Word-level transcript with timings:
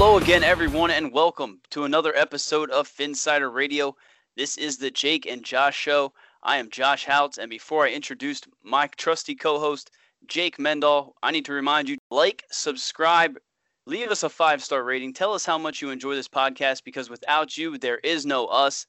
Hello 0.00 0.16
again, 0.16 0.42
everyone, 0.42 0.90
and 0.90 1.12
welcome 1.12 1.60
to 1.68 1.84
another 1.84 2.16
episode 2.16 2.70
of 2.70 2.88
Phinsider 2.88 3.52
Radio. 3.52 3.94
This 4.34 4.56
is 4.56 4.78
the 4.78 4.90
Jake 4.90 5.26
and 5.26 5.44
Josh 5.44 5.76
Show. 5.76 6.14
I 6.42 6.56
am 6.56 6.70
Josh 6.70 7.04
Houtz, 7.04 7.36
and 7.36 7.50
before 7.50 7.84
I 7.84 7.90
introduce 7.90 8.40
my 8.62 8.86
trusty 8.96 9.34
co-host 9.34 9.90
Jake 10.26 10.58
Mendel, 10.58 11.16
I 11.22 11.32
need 11.32 11.44
to 11.44 11.52
remind 11.52 11.86
you: 11.90 11.98
like, 12.10 12.44
subscribe, 12.50 13.36
leave 13.84 14.10
us 14.10 14.22
a 14.22 14.30
five-star 14.30 14.82
rating. 14.82 15.12
Tell 15.12 15.34
us 15.34 15.44
how 15.44 15.58
much 15.58 15.82
you 15.82 15.90
enjoy 15.90 16.14
this 16.14 16.28
podcast, 16.28 16.82
because 16.82 17.10
without 17.10 17.58
you, 17.58 17.76
there 17.76 17.98
is 17.98 18.24
no 18.24 18.46
us. 18.46 18.86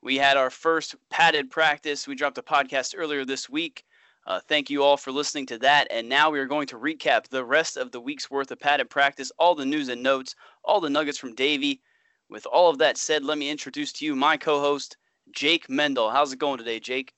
We 0.00 0.16
had 0.16 0.36
our 0.36 0.48
first 0.48 0.94
padded 1.10 1.50
practice. 1.50 2.06
We 2.06 2.14
dropped 2.14 2.38
a 2.38 2.42
podcast 2.42 2.94
earlier 2.96 3.24
this 3.24 3.50
week. 3.50 3.84
Uh, 4.24 4.38
thank 4.38 4.70
you 4.70 4.84
all 4.84 4.96
for 4.96 5.10
listening 5.10 5.46
to 5.46 5.58
that. 5.58 5.88
And 5.90 6.08
now 6.08 6.30
we 6.30 6.38
are 6.38 6.46
going 6.46 6.68
to 6.68 6.78
recap 6.78 7.26
the 7.26 7.44
rest 7.44 7.76
of 7.76 7.90
the 7.90 8.00
week's 8.00 8.30
worth 8.30 8.52
of 8.52 8.60
padded 8.60 8.88
practice, 8.88 9.32
all 9.36 9.56
the 9.56 9.66
news 9.66 9.88
and 9.88 10.00
notes, 10.00 10.36
all 10.64 10.80
the 10.80 10.90
nuggets 10.90 11.18
from 11.18 11.34
Davie. 11.34 11.80
With 12.28 12.46
all 12.46 12.70
of 12.70 12.78
that 12.78 12.96
said, 12.96 13.24
let 13.24 13.38
me 13.38 13.50
introduce 13.50 13.92
to 13.94 14.04
you 14.04 14.16
my 14.16 14.36
co 14.36 14.60
host, 14.60 14.96
Jake 15.32 15.68
Mendel. 15.68 16.10
How's 16.10 16.32
it 16.32 16.38
going 16.38 16.58
today, 16.58 16.80
Jake? 16.80 17.14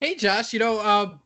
Hey, 0.00 0.14
Josh. 0.14 0.52
You 0.52 0.58
know, 0.58 0.78
uh, 0.78 1.16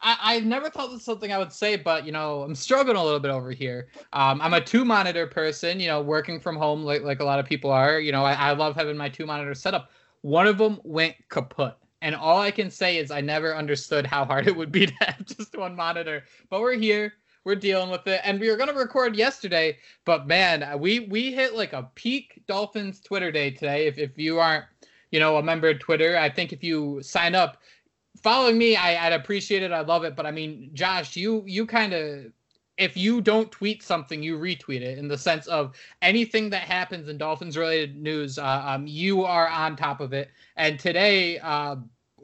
I, 0.00 0.16
I 0.20 0.40
never 0.40 0.68
thought 0.68 0.86
this 0.86 0.94
was 0.94 1.04
something 1.04 1.32
I 1.32 1.38
would 1.38 1.52
say, 1.52 1.76
but, 1.76 2.04
you 2.04 2.12
know, 2.12 2.42
I'm 2.42 2.54
struggling 2.54 2.96
a 2.96 3.04
little 3.04 3.20
bit 3.20 3.30
over 3.30 3.50
here. 3.50 3.88
Um, 4.12 4.40
I'm 4.42 4.52
a 4.52 4.60
two 4.60 4.84
monitor 4.84 5.26
person, 5.26 5.80
you 5.80 5.88
know, 5.88 6.02
working 6.02 6.38
from 6.38 6.56
home 6.56 6.82
like, 6.82 7.02
like 7.02 7.20
a 7.20 7.24
lot 7.24 7.38
of 7.38 7.46
people 7.46 7.70
are. 7.70 7.98
You 7.98 8.12
know, 8.12 8.24
I, 8.24 8.34
I 8.34 8.52
love 8.52 8.76
having 8.76 8.96
my 8.96 9.08
two 9.08 9.26
monitor 9.26 9.54
setup. 9.54 9.90
One 10.20 10.46
of 10.46 10.58
them 10.58 10.80
went 10.84 11.16
kaput. 11.28 11.76
And 12.02 12.14
all 12.14 12.38
I 12.38 12.50
can 12.50 12.70
say 12.70 12.98
is 12.98 13.10
I 13.10 13.20
never 13.20 13.56
understood 13.56 14.06
how 14.06 14.24
hard 14.24 14.46
it 14.46 14.54
would 14.56 14.70
be 14.70 14.86
to 14.86 14.94
have 15.00 15.24
just 15.24 15.56
one 15.56 15.74
monitor. 15.74 16.24
But 16.50 16.60
we're 16.60 16.74
here. 16.74 17.14
We're 17.46 17.54
dealing 17.54 17.90
with 17.90 18.04
it. 18.08 18.20
And 18.24 18.40
we 18.40 18.50
were 18.50 18.56
gonna 18.56 18.74
record 18.74 19.14
yesterday, 19.14 19.78
but 20.04 20.26
man, 20.26 20.80
we 20.80 20.98
we 20.98 21.32
hit 21.32 21.54
like 21.54 21.72
a 21.74 21.88
peak 21.94 22.42
Dolphins 22.48 23.00
Twitter 23.00 23.30
day 23.30 23.52
today. 23.52 23.86
If 23.86 23.98
if 23.98 24.18
you 24.18 24.40
aren't, 24.40 24.64
you 25.12 25.20
know, 25.20 25.36
a 25.36 25.42
member 25.44 25.68
of 25.68 25.78
Twitter, 25.78 26.18
I 26.18 26.28
think 26.28 26.52
if 26.52 26.64
you 26.64 27.00
sign 27.04 27.36
up, 27.36 27.58
following 28.20 28.58
me, 28.58 28.74
I, 28.74 29.06
I'd 29.06 29.12
appreciate 29.12 29.62
it. 29.62 29.70
I 29.70 29.82
love 29.82 30.02
it. 30.02 30.16
But 30.16 30.26
I 30.26 30.32
mean, 30.32 30.70
Josh, 30.74 31.14
you 31.14 31.44
you 31.46 31.66
kind 31.66 31.92
of 31.92 32.32
if 32.78 32.96
you 32.96 33.20
don't 33.20 33.52
tweet 33.52 33.80
something, 33.80 34.24
you 34.24 34.36
retweet 34.38 34.80
it 34.80 34.98
in 34.98 35.06
the 35.06 35.16
sense 35.16 35.46
of 35.46 35.76
anything 36.02 36.50
that 36.50 36.62
happens 36.62 37.08
in 37.08 37.16
Dolphins 37.16 37.56
related 37.56 37.94
news, 37.94 38.40
uh, 38.40 38.62
um, 38.66 38.88
you 38.88 39.22
are 39.24 39.48
on 39.48 39.76
top 39.76 40.00
of 40.00 40.12
it. 40.12 40.30
And 40.56 40.80
today, 40.80 41.38
uh, 41.38 41.76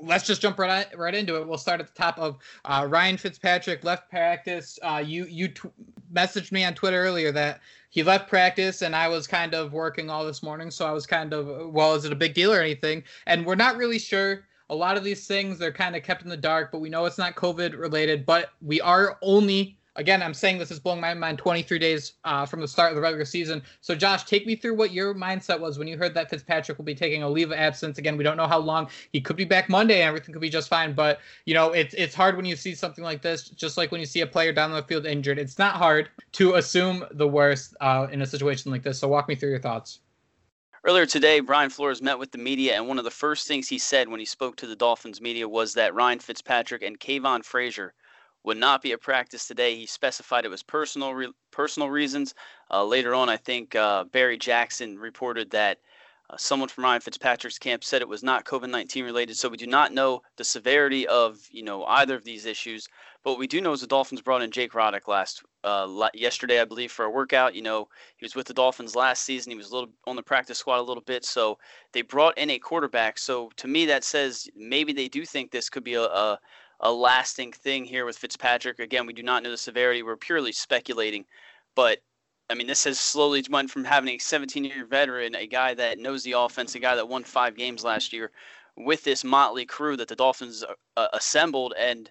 let's 0.02 0.26
just 0.26 0.42
jump 0.42 0.58
right 0.58 0.86
right 0.98 1.14
into 1.14 1.36
it. 1.36 1.46
We'll 1.46 1.58
start 1.58 1.80
at 1.80 1.86
the 1.86 1.94
top 1.94 2.18
of 2.18 2.38
uh, 2.64 2.86
Ryan 2.88 3.16
Fitzpatrick 3.16 3.84
left 3.84 4.10
practice. 4.10 4.78
Uh, 4.82 5.02
you 5.04 5.24
you 5.26 5.48
t- 5.48 5.68
messaged 6.12 6.52
me 6.52 6.64
on 6.64 6.74
Twitter 6.74 7.02
earlier 7.02 7.32
that 7.32 7.60
he 7.90 8.02
left 8.02 8.28
practice, 8.28 8.82
and 8.82 8.96
I 8.96 9.08
was 9.08 9.26
kind 9.26 9.54
of 9.54 9.72
working 9.72 10.10
all 10.10 10.24
this 10.24 10.42
morning, 10.42 10.70
so 10.70 10.86
I 10.86 10.92
was 10.92 11.06
kind 11.06 11.32
of 11.32 11.72
well, 11.72 11.94
is 11.94 12.04
it 12.04 12.12
a 12.12 12.16
big 12.16 12.34
deal 12.34 12.52
or 12.52 12.60
anything? 12.60 13.04
And 13.26 13.46
we're 13.46 13.54
not 13.54 13.76
really 13.76 13.98
sure. 13.98 14.44
A 14.70 14.74
lot 14.74 14.96
of 14.96 15.04
these 15.04 15.26
things 15.26 15.58
they're 15.58 15.72
kind 15.72 15.94
of 15.94 16.02
kept 16.02 16.22
in 16.22 16.30
the 16.30 16.36
dark, 16.36 16.72
but 16.72 16.80
we 16.80 16.88
know 16.88 17.04
it's 17.04 17.18
not 17.18 17.34
COVID 17.34 17.78
related. 17.78 18.24
But 18.24 18.50
we 18.60 18.80
are 18.80 19.18
only 19.22 19.76
again, 19.96 20.22
I'm 20.22 20.34
saying 20.34 20.58
this 20.58 20.70
is 20.70 20.80
blowing 20.80 21.00
my 21.00 21.14
mind 21.14 21.38
23 21.38 21.78
days 21.78 22.14
uh, 22.24 22.46
from 22.46 22.60
the 22.60 22.68
start 22.68 22.90
of 22.90 22.96
the 22.96 23.02
regular 23.02 23.24
season. 23.24 23.62
So, 23.80 23.94
Josh, 23.94 24.24
take 24.24 24.46
me 24.46 24.56
through 24.56 24.74
what 24.74 24.92
your 24.92 25.14
mindset 25.14 25.60
was 25.60 25.78
when 25.78 25.88
you 25.88 25.96
heard 25.96 26.14
that 26.14 26.30
Fitzpatrick 26.30 26.78
will 26.78 26.84
be 26.84 26.94
taking 26.94 27.22
a 27.22 27.28
leave 27.28 27.50
of 27.50 27.58
absence. 27.58 27.98
Again, 27.98 28.16
we 28.16 28.24
don't 28.24 28.36
know 28.36 28.46
how 28.46 28.58
long. 28.58 28.88
He 29.12 29.20
could 29.20 29.36
be 29.36 29.44
back 29.44 29.68
Monday 29.68 30.00
and 30.00 30.08
everything 30.08 30.32
could 30.32 30.40
be 30.40 30.50
just 30.50 30.68
fine. 30.68 30.92
But, 30.92 31.20
you 31.44 31.54
know, 31.54 31.72
it's, 31.72 31.94
it's 31.94 32.14
hard 32.14 32.36
when 32.36 32.44
you 32.44 32.56
see 32.56 32.74
something 32.74 33.04
like 33.04 33.22
this, 33.22 33.48
just 33.48 33.76
like 33.76 33.90
when 33.92 34.00
you 34.00 34.06
see 34.06 34.20
a 34.20 34.26
player 34.26 34.52
down 34.52 34.72
the 34.72 34.82
field 34.82 35.06
injured. 35.06 35.38
It's 35.38 35.58
not 35.58 35.76
hard 35.76 36.08
to 36.32 36.54
assume 36.54 37.04
the 37.12 37.28
worst 37.28 37.74
uh, 37.80 38.06
in 38.10 38.22
a 38.22 38.26
situation 38.26 38.70
like 38.70 38.82
this. 38.82 38.98
So, 38.98 39.08
walk 39.08 39.28
me 39.28 39.34
through 39.34 39.50
your 39.50 39.60
thoughts. 39.60 40.00
Earlier 40.84 41.06
today, 41.06 41.38
Brian 41.38 41.70
Flores 41.70 42.02
met 42.02 42.18
with 42.18 42.32
the 42.32 42.38
media, 42.38 42.74
and 42.74 42.88
one 42.88 42.98
of 42.98 43.04
the 43.04 43.10
first 43.12 43.46
things 43.46 43.68
he 43.68 43.78
said 43.78 44.08
when 44.08 44.18
he 44.18 44.26
spoke 44.26 44.56
to 44.56 44.66
the 44.66 44.74
Dolphins 44.74 45.20
media 45.20 45.48
was 45.48 45.74
that 45.74 45.94
Ryan 45.94 46.18
Fitzpatrick 46.18 46.82
and 46.82 46.98
Kavon 46.98 47.44
Frazier 47.44 47.94
would 48.44 48.56
not 48.56 48.82
be 48.82 48.92
at 48.92 49.00
practice 49.00 49.46
today. 49.46 49.76
He 49.76 49.86
specified 49.86 50.44
it 50.44 50.50
was 50.50 50.62
personal 50.62 51.14
re- 51.14 51.32
personal 51.50 51.90
reasons. 51.90 52.34
Uh, 52.70 52.84
later 52.84 53.14
on, 53.14 53.28
I 53.28 53.36
think 53.36 53.74
uh, 53.74 54.04
Barry 54.04 54.38
Jackson 54.38 54.98
reported 54.98 55.50
that 55.50 55.78
uh, 56.30 56.36
someone 56.36 56.68
from 56.68 56.84
Ryan 56.84 57.00
Fitzpatrick's 57.00 57.58
camp 57.58 57.84
said 57.84 58.00
it 58.00 58.08
was 58.08 58.22
not 58.22 58.44
COVID-19 58.44 59.04
related. 59.04 59.36
So 59.36 59.48
we 59.48 59.56
do 59.56 59.66
not 59.66 59.92
know 59.92 60.22
the 60.36 60.44
severity 60.44 61.06
of 61.06 61.38
you 61.50 61.62
know 61.62 61.84
either 61.84 62.14
of 62.14 62.24
these 62.24 62.46
issues. 62.46 62.88
But 63.22 63.32
what 63.32 63.38
we 63.38 63.46
do 63.46 63.60
know 63.60 63.72
is 63.72 63.82
the 63.82 63.86
Dolphins 63.86 64.20
brought 64.20 64.42
in 64.42 64.50
Jake 64.50 64.72
Rudock 64.72 65.06
last 65.06 65.42
uh, 65.62 66.08
yesterday, 66.12 66.60
I 66.60 66.64
believe, 66.64 66.90
for 66.90 67.04
a 67.04 67.10
workout. 67.10 67.54
You 67.54 67.62
know, 67.62 67.88
he 68.16 68.24
was 68.24 68.34
with 68.34 68.48
the 68.48 68.54
Dolphins 68.54 68.96
last 68.96 69.22
season. 69.22 69.52
He 69.52 69.56
was 69.56 69.70
a 69.70 69.74
little 69.74 69.90
on 70.06 70.16
the 70.16 70.22
practice 70.22 70.58
squad 70.58 70.80
a 70.80 70.82
little 70.82 71.04
bit. 71.04 71.24
So 71.24 71.58
they 71.92 72.02
brought 72.02 72.36
in 72.36 72.50
a 72.50 72.58
quarterback. 72.58 73.18
So 73.18 73.50
to 73.56 73.68
me, 73.68 73.86
that 73.86 74.02
says 74.02 74.48
maybe 74.56 74.92
they 74.92 75.06
do 75.06 75.24
think 75.24 75.50
this 75.50 75.70
could 75.70 75.84
be 75.84 75.94
a, 75.94 76.02
a 76.02 76.40
a 76.82 76.92
lasting 76.92 77.52
thing 77.52 77.84
here 77.84 78.04
with 78.04 78.18
Fitzpatrick. 78.18 78.80
Again, 78.80 79.06
we 79.06 79.12
do 79.12 79.22
not 79.22 79.42
know 79.42 79.50
the 79.50 79.56
severity. 79.56 80.02
We're 80.02 80.16
purely 80.16 80.52
speculating. 80.52 81.24
But 81.74 82.00
I 82.50 82.54
mean, 82.54 82.66
this 82.66 82.84
has 82.84 82.98
slowly 82.98 83.44
went 83.48 83.70
from 83.70 83.84
having 83.84 84.14
a 84.14 84.18
17 84.18 84.64
year 84.64 84.84
veteran, 84.84 85.34
a 85.34 85.46
guy 85.46 85.74
that 85.74 85.98
knows 85.98 86.22
the 86.22 86.32
offense, 86.32 86.74
a 86.74 86.80
guy 86.80 86.96
that 86.96 87.08
won 87.08 87.24
five 87.24 87.56
games 87.56 87.84
last 87.84 88.12
year, 88.12 88.30
with 88.76 89.04
this 89.04 89.24
motley 89.24 89.64
crew 89.64 89.96
that 89.96 90.08
the 90.08 90.16
Dolphins 90.16 90.64
uh, 90.64 90.74
uh 90.96 91.08
assembled. 91.12 91.72
And, 91.78 92.10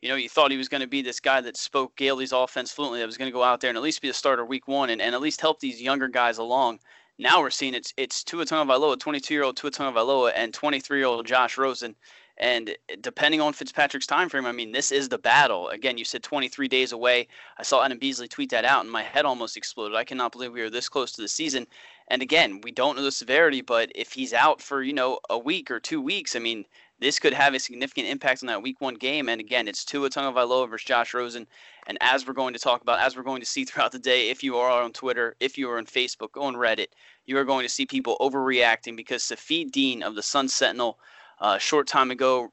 you 0.00 0.08
know, 0.08 0.14
you 0.14 0.28
thought 0.28 0.52
he 0.52 0.56
was 0.56 0.68
going 0.68 0.80
to 0.82 0.86
be 0.86 1.02
this 1.02 1.20
guy 1.20 1.40
that 1.40 1.56
spoke 1.56 1.96
Gailey's 1.96 2.32
offense 2.32 2.72
fluently, 2.72 3.00
that 3.00 3.06
was 3.06 3.18
going 3.18 3.30
to 3.30 3.34
go 3.36 3.42
out 3.42 3.60
there 3.60 3.70
and 3.70 3.76
at 3.76 3.82
least 3.82 4.02
be 4.02 4.08
a 4.08 4.14
starter 4.14 4.44
week 4.44 4.68
one 4.68 4.90
and, 4.90 5.02
and 5.02 5.14
at 5.14 5.20
least 5.20 5.40
help 5.40 5.60
these 5.60 5.82
younger 5.82 6.08
guys 6.08 6.38
along. 6.38 6.78
Now 7.18 7.40
we're 7.40 7.50
seeing 7.50 7.74
it's 7.74 7.92
it's 7.96 8.24
Tua 8.24 8.46
Tagovailoa, 8.46 8.98
22 8.98 9.34
year 9.34 9.42
old 9.42 9.56
Tua 9.56 9.70
Tagovailoa, 9.70 10.32
and 10.34 10.54
23 10.54 10.98
year 10.98 11.06
old 11.06 11.26
Josh 11.26 11.58
Rosen 11.58 11.96
and 12.38 12.70
eh, 12.70 12.96
depending 13.00 13.40
on 13.40 13.52
Fitzpatrick's 13.52 14.06
time 14.06 14.28
frame, 14.28 14.46
I 14.46 14.52
mean, 14.52 14.72
this 14.72 14.92
is 14.92 15.08
the 15.08 15.18
battle. 15.18 15.68
Again, 15.68 15.98
you 15.98 16.04
said 16.04 16.22
23 16.22 16.68
days 16.68 16.92
away. 16.92 17.28
I 17.58 17.62
saw 17.62 17.84
Adam 17.84 17.98
Beasley 17.98 18.28
tweet 18.28 18.50
that 18.50 18.64
out, 18.64 18.82
and 18.82 18.90
my 18.90 19.02
head 19.02 19.24
almost 19.24 19.56
exploded. 19.56 19.96
I 19.96 20.04
cannot 20.04 20.32
believe 20.32 20.52
we 20.52 20.62
are 20.62 20.70
this 20.70 20.88
close 20.88 21.12
to 21.12 21.22
the 21.22 21.28
season. 21.28 21.66
And 22.08 22.22
again, 22.22 22.60
we 22.62 22.72
don't 22.72 22.96
know 22.96 23.02
the 23.02 23.12
severity, 23.12 23.60
but 23.60 23.90
if 23.94 24.12
he's 24.12 24.32
out 24.32 24.60
for 24.60 24.82
you 24.82 24.92
know 24.92 25.20
a 25.30 25.38
week 25.38 25.70
or 25.70 25.80
two 25.80 26.00
weeks, 26.00 26.34
I 26.36 26.40
mean, 26.40 26.64
this 27.02 27.18
could 27.18 27.32
have 27.32 27.52
a 27.52 27.58
significant 27.58 28.06
impact 28.06 28.42
on 28.42 28.46
that 28.46 28.62
Week 28.62 28.80
One 28.80 28.94
game. 28.94 29.28
And 29.28 29.40
again, 29.40 29.66
it's 29.66 29.84
Tua 29.84 30.08
Tagovailoa 30.08 30.70
versus 30.70 30.86
Josh 30.86 31.14
Rosen. 31.14 31.46
And 31.88 31.98
as 32.00 32.26
we're 32.26 32.32
going 32.32 32.54
to 32.54 32.60
talk 32.60 32.80
about, 32.80 33.00
as 33.00 33.16
we're 33.16 33.24
going 33.24 33.40
to 33.40 33.46
see 33.46 33.64
throughout 33.66 33.92
the 33.92 33.98
day, 33.98 34.30
if 34.30 34.42
you 34.42 34.56
are 34.56 34.82
on 34.82 34.92
Twitter, 34.92 35.36
if 35.40 35.58
you 35.58 35.68
are 35.70 35.78
on 35.78 35.86
Facebook, 35.86 36.40
on 36.40 36.54
Reddit, 36.54 36.88
you 37.26 37.36
are 37.38 37.44
going 37.44 37.64
to 37.64 37.68
see 37.68 37.86
people 37.86 38.16
overreacting 38.20 38.96
because 38.96 39.22
Safid 39.22 39.72
Deen 39.72 40.02
of 40.02 40.14
the 40.14 40.22
Sun 40.22 40.48
Sentinel 40.48 40.98
a 41.42 41.58
short 41.58 41.88
time 41.88 42.10
ago 42.10 42.48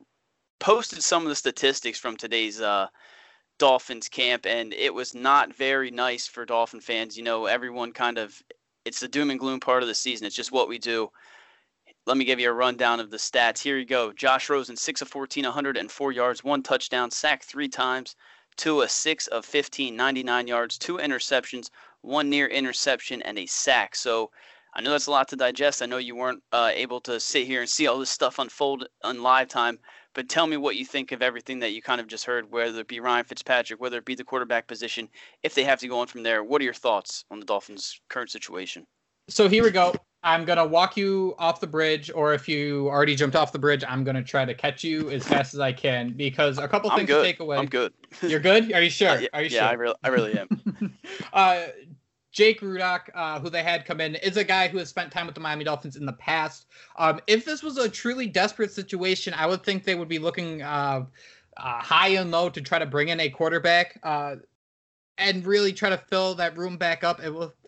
posted 0.60 1.02
some 1.04 1.24
of 1.24 1.30
the 1.30 1.36
statistics 1.36 2.00
from 2.00 2.18
today's 2.18 2.60
uh, 2.60 2.88
Dolphins 3.60 4.10
camp, 4.10 4.46
and 4.46 4.74
it 4.74 4.94
was 4.94 5.14
not 5.14 5.54
very 5.56 5.92
nice 5.92 6.28
for 6.28 6.46
Dolphin 6.46 6.82
fans. 6.82 7.16
You 7.16 7.24
know, 7.24 7.46
everyone 7.46 7.94
kind 7.94 8.18
of 8.18 8.42
it's 8.86 9.00
the 9.00 9.08
doom 9.08 9.30
and 9.30 9.40
gloom 9.40 9.60
part 9.60 9.84
of 9.84 9.88
the 9.88 9.96
season. 9.96 10.26
It's 10.26 10.36
just 10.36 10.52
what 10.52 10.68
we 10.68 10.80
do. 10.80 11.10
Let 12.08 12.18
me 12.18 12.26
give 12.26 12.40
you 12.40 12.50
a 12.50 12.54
rundown 12.54 13.00
of 13.00 13.12
the 13.12 13.18
stats. 13.18 13.62
Here 13.62 13.78
you 13.78 13.86
go. 13.86 14.12
Josh 14.12 14.50
Rosen, 14.50 14.76
6 14.76 15.02
of 15.02 15.10
14, 15.10 15.44
104 15.44 16.12
yards, 16.12 16.44
one 16.44 16.64
touchdown, 16.64 17.12
sacked 17.12 17.44
three 17.44 17.68
times, 17.68 18.16
Tua, 18.58 18.90
6 18.90 19.28
of 19.28 19.46
15, 19.46 19.96
99 19.96 20.48
yards, 20.48 20.78
two 20.78 20.98
interceptions, 20.98 21.70
one 22.02 22.30
near 22.30 22.48
interception, 22.48 23.22
and 23.22 23.38
a 23.38 23.46
sack. 23.46 23.96
So 23.96 24.32
I 24.74 24.82
know 24.82 24.92
that's 24.92 25.08
a 25.08 25.12
lot 25.12 25.28
to 25.30 25.36
digest. 25.36 25.82
I 25.82 25.88
know 25.88 25.98
you 25.98 26.16
weren't 26.16 26.44
uh, 26.52 26.72
able 26.74 27.02
to 27.02 27.20
sit 27.20 27.48
here 27.48 27.62
and 27.62 27.70
see 27.70 27.88
all 27.88 28.00
this 28.00 28.10
stuff 28.10 28.40
unfold 28.40 28.88
on 29.04 29.24
live 29.24 29.48
time, 29.48 29.80
but 30.14 30.30
tell 30.30 30.48
me 30.48 30.58
what 30.58 30.76
you 30.76 30.86
think 30.86 31.12
of 31.12 31.22
everything 31.22 31.60
that 31.60 31.72
you 31.72 31.82
kind 31.82 32.00
of 32.00 32.08
just 32.08 32.26
heard, 32.26 32.52
whether 32.52 32.82
it 32.82 32.88
be 32.88 33.00
Ryan 33.00 33.26
Fitzpatrick, 33.26 33.82
whether 33.82 33.98
it 33.98 34.06
be 34.06 34.16
the 34.16 34.24
quarterback 34.24 34.68
position, 34.68 35.10
if 35.44 35.56
they 35.56 35.64
have 35.64 35.80
to 35.80 35.88
go 35.88 36.00
on 36.00 36.08
from 36.08 36.24
there. 36.24 36.44
What 36.44 36.62
are 36.62 36.66
your 36.66 36.74
thoughts 36.74 37.26
on 37.32 37.40
the 37.40 37.46
Dolphins' 37.46 38.00
current 38.10 38.30
situation? 38.30 38.86
So 39.30 39.48
here 39.48 39.64
we 39.64 39.72
go. 39.72 39.94
I'm 40.22 40.44
gonna 40.44 40.66
walk 40.66 40.98
you 40.98 41.34
off 41.40 41.62
the 41.62 41.68
bridge, 41.68 42.12
or 42.14 42.34
if 42.34 42.50
you 42.50 42.90
already 42.90 43.16
jumped 43.16 43.38
off 43.38 43.54
the 43.54 43.60
bridge, 43.60 43.86
I'm 43.88 44.04
gonna 44.04 44.24
try 44.24 44.44
to 44.44 44.54
catch 44.54 44.84
you 44.84 45.10
as 45.12 45.26
fast 45.26 45.54
as 45.54 45.62
I 45.62 45.72
can 45.72 46.12
because 46.12 46.58
a 46.58 46.68
couple 46.68 46.90
things 46.90 47.08
to 47.08 47.24
take 47.24 47.40
away. 47.40 47.58
I'm 47.58 47.68
good. 47.68 47.94
You're 48.22 48.42
good. 48.42 48.74
Are 48.74 48.82
you 48.82 48.90
sure? 48.90 49.12
Uh, 49.12 49.20
yeah, 49.20 49.28
Are 49.34 49.42
you 49.42 49.50
yeah, 49.50 49.60
sure? 49.60 49.70
I 49.70 49.74
really, 49.74 49.96
I 50.04 50.08
really 50.10 50.38
am. 50.38 50.94
uh, 51.34 51.68
Jake 52.32 52.62
Rudock, 52.62 53.10
uh, 53.14 53.40
who 53.40 53.50
they 53.50 53.64
had 53.64 53.86
come 53.86 54.00
in, 54.02 54.16
is 54.16 54.38
a 54.38 54.44
guy 54.44 54.68
who 54.68 54.78
has 54.78 54.90
spent 54.90 55.12
time 55.12 55.26
with 55.26 55.36
the 55.36 55.42
Miami 55.42 55.64
Dolphins 55.64 55.96
in 55.96 56.06
the 56.06 56.14
past. 56.14 56.68
Um, 56.98 57.20
if 57.28 57.46
this 57.46 57.64
was 57.64 57.78
a 57.78 57.90
truly 57.90 58.28
desperate 58.28 58.72
situation, 58.72 59.34
I 59.36 59.48
would 59.48 59.64
think 59.64 59.84
they 59.84 59.96
would 59.96 60.08
be 60.08 60.20
looking 60.20 60.62
uh, 60.62 61.06
uh, 61.58 61.82
high 61.82 62.10
and 62.10 62.32
low 62.32 62.50
to 62.50 62.62
try 62.62 62.80
to 62.80 62.86
bring 62.86 63.10
in 63.10 63.20
a 63.20 63.30
quarterback 63.30 64.00
uh, 64.04 64.36
and 65.20 65.46
really 65.46 65.74
try 65.74 65.90
to 65.90 65.98
fill 65.98 66.34
that 66.36 66.58
room 66.58 66.78
back 66.78 67.04
up. 67.04 67.20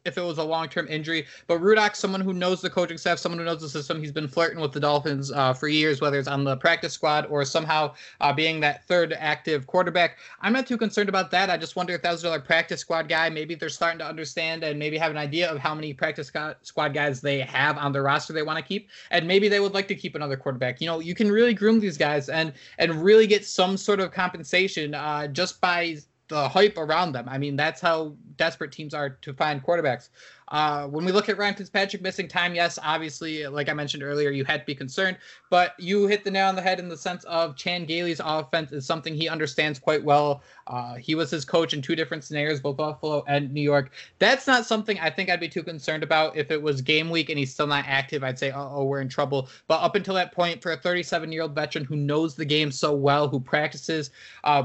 If 0.04 0.18
it 0.18 0.22
was 0.22 0.40
a 0.40 0.44
long 0.44 0.68
term 0.68 0.88
injury. 0.88 1.28
But 1.48 1.60
Rudock, 1.60 1.96
someone 1.96 2.22
who 2.22 2.34
knows 2.34 2.62
the 2.62 2.70
coaching 2.70 2.98
staff, 2.98 3.20
someone 3.20 3.38
who 3.38 3.46
knows 3.46 3.62
the 3.62 3.70
system, 3.70 4.00
he's 4.00 4.12
been 4.12 4.28
flirting 4.28 4.60
with 4.60 4.72
the 4.72 4.80
Dolphins 4.80 5.32
uh, 5.32 5.54
for 5.54 5.68
years, 5.68 6.02
whether 6.02 6.18
it's 6.18 6.28
on 6.28 6.44
the 6.44 6.58
practice 6.58 6.94
squad 6.94 7.28
or 7.28 7.46
somehow 7.46 7.94
uh, 8.20 8.34
being 8.34 8.60
that 8.62 8.88
third 8.88 9.14
active 9.14 9.68
quarterback. 9.68 10.18
I'm 10.42 10.54
not 10.54 10.66
too 10.66 10.78
concerned 10.78 11.10
about 11.10 11.30
that. 11.32 11.50
I 11.50 11.58
just 11.58 11.76
wonder 11.76 11.94
if 11.94 12.02
that 12.02 12.12
was 12.12 12.24
another 12.24 12.40
practice 12.40 12.82
squad 12.82 13.10
guy. 13.10 13.30
Maybe 13.30 13.54
they're 13.54 13.70
starting 13.70 14.00
to 14.00 14.08
understand 14.08 14.64
and 14.64 14.80
maybe 14.80 14.98
have 14.98 15.12
an 15.12 15.18
idea 15.18 15.52
of 15.52 15.60
how 15.60 15.76
many 15.76 15.94
practice 15.94 16.32
squad 16.64 16.94
guys 16.94 17.22
they 17.22 17.42
have 17.42 17.78
on 17.78 17.92
their 17.92 18.04
roster 18.04 18.34
they 18.34 18.44
want 18.44 18.58
to 18.58 18.66
keep, 18.66 18.90
and 19.12 19.28
maybe 19.28 19.50
they 19.50 19.60
would 19.60 19.74
like 19.74 19.88
to 19.90 19.96
keep 19.96 20.16
another 20.16 20.36
quarterback. 20.36 20.82
You 20.82 20.88
know, 20.88 21.00
you 21.00 21.14
can 21.14 21.32
really 21.32 21.54
groom 21.54 21.80
these 21.80 21.98
guys 21.98 22.30
and 22.30 22.54
and 22.80 23.04
really 23.04 23.28
get 23.28 23.46
some 23.46 23.78
sort 23.78 24.00
of 24.00 24.12
compensation 24.12 24.96
uh, 24.96 25.28
just 25.28 25.62
by 25.62 25.98
the 26.32 26.48
hype 26.48 26.78
around 26.78 27.12
them. 27.12 27.28
I 27.28 27.38
mean, 27.38 27.58
that's 27.58 27.82
how 27.82 28.16
desperate 28.38 28.72
teams 28.72 28.94
are 28.94 29.10
to 29.10 29.34
find 29.34 29.62
quarterbacks. 29.62 30.10
Uh, 30.48 30.88
when 30.88 31.04
we 31.04 31.12
look 31.12 31.28
at 31.28 31.38
Ryan 31.38 31.56
Fitzpatrick 31.56 32.02
missing 32.02 32.28
time, 32.28 32.56
yes, 32.56 32.80
obviously, 32.82 33.46
like 33.48 33.68
I 33.68 33.74
mentioned 33.74 34.02
earlier, 34.02 34.32
you 34.32 34.46
had 34.46 34.62
to 34.62 34.66
be 34.66 34.74
concerned, 34.74 35.18
but 35.50 35.76
you 35.78 36.08
hit 36.08 36.24
the 36.24 36.32
nail 36.32 36.48
on 36.48 36.56
the 36.56 36.62
head 36.62 36.80
in 36.80 36.88
the 36.88 36.98
sense 36.98 37.26
of 37.26 37.58
Chan 37.58 37.86
Gailey's 37.86 38.22
offense 38.24 38.72
is 38.72 38.86
something 38.86 39.14
he 39.14 39.28
understands 39.28 39.78
quite 39.78 40.04
well. 40.04 40.42
Uh, 40.68 40.96
he 40.96 41.16
was 41.16 41.32
his 41.32 41.44
coach 41.44 41.74
in 41.74 41.82
two 41.82 41.96
different 41.96 42.24
scenarios, 42.24 42.62
both 42.62 42.78
Buffalo 42.78 43.24
and 43.28 43.52
New 43.52 43.62
York. 43.62 43.92
That's 44.20 44.48
not 44.48 44.66
something 44.66 44.98
I 45.00 45.10
think 45.10 45.30
I'd 45.30 45.42
be 45.42 45.50
too 45.50 45.64
concerned 45.64 46.04
about. 46.04 46.38
If 46.38 46.50
it 46.50 46.62
was 46.62 46.82
game 46.82 47.10
week 47.10 47.30
and 47.30 47.38
he's 47.38 47.54
still 47.54 47.68
not 47.68 47.86
active, 47.88 48.24
I'd 48.24 48.40
say, 48.40 48.52
oh, 48.56 48.86
we're 48.86 49.02
in 49.02 49.10
trouble. 49.10 49.50
But 49.68 49.82
up 49.82 49.96
until 49.96 50.16
that 50.16 50.32
point, 50.32 50.62
for 50.62 50.72
a 50.72 50.78
37 50.78 51.32
year 51.34 51.42
old 51.42 51.56
veteran 51.56 51.84
who 51.84 51.98
knows 51.98 52.36
the 52.36 52.46
game 52.46 52.72
so 52.72 52.94
well, 52.94 53.28
who 53.28 53.42
practices, 53.42 54.12
uh, 54.46 54.64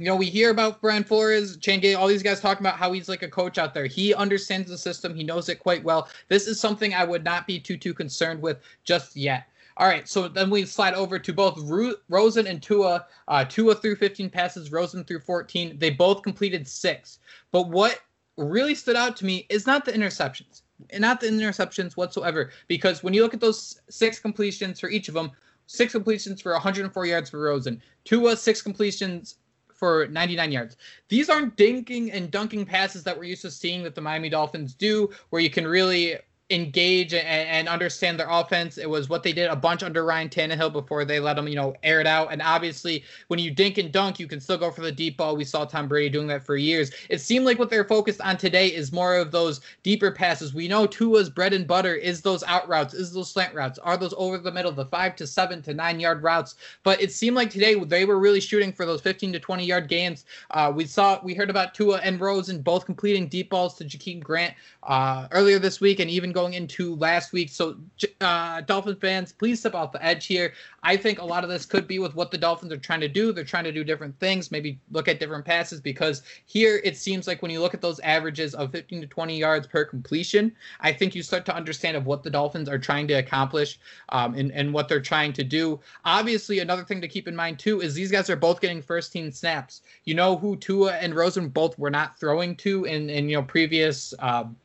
you 0.00 0.06
know, 0.06 0.16
we 0.16 0.30
hear 0.30 0.48
about 0.48 0.80
Brian 0.80 1.04
Flores, 1.04 1.58
Chan 1.58 1.80
Gailey, 1.80 1.94
all 1.94 2.08
these 2.08 2.22
guys 2.22 2.40
talking 2.40 2.62
about 2.62 2.78
how 2.78 2.90
he's 2.90 3.06
like 3.06 3.22
a 3.22 3.28
coach 3.28 3.58
out 3.58 3.74
there. 3.74 3.84
He 3.84 4.14
understands 4.14 4.70
the 4.70 4.78
system. 4.78 5.14
He 5.14 5.22
knows 5.22 5.50
it 5.50 5.56
quite 5.56 5.84
well. 5.84 6.08
This 6.28 6.46
is 6.46 6.58
something 6.58 6.94
I 6.94 7.04
would 7.04 7.22
not 7.22 7.46
be 7.46 7.60
too 7.60 7.76
too 7.76 7.92
concerned 7.92 8.40
with 8.40 8.60
just 8.82 9.14
yet. 9.14 9.48
All 9.76 9.86
right, 9.86 10.08
so 10.08 10.26
then 10.26 10.48
we 10.48 10.64
slide 10.64 10.94
over 10.94 11.18
to 11.18 11.32
both 11.34 11.58
Ru- 11.58 11.96
Rosen 12.08 12.46
and 12.46 12.62
Tua. 12.62 13.06
Uh, 13.28 13.44
Tua 13.44 13.74
through 13.74 13.96
15 13.96 14.30
passes, 14.30 14.72
Rosen 14.72 15.04
through 15.04 15.20
14. 15.20 15.78
They 15.78 15.90
both 15.90 16.22
completed 16.22 16.66
six. 16.66 17.18
But 17.52 17.68
what 17.68 18.00
really 18.38 18.74
stood 18.74 18.96
out 18.96 19.18
to 19.18 19.26
me 19.26 19.46
is 19.50 19.66
not 19.66 19.84
the 19.84 19.92
interceptions, 19.92 20.62
not 20.98 21.20
the 21.20 21.26
interceptions 21.26 21.98
whatsoever. 21.98 22.52
Because 22.68 23.02
when 23.02 23.12
you 23.12 23.22
look 23.22 23.34
at 23.34 23.40
those 23.40 23.82
six 23.90 24.18
completions 24.18 24.80
for 24.80 24.88
each 24.88 25.08
of 25.08 25.14
them, 25.14 25.30
six 25.66 25.92
completions 25.92 26.40
for 26.40 26.52
104 26.52 27.04
yards 27.04 27.28
for 27.28 27.38
Rosen, 27.38 27.82
Tua 28.04 28.34
six 28.34 28.62
completions 28.62 29.36
for 29.80 30.06
99 30.08 30.52
yards. 30.52 30.76
These 31.08 31.30
aren't 31.30 31.56
dinking 31.56 32.10
and 32.12 32.30
dunking 32.30 32.66
passes 32.66 33.02
that 33.04 33.16
we're 33.16 33.24
used 33.24 33.42
to 33.42 33.50
seeing 33.50 33.82
that 33.82 33.94
the 33.94 34.02
Miami 34.02 34.28
Dolphins 34.28 34.74
do, 34.74 35.10
where 35.30 35.40
you 35.40 35.48
can 35.48 35.66
really 35.66 36.18
engage 36.50 37.14
and, 37.14 37.26
and, 37.26 37.68
understand 37.68 38.18
their 38.18 38.28
offense. 38.28 38.76
It 38.76 38.90
was 38.90 39.08
what 39.08 39.22
they 39.22 39.32
did 39.32 39.48
a 39.48 39.56
bunch 39.56 39.82
under 39.82 40.04
Ryan 40.04 40.28
Tannehill 40.28 40.72
before 40.72 41.04
they 41.04 41.20
let 41.20 41.38
him, 41.38 41.46
you 41.46 41.54
know, 41.54 41.74
air 41.82 42.00
it 42.00 42.06
out. 42.06 42.32
And 42.32 42.42
obviously, 42.42 43.04
when 43.28 43.38
you 43.38 43.50
dink 43.50 43.78
and 43.78 43.92
dunk, 43.92 44.18
you 44.18 44.26
can 44.26 44.40
still 44.40 44.58
go 44.58 44.70
for 44.70 44.80
the 44.80 44.90
deep 44.90 45.16
ball. 45.16 45.36
We 45.36 45.44
saw 45.44 45.64
Tom 45.64 45.86
Brady 45.86 46.08
doing 46.08 46.26
that 46.26 46.44
for 46.44 46.56
years. 46.56 46.90
It 47.08 47.20
seemed 47.20 47.44
like 47.44 47.58
what 47.58 47.70
they're 47.70 47.84
focused 47.84 48.20
on 48.20 48.36
today 48.36 48.68
is 48.68 48.92
more 48.92 49.16
of 49.16 49.30
those 49.30 49.60
deeper 49.82 50.10
passes. 50.10 50.52
We 50.52 50.66
know 50.66 50.86
Tua's 50.86 51.30
bread 51.30 51.52
and 51.52 51.66
butter 51.66 51.94
is 51.94 52.20
those 52.20 52.42
out 52.44 52.68
routes, 52.68 52.94
is 52.94 53.12
those 53.12 53.30
slant 53.30 53.54
routes, 53.54 53.78
are 53.78 53.96
those 53.96 54.14
over 54.16 54.38
the 54.38 54.52
middle, 54.52 54.72
the 54.72 54.86
five 54.86 55.14
to 55.16 55.26
seven 55.26 55.62
to 55.62 55.74
nine 55.74 56.00
yard 56.00 56.22
routes. 56.22 56.56
But 56.82 57.00
it 57.00 57.12
seemed 57.12 57.36
like 57.36 57.50
today 57.50 57.74
they 57.74 58.04
were 58.04 58.18
really 58.18 58.40
shooting 58.40 58.72
for 58.72 58.84
those 58.84 59.00
15 59.00 59.32
to 59.34 59.38
20 59.38 59.64
yard 59.64 59.88
gains. 59.88 60.24
Uh, 60.50 60.72
we 60.74 60.84
saw, 60.84 61.20
we 61.22 61.34
heard 61.34 61.50
about 61.50 61.74
Tua 61.74 61.98
and 61.98 62.20
Rosen 62.20 62.60
both 62.60 62.86
completing 62.86 63.28
deep 63.28 63.50
balls 63.50 63.74
to 63.76 63.84
Jakeem 63.84 64.22
Grant 64.22 64.54
uh, 64.84 65.28
earlier 65.30 65.58
this 65.58 65.80
week 65.80 66.00
and 66.00 66.10
even 66.10 66.32
going 66.32 66.39
into 66.46 66.94
last 66.96 67.32
week. 67.32 67.50
So, 67.50 67.76
uh, 68.20 68.60
Dolphin 68.62 68.96
fans, 68.96 69.32
please 69.32 69.60
step 69.60 69.74
off 69.74 69.92
the 69.92 70.04
edge 70.04 70.26
here. 70.26 70.52
I 70.82 70.96
think 70.96 71.20
a 71.20 71.24
lot 71.24 71.44
of 71.44 71.50
this 71.50 71.66
could 71.66 71.86
be 71.86 71.98
with 71.98 72.14
what 72.14 72.30
the 72.30 72.38
Dolphins 72.38 72.72
are 72.72 72.78
trying 72.78 73.00
to 73.00 73.08
do. 73.08 73.32
They're 73.32 73.44
trying 73.44 73.64
to 73.64 73.72
do 73.72 73.84
different 73.84 74.18
things, 74.18 74.50
maybe 74.50 74.78
look 74.90 75.08
at 75.08 75.20
different 75.20 75.44
passes 75.44 75.80
because 75.80 76.22
here 76.46 76.80
it 76.84 76.96
seems 76.96 77.26
like 77.26 77.42
when 77.42 77.50
you 77.50 77.60
look 77.60 77.74
at 77.74 77.80
those 77.80 78.00
averages 78.00 78.54
of 78.54 78.72
15 78.72 79.02
to 79.02 79.06
20 79.06 79.36
yards 79.36 79.66
per 79.66 79.84
completion, 79.84 80.52
I 80.80 80.92
think 80.92 81.14
you 81.14 81.22
start 81.22 81.44
to 81.46 81.54
understand 81.54 81.96
of 81.96 82.06
what 82.06 82.22
the 82.22 82.30
Dolphins 82.30 82.68
are 82.68 82.78
trying 82.78 83.08
to 83.08 83.14
accomplish 83.14 83.78
um, 84.10 84.34
and, 84.34 84.52
and 84.52 84.72
what 84.72 84.88
they're 84.88 85.00
trying 85.00 85.32
to 85.34 85.44
do. 85.44 85.80
Obviously, 86.04 86.60
another 86.60 86.84
thing 86.84 87.00
to 87.00 87.08
keep 87.08 87.28
in 87.28 87.36
mind 87.36 87.58
too 87.58 87.80
is 87.80 87.94
these 87.94 88.10
guys 88.10 88.30
are 88.30 88.36
both 88.36 88.60
getting 88.60 88.82
first 88.82 89.12
team 89.12 89.30
snaps. 89.30 89.82
You 90.04 90.14
know 90.14 90.36
who 90.36 90.56
Tua 90.56 90.92
and 90.92 91.14
Rosen 91.14 91.48
both 91.48 91.78
were 91.78 91.90
not 91.90 92.18
throwing 92.18 92.56
to 92.56 92.84
in, 92.84 93.10
in 93.10 93.28
you 93.28 93.36
know 93.36 93.42
previous 93.42 94.14
um, 94.18 94.56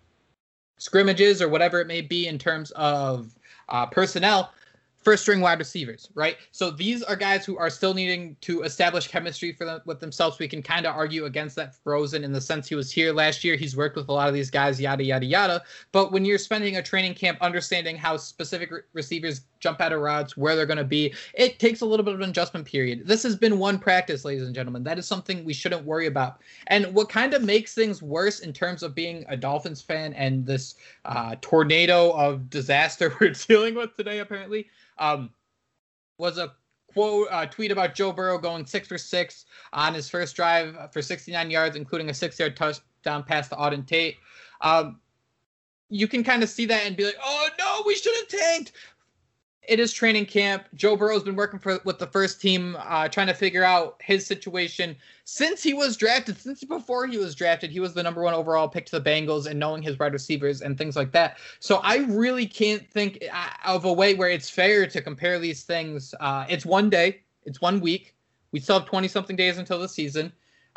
scrimmages 0.77 1.41
or 1.41 1.49
whatever 1.49 1.79
it 1.79 1.87
may 1.87 2.01
be 2.01 2.27
in 2.27 2.37
terms 2.37 2.71
of 2.71 3.33
uh, 3.69 3.85
personnel 3.85 4.51
first 5.05 5.21
string 5.21 5.39
wide 5.39 5.59
receivers, 5.59 6.09
right? 6.15 6.35
So 6.51 6.71
these 6.71 7.03
are 7.03 7.15
guys 7.15 7.45
who 7.45 7.59
are 7.59 7.69
still 7.69 7.93
needing 7.93 8.35
to 8.41 8.63
establish 8.63 9.07
chemistry 9.07 9.53
for 9.53 9.63
them 9.63 9.79
with 9.85 9.99
themselves. 9.99 10.39
We 10.39 10.47
can 10.47 10.63
kind 10.63 10.87
of 10.87 10.95
argue 10.95 11.25
against 11.25 11.55
that 11.57 11.75
Frozen 11.75 12.23
in 12.23 12.31
the 12.31 12.41
sense 12.41 12.67
he 12.67 12.73
was 12.73 12.91
here 12.91 13.13
last 13.13 13.43
year. 13.43 13.55
He's 13.55 13.77
worked 13.77 13.95
with 13.95 14.09
a 14.09 14.11
lot 14.11 14.27
of 14.27 14.33
these 14.33 14.49
guys, 14.49 14.81
yada 14.81 15.03
yada 15.03 15.25
yada. 15.25 15.63
But 15.91 16.11
when 16.11 16.25
you're 16.25 16.39
spending 16.39 16.77
a 16.77 16.81
training 16.81 17.13
camp 17.13 17.37
understanding 17.39 17.95
how 17.95 18.17
specific 18.17 18.71
re- 18.71 18.81
receivers 18.93 19.41
jump 19.65 19.81
out 19.81 19.91
of 19.91 19.99
routes, 19.99 20.37
where 20.37 20.55
they're 20.55 20.67
going 20.67 20.77
to 20.77 20.83
be, 20.83 21.11
it 21.33 21.57
takes 21.57 21.81
a 21.81 21.85
little 21.85 22.05
bit 22.05 22.13
of 22.13 22.21
an 22.21 22.29
adjustment 22.29 22.67
period. 22.67 23.07
This 23.07 23.23
has 23.23 23.35
been 23.35 23.57
one 23.57 23.79
practice, 23.79 24.23
ladies 24.23 24.45
and 24.45 24.53
gentlemen. 24.53 24.83
That 24.83 24.99
is 24.99 25.07
something 25.07 25.43
we 25.43 25.53
shouldn't 25.53 25.83
worry 25.83 26.05
about. 26.05 26.41
And 26.67 26.93
what 26.93 27.09
kind 27.09 27.33
of 27.33 27.41
makes 27.41 27.73
things 27.73 28.03
worse 28.03 28.41
in 28.41 28.53
terms 28.53 28.83
of 28.83 28.93
being 28.93 29.25
a 29.27 29.35
Dolphins 29.35 29.81
fan 29.81 30.13
and 30.13 30.45
this 30.45 30.75
uh, 31.05 31.35
tornado 31.41 32.11
of 32.11 32.47
disaster 32.47 33.11
we're 33.19 33.31
dealing 33.31 33.73
with 33.73 33.95
today, 33.97 34.19
apparently 34.19 34.67
um, 34.99 35.31
was 36.19 36.37
a 36.37 36.53
quote 36.93 37.27
uh, 37.31 37.47
tweet 37.47 37.71
about 37.71 37.95
Joe 37.95 38.11
Burrow 38.11 38.37
going 38.37 38.67
six 38.67 38.87
for 38.87 38.99
six 38.99 39.45
on 39.73 39.95
his 39.95 40.07
first 40.07 40.35
drive 40.35 40.77
for 40.93 41.01
69 41.01 41.49
yards, 41.49 41.75
including 41.75 42.11
a 42.11 42.13
six-yard 42.13 42.55
touchdown 42.55 43.23
pass 43.23 43.49
to 43.49 43.55
Auden 43.55 43.85
Tate. 43.85 44.17
Um, 44.61 44.99
you 45.89 46.07
can 46.07 46.23
kind 46.23 46.41
of 46.41 46.49
see 46.49 46.65
that 46.65 46.85
and 46.85 46.95
be 46.95 47.05
like, 47.05 47.17
"Oh 47.23 47.49
no, 47.59 47.83
we 47.85 47.95
should 47.95 48.15
have 48.15 48.27
tanked." 48.27 48.71
It 49.67 49.79
is 49.79 49.93
training 49.93 50.25
camp. 50.25 50.65
Joe 50.75 50.95
Burrow's 50.95 51.23
been 51.23 51.35
working 51.35 51.59
for 51.59 51.79
with 51.83 51.99
the 51.99 52.07
first 52.07 52.41
team, 52.41 52.77
uh, 52.79 53.07
trying 53.07 53.27
to 53.27 53.33
figure 53.33 53.63
out 53.63 54.01
his 54.01 54.25
situation 54.25 54.95
since 55.23 55.63
he 55.63 55.73
was 55.73 55.97
drafted. 55.97 56.37
Since 56.37 56.63
before 56.63 57.07
he 57.07 57.17
was 57.17 57.35
drafted, 57.35 57.71
he 57.71 57.79
was 57.79 57.93
the 57.93 58.03
number 58.03 58.21
one 58.21 58.33
overall 58.33 58.67
pick 58.67 58.85
to 58.87 58.99
the 58.99 59.09
Bengals, 59.09 59.47
and 59.47 59.59
knowing 59.59 59.81
his 59.81 59.97
wide 59.99 60.13
receivers 60.13 60.61
and 60.61 60.77
things 60.77 60.95
like 60.95 61.11
that. 61.11 61.37
So 61.59 61.77
I 61.83 61.97
really 62.07 62.45
can't 62.45 62.89
think 62.89 63.23
uh, 63.31 63.49
of 63.65 63.85
a 63.85 63.93
way 63.93 64.13
where 64.13 64.29
it's 64.29 64.49
fair 64.49 64.87
to 64.87 65.01
compare 65.01 65.39
these 65.39 65.63
things. 65.63 66.13
Uh, 66.19 66.45
it's 66.49 66.65
one 66.65 66.89
day, 66.89 67.21
it's 67.45 67.61
one 67.61 67.79
week. 67.79 68.15
We 68.51 68.59
still 68.59 68.79
have 68.79 68.87
twenty 68.87 69.07
something 69.07 69.35
days 69.35 69.57
until 69.57 69.79
the 69.79 69.89
season. 69.89 70.31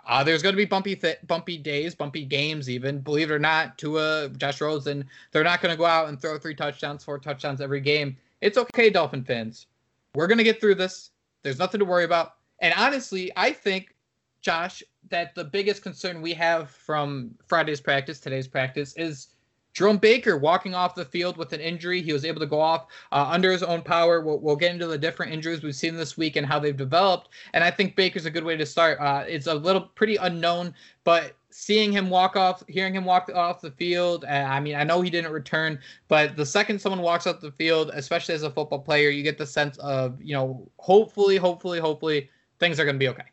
Uh, 0.07 0.25
there's 0.25 0.43
going 0.43 0.55
to 0.55 0.57
be 0.57 0.65
bumpy, 0.65 0.97
th- 0.97 1.19
bumpy 1.27 1.59
days, 1.59 1.95
bumpy 1.95 2.25
games. 2.25 2.71
Even 2.71 2.99
believe 2.99 3.31
it 3.31 3.35
or 3.35 3.39
not, 3.39 3.77
Tua, 3.77 4.31
Josh 4.39 4.61
Rosen, 4.61 5.05
they're 5.33 5.45
not 5.45 5.61
going 5.61 5.71
to 5.71 5.77
go 5.77 5.85
out 5.85 6.09
and 6.09 6.19
throw 6.19 6.39
three 6.39 6.55
touchdowns, 6.55 7.05
four 7.05 7.19
touchdowns 7.19 7.61
every 7.61 7.81
game 7.81 8.17
it's 8.41 8.59
okay, 8.59 8.91
Dolphin 8.91 9.25
fans. 9.25 9.67
We're 10.15 10.27
going 10.27 10.39
to 10.39 10.45
get 10.45 10.61
through 10.61 10.77
this. 10.77 11.11
There's 11.43 11.59
nothing 11.59 11.79
to 11.79 11.85
worry 11.85 12.05
about. 12.05 12.35
And 12.61 12.75
honestly, 12.77 13.31
I 13.37 13.53
think, 13.53 13.95
Josh, 14.41 14.83
that 15.11 15.35
the 15.35 15.45
biggest 15.45 15.83
concern 15.83 16.21
we 16.21 16.35
have 16.35 16.71
from 16.71 17.35
Friday's 17.47 17.81
practice, 17.81 18.21
today's 18.21 18.49
practice, 18.49 18.95
is 18.97 19.29
Jerome 19.75 19.99
Baker 19.99 20.37
walking 20.37 20.75
off 20.75 20.95
the 20.95 21.05
field 21.05 21.37
with 21.37 21.53
an 21.53 21.61
injury. 21.61 22.03
He 22.03 22.13
was 22.13 22.25
able 22.25 22.41
to 22.41 22.47
go 22.47 22.61
off 22.61 22.87
uh, 23.13 23.29
under 23.31 23.53
his 23.53 23.63
own 23.63 23.83
power. 23.83 24.21
We'll, 24.21 24.39
we'll, 24.39 24.57
get 24.57 24.73
into 24.73 24.87
the 24.87 24.99
different 24.99 25.33
injuries 25.33 25.63
we've 25.63 25.75
seen 25.75 25.97
this 25.97 26.17
week 26.17 26.37
and 26.37 26.47
how 26.47 26.59
they've 26.59 26.77
developed. 26.77 27.29
And 27.53 27.63
I 27.63 27.71
think 27.71 27.95
Baker's 27.95 28.27
a 28.27 28.31
good 28.31 28.45
way 28.45 28.57
to 28.57 28.67
start. 28.67 28.99
Uh, 28.99 29.25
it's 29.29 29.47
a 29.47 29.55
little 29.55 29.83
pretty 29.83 30.17
unknown, 30.17 30.75
but 31.05 31.37
seeing 31.51 31.93
him 31.93 32.11
walk 32.11 32.37
off, 32.37 32.63
hearing 32.69 32.95
him 32.95 33.05
walk 33.05 33.31
off 33.35 33.61
the 33.61 33.71
field, 33.71 34.25
uh, 34.25 34.29
I 34.29 34.61
mean, 34.61 34.75
I 34.75 34.85
know 34.85 35.01
he 35.01 35.11
didn't 35.11 35.33
return, 35.33 35.79
but 36.09 36.37
the 36.37 36.47
second 36.47 36.81
someone 36.81 37.03
walks 37.03 37.27
off 37.27 37.41
the 37.41 37.53
field, 37.53 37.91
especially 37.95 38.35
as 38.35 38.43
a 38.43 38.51
football 38.51 38.81
player, 38.81 39.11
you 39.11 39.23
get 39.23 39.39
the 39.39 39.47
sense 39.47 39.79
of, 39.79 40.21
you 40.21 40.35
know, 40.35 40.69
hopefully, 40.79 41.37
hopefully, 41.37 41.79
hopefully 41.79 42.31
things 42.59 42.81
are 42.81 42.85
going 42.85 42.97
to 42.97 43.01
be 43.01 43.09
okay. 43.09 43.25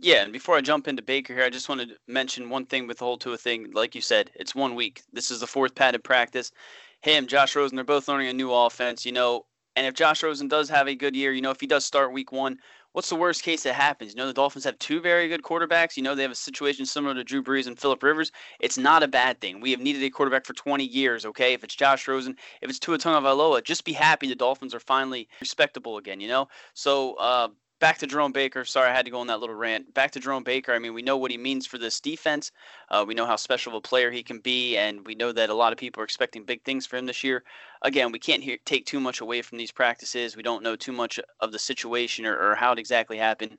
Yeah, 0.00 0.22
and 0.22 0.32
before 0.32 0.56
I 0.56 0.60
jump 0.60 0.86
into 0.86 1.02
Baker 1.02 1.34
here, 1.34 1.44
I 1.44 1.50
just 1.50 1.68
want 1.68 1.80
to 1.80 1.96
mention 2.06 2.50
one 2.50 2.66
thing 2.66 2.86
with 2.86 2.98
the 2.98 3.04
whole 3.04 3.18
Tua 3.18 3.36
thing. 3.36 3.72
Like 3.72 3.94
you 3.94 4.00
said, 4.00 4.30
it's 4.34 4.54
one 4.54 4.74
week. 4.76 5.02
This 5.12 5.30
is 5.30 5.40
the 5.40 5.46
fourth 5.46 5.74
padded 5.74 6.04
practice. 6.04 6.52
Him, 7.00 7.26
Josh 7.26 7.56
Rosen, 7.56 7.76
they're 7.76 7.84
both 7.84 8.06
learning 8.08 8.28
a 8.28 8.32
new 8.32 8.52
offense, 8.52 9.04
you 9.04 9.12
know. 9.12 9.46
And 9.74 9.86
if 9.86 9.94
Josh 9.94 10.22
Rosen 10.22 10.48
does 10.48 10.68
have 10.68 10.88
a 10.88 10.94
good 10.94 11.16
year, 11.16 11.32
you 11.32 11.42
know, 11.42 11.50
if 11.50 11.60
he 11.60 11.66
does 11.66 11.84
start 11.84 12.12
week 12.12 12.30
one, 12.32 12.58
what's 12.92 13.08
the 13.08 13.16
worst 13.16 13.42
case 13.42 13.64
that 13.64 13.74
happens? 13.74 14.12
You 14.12 14.18
know, 14.18 14.26
the 14.26 14.32
Dolphins 14.32 14.64
have 14.64 14.78
two 14.78 15.00
very 15.00 15.28
good 15.28 15.42
quarterbacks. 15.42 15.96
You 15.96 16.02
know, 16.04 16.14
they 16.14 16.22
have 16.22 16.30
a 16.32 16.36
situation 16.36 16.86
similar 16.86 17.14
to 17.14 17.24
Drew 17.24 17.42
Brees 17.42 17.66
and 17.66 17.78
Philip 17.78 18.02
Rivers. 18.02 18.30
It's 18.60 18.78
not 18.78 19.02
a 19.02 19.08
bad 19.08 19.40
thing. 19.40 19.60
We 19.60 19.72
have 19.72 19.80
needed 19.80 20.02
a 20.04 20.10
quarterback 20.10 20.46
for 20.46 20.54
20 20.54 20.84
years, 20.84 21.26
okay? 21.26 21.54
If 21.54 21.64
it's 21.64 21.74
Josh 21.76 22.06
Rosen, 22.06 22.36
if 22.62 22.70
it's 22.70 22.78
Tua 22.78 22.98
Tagovailoa, 22.98 23.64
just 23.64 23.84
be 23.84 23.92
happy 23.92 24.28
the 24.28 24.34
Dolphins 24.36 24.74
are 24.74 24.80
finally 24.80 25.28
respectable 25.40 25.96
again, 25.96 26.20
you 26.20 26.28
know? 26.28 26.48
So, 26.74 27.14
uh, 27.14 27.48
back 27.80 27.98
to 27.98 28.06
Jerome 28.06 28.32
Baker. 28.32 28.64
Sorry, 28.64 28.90
I 28.90 28.94
had 28.94 29.04
to 29.04 29.10
go 29.10 29.20
on 29.20 29.26
that 29.28 29.40
little 29.40 29.54
rant. 29.54 29.92
Back 29.94 30.10
to 30.12 30.20
Jerome 30.20 30.42
Baker. 30.42 30.72
I 30.72 30.78
mean, 30.78 30.94
we 30.94 31.02
know 31.02 31.16
what 31.16 31.30
he 31.30 31.38
means 31.38 31.66
for 31.66 31.78
this 31.78 32.00
defense. 32.00 32.52
Uh, 32.90 33.04
we 33.06 33.14
know 33.14 33.26
how 33.26 33.36
special 33.36 33.72
of 33.72 33.76
a 33.76 33.80
player 33.80 34.10
he 34.10 34.22
can 34.22 34.38
be, 34.40 34.76
and 34.76 35.06
we 35.06 35.14
know 35.14 35.32
that 35.32 35.50
a 35.50 35.54
lot 35.54 35.72
of 35.72 35.78
people 35.78 36.00
are 36.00 36.04
expecting 36.04 36.44
big 36.44 36.62
things 36.64 36.86
for 36.86 36.96
him 36.96 37.06
this 37.06 37.24
year. 37.24 37.44
Again, 37.82 38.12
we 38.12 38.18
can't 38.18 38.42
hear, 38.42 38.56
take 38.64 38.86
too 38.86 39.00
much 39.00 39.20
away 39.20 39.42
from 39.42 39.58
these 39.58 39.72
practices. 39.72 40.36
We 40.36 40.42
don't 40.42 40.62
know 40.62 40.76
too 40.76 40.92
much 40.92 41.20
of 41.40 41.52
the 41.52 41.58
situation 41.58 42.26
or, 42.26 42.36
or 42.36 42.54
how 42.54 42.72
it 42.72 42.78
exactly 42.78 43.18
happened 43.18 43.58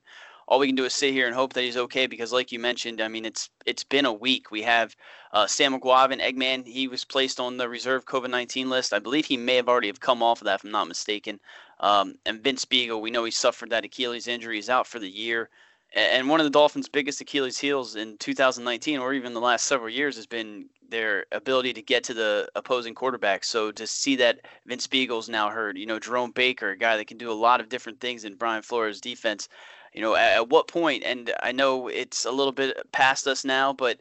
all 0.50 0.58
we 0.58 0.66
can 0.66 0.74
do 0.74 0.84
is 0.84 0.92
sit 0.92 1.12
here 1.12 1.26
and 1.26 1.34
hope 1.34 1.52
that 1.52 1.62
he's 1.62 1.76
okay 1.76 2.08
because, 2.08 2.32
like 2.32 2.50
you 2.50 2.58
mentioned, 2.58 3.00
I 3.00 3.06
mean, 3.06 3.24
it's 3.24 3.48
it's 3.66 3.84
been 3.84 4.04
a 4.04 4.12
week. 4.12 4.50
We 4.50 4.62
have 4.62 4.96
uh, 5.32 5.46
Sam 5.46 5.78
Eguavoen, 5.78 6.20
Eggman. 6.20 6.66
He 6.66 6.88
was 6.88 7.04
placed 7.04 7.38
on 7.38 7.56
the 7.56 7.68
reserve 7.68 8.04
COVID 8.04 8.30
nineteen 8.30 8.68
list. 8.68 8.92
I 8.92 8.98
believe 8.98 9.26
he 9.26 9.36
may 9.36 9.54
have 9.54 9.68
already 9.68 9.86
have 9.86 10.00
come 10.00 10.24
off 10.24 10.40
of 10.40 10.46
that, 10.46 10.56
if 10.56 10.64
I'm 10.64 10.72
not 10.72 10.88
mistaken. 10.88 11.38
Um, 11.78 12.16
and 12.26 12.42
Vince 12.42 12.64
Biegel, 12.64 13.00
we 13.00 13.12
know 13.12 13.22
he 13.22 13.30
suffered 13.30 13.70
that 13.70 13.84
Achilles 13.84 14.26
injury. 14.26 14.56
He's 14.56 14.68
out 14.68 14.88
for 14.88 14.98
the 14.98 15.08
year. 15.08 15.48
And 15.92 16.28
one 16.28 16.38
of 16.38 16.44
the 16.44 16.50
Dolphins' 16.50 16.88
biggest 16.88 17.20
Achilles 17.20 17.58
heels 17.58 17.96
in 17.96 18.16
2019, 18.18 19.00
or 19.00 19.12
even 19.12 19.34
the 19.34 19.40
last 19.40 19.66
several 19.66 19.88
years, 19.88 20.14
has 20.14 20.26
been 20.26 20.66
their 20.88 21.26
ability 21.32 21.72
to 21.72 21.82
get 21.82 22.04
to 22.04 22.14
the 22.14 22.48
opposing 22.54 22.94
quarterback. 22.94 23.42
So 23.42 23.72
to 23.72 23.86
see 23.88 24.14
that 24.16 24.40
Vince 24.66 24.86
Biegel's 24.86 25.28
now 25.28 25.48
hurt, 25.48 25.76
you 25.76 25.86
know, 25.86 25.98
Jerome 25.98 26.30
Baker, 26.30 26.70
a 26.70 26.76
guy 26.76 26.96
that 26.96 27.08
can 27.08 27.18
do 27.18 27.30
a 27.30 27.34
lot 27.34 27.60
of 27.60 27.68
different 27.68 28.00
things 28.00 28.24
in 28.24 28.36
Brian 28.36 28.62
Flores' 28.62 29.00
defense, 29.00 29.48
you 29.92 30.00
know, 30.00 30.14
at, 30.14 30.36
at 30.36 30.48
what 30.48 30.68
point, 30.68 31.04
and 31.04 31.32
I 31.42 31.52
know 31.52 31.88
it's 31.88 32.24
a 32.24 32.30
little 32.30 32.52
bit 32.52 32.76
past 32.92 33.26
us 33.26 33.44
now, 33.44 33.72
but 33.72 34.00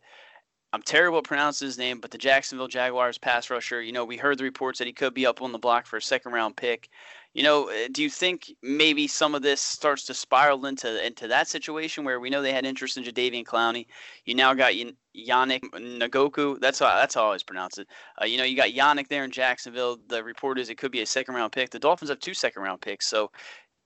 I'm 0.71 0.83
terrible 0.83 1.17
at 1.17 1.23
pronouncing 1.23 1.65
his 1.65 1.79
name, 1.79 1.99
but 1.99 2.11
the 2.11 2.17
Jacksonville 2.17 2.67
Jaguars 2.67 3.17
pass 3.17 3.49
rusher, 3.49 3.81
you 3.81 3.91
know, 3.91 4.05
we 4.05 4.17
heard 4.17 4.37
the 4.37 4.43
reports 4.43 4.77
that 4.77 4.85
he 4.85 4.93
could 4.93 5.15
be 5.15 5.25
up 5.25 5.41
on 5.41 5.51
the 5.51 5.57
block 5.57 5.87
for 5.87 5.97
a 5.97 6.01
second 6.01 6.31
round 6.31 6.57
pick. 6.57 6.89
You 7.33 7.43
know, 7.43 7.69
uh, 7.69 7.87
do 7.91 8.03
you 8.03 8.09
think 8.09 8.51
maybe 8.61 9.07
some 9.07 9.33
of 9.33 9.41
this 9.41 9.61
starts 9.61 10.05
to 10.05 10.13
spiral 10.13 10.65
into 10.65 11.05
into 11.05 11.27
that 11.27 11.47
situation 11.47 12.03
where 12.03 12.19
we 12.19 12.29
know 12.29 12.41
they 12.41 12.53
had 12.53 12.65
interest 12.65 12.97
in 12.97 13.03
Jadeveon 13.03 13.45
Clowney? 13.45 13.85
You 14.25 14.35
now 14.35 14.53
got 14.53 14.73
Yannick 14.73 15.61
Nagoku. 15.73 16.59
That's 16.59 16.79
how 16.79 16.87
that's 16.95 17.15
how 17.15 17.21
I 17.21 17.25
always 17.25 17.43
pronounce 17.43 17.77
it. 17.77 17.87
Uh, 18.21 18.25
you 18.25 18.37
know, 18.37 18.43
you 18.43 18.55
got 18.55 18.69
Yannick 18.69 19.07
there 19.09 19.23
in 19.23 19.31
Jacksonville. 19.31 19.97
The 20.07 20.23
report 20.23 20.59
is 20.59 20.69
it 20.69 20.79
could 20.79 20.91
be 20.91 21.01
a 21.01 21.05
second 21.05 21.35
round 21.35 21.51
pick. 21.51 21.69
The 21.69 21.79
Dolphins 21.79 22.09
have 22.09 22.19
two 22.19 22.33
second 22.33 22.63
round 22.63 22.81
picks, 22.81 23.07
so 23.07 23.31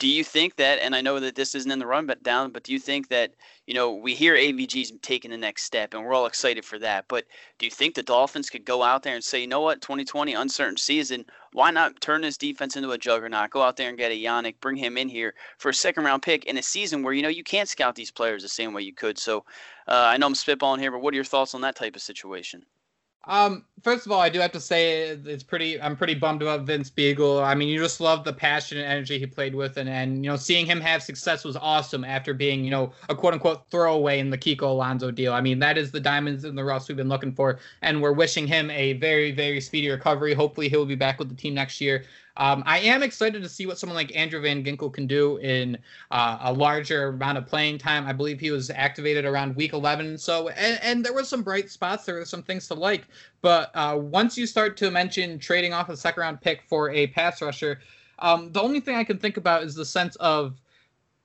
do 0.04 0.10
you 0.10 0.24
think 0.24 0.58
that 0.58 0.80
and 0.82 0.94
i 0.94 1.00
know 1.00 1.18
that 1.18 1.34
this 1.34 1.56
isn't 1.56 1.72
in 1.72 1.80
the 1.80 1.88
run 1.88 2.06
but 2.06 2.22
down 2.24 2.52
but 2.52 2.64
do 2.64 2.74
you 2.74 2.80
think 2.80 3.08
that 3.08 3.32
you 3.68 3.74
know 3.74 3.94
we 3.94 4.14
hear 4.14 4.36
avg's 4.36 4.92
taking 5.02 5.32
the 5.32 5.38
next 5.38 5.64
step 5.64 5.94
and 5.94 6.04
we're 6.04 6.14
all 6.14 6.26
excited 6.26 6.66
for 6.66 6.78
that 6.78 7.06
but 7.08 7.24
do 7.58 7.66
you 7.66 7.72
think 7.72 7.96
the 7.96 8.04
dolphins 8.04 8.50
could 8.50 8.66
go 8.66 8.84
out 8.84 9.04
there 9.04 9.16
and 9.16 9.24
say 9.24 9.40
you 9.40 9.48
know 9.48 9.62
what? 9.62 9.82
2020 9.82 10.34
uncertain 10.34 10.78
season. 10.78 11.26
Why 11.54 11.72
not 11.72 12.02
turn 12.02 12.22
this 12.22 12.38
defense 12.38 12.76
into 12.76 12.92
a 12.92 12.98
juggernaut? 12.98 13.52
Go 13.52 13.62
out 13.62 13.78
there 13.78 13.90
and 13.90 13.98
get 13.98 14.12
a 14.12 14.22
yannick 14.22 14.60
bring 14.60 14.76
him 14.76 14.98
in 14.98 15.08
here 15.08 15.34
for 15.58 15.70
a 15.70 15.74
second 15.74 16.04
round 16.04 16.22
pick 16.22 16.46
in 16.46 16.58
a 16.58 16.64
season 16.64 17.04
where 17.04 17.14
you 17.14 17.22
know 17.22 17.30
you 17.30 17.44
can't 17.44 17.70
scout 17.70 17.96
these 17.96 18.12
players 18.12 18.44
the 18.44 18.50
same 18.50 18.74
way 18.74 18.82
you 18.82 18.94
could. 18.94 19.18
So 19.18 19.46
uh, 19.88 20.08
i 20.12 20.18
know 20.18 20.26
i'm 20.26 20.34
spitballing 20.34 20.80
here 20.80 20.92
but 20.92 21.02
what 21.02 21.14
are 21.14 21.16
your 21.16 21.24
thoughts 21.24 21.54
on 21.56 21.62
that 21.62 21.76
type 21.76 21.96
of 21.96 22.02
situation 22.02 22.66
Um, 23.26 23.64
first 23.84 24.06
of 24.06 24.12
all, 24.12 24.20
I 24.20 24.28
do 24.28 24.40
have 24.40 24.52
to 24.52 24.60
say 24.60 25.02
it's 25.08 25.44
pretty. 25.44 25.82
I'm 25.82 25.96
pretty 25.96 26.14
bummed 26.14 26.42
about 26.42 26.62
Vince 26.66 26.90
Biegel. 26.90 27.44
I 27.44 27.56
mean, 27.56 27.70
you 27.70 27.80
just 27.80 28.02
love 28.02 28.26
the 28.26 28.34
passion 28.34 28.78
and 28.78 28.86
energy 28.86 29.18
he 29.18 29.26
played 29.26 29.56
with, 29.56 29.78
and 29.78 29.88
and 29.88 30.26
you 30.26 30.30
know, 30.30 30.36
seeing 30.36 30.66
him 30.66 30.82
have 30.82 31.02
success 31.02 31.46
was 31.46 31.56
awesome 31.56 32.04
after 32.04 32.34
being 32.34 32.66
you 32.66 32.72
know 32.72 32.92
a 33.08 33.16
quote 33.16 33.34
unquote 33.34 33.70
throwaway 33.70 34.20
in 34.20 34.30
the 34.30 34.38
Kiko 34.38 34.64
Alonso 34.64 35.10
deal. 35.10 35.34
I 35.34 35.40
mean, 35.40 35.60
that 35.60 35.78
is 35.78 35.92
the 35.92 36.02
diamonds 36.02 36.44
in 36.44 36.56
the 36.56 36.64
rough 36.64 36.88
we've 36.90 36.98
been 36.98 37.10
looking 37.10 37.32
for, 37.32 37.60
and 37.82 38.02
we're 38.02 38.12
wishing 38.12 38.46
him 38.46 38.70
a 38.72 38.94
very 38.94 39.32
very 39.32 39.62
speedy 39.62 39.90
recovery. 39.90 40.34
Hopefully, 40.34 40.68
he'll 40.68 40.86
be 40.86 40.96
back 40.96 41.18
with 41.18 41.30
the 41.30 41.36
team 41.36 41.54
next 41.54 41.80
year. 41.80 42.04
Um, 42.38 42.64
I 42.66 42.80
am 42.80 43.04
excited 43.04 43.44
to 43.44 43.50
see 43.50 43.68
what 43.68 43.78
someone 43.78 43.96
like 43.96 44.16
Andrew 44.16 44.42
Van 44.42 44.64
Ginkel 44.64 44.92
can 44.92 45.06
do 45.06 45.38
in 45.38 45.78
uh, 46.10 46.40
a 46.42 46.52
larger 46.52 47.10
amount 47.10 47.38
of 47.38 47.46
playing 47.46 47.78
time. 47.78 48.08
I 48.08 48.14
believe 48.14 48.40
he 48.40 48.50
was 48.50 48.72
activated 48.72 49.26
around 49.26 49.56
week 49.56 49.74
11. 49.74 50.18
So, 50.18 50.50
and, 50.50 50.80
and 50.82 51.06
there 51.06 51.14
were 51.14 51.24
some 51.24 51.44
bright 51.44 51.70
spots. 51.70 52.06
There 52.06 52.16
were 52.16 52.26
some 52.26 52.42
things 52.42 52.68
to 52.70 52.74
like. 52.74 53.08
But 53.42 53.70
uh, 53.76 53.98
once 54.00 54.38
you 54.38 54.48
start 54.48 54.78
to 54.78 54.90
mention 54.90 55.38
trading 55.38 55.74
off 55.74 55.90
a 55.90 55.98
second 55.98 56.22
round 56.22 56.42
pick 56.42 56.64
for 56.64 56.90
a 56.90 57.08
pass 57.08 57.42
rusher, 57.42 57.80
um, 58.20 58.52
the 58.52 58.62
only 58.62 58.80
thing 58.80 58.96
I 58.96 59.04
can 59.04 59.20
think 59.20 59.38
about 59.38 59.64
is 59.64 59.76
the 59.76 59.86
sense 59.86 60.16
of 60.16 60.60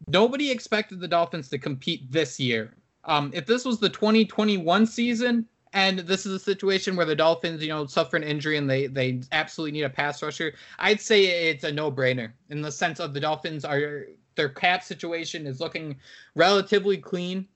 nobody 0.09 0.51
expected 0.51 1.01
the 1.01 1.09
Dolphins 1.09 1.49
to 1.51 1.59
compete 1.59 2.11
this 2.13 2.39
year. 2.39 2.75
Um, 3.05 3.31
if 3.33 3.47
this 3.47 3.65
was 3.65 3.79
the 3.79 3.89
2021 3.89 4.85
season, 4.85 5.47
and 5.73 6.01
this 6.01 6.27
is 6.27 6.33
a 6.33 6.39
situation 6.39 6.97
where 6.97 7.07
the 7.07 7.17
Dolphins, 7.17 7.63
you 7.63 7.69
know, 7.69 7.87
suffer 7.87 8.17
an 8.17 8.23
injury 8.23 8.57
and 8.57 8.69
they 8.69 8.87
they 8.87 9.21
absolutely 9.33 9.73
need 9.73 9.85
a 9.85 9.91
pass 9.91 10.23
rusher. 10.23 10.55
I'd 10.79 11.01
say 11.01 11.51
it's 11.51 11.65
a 11.65 11.73
no-brainer 11.73 12.33
in 12.51 12.63
the 12.63 12.73
sense 12.73 13.01
of 13.01 13.15
the 13.15 13.21
Dolphins 13.21 13.65
are 13.65 14.07
their 14.35 14.49
cap 14.49 14.85
situation 14.85 15.47
is 15.47 15.61
looking 15.61 15.97
relatively 16.35 16.97
clean. 16.97 17.47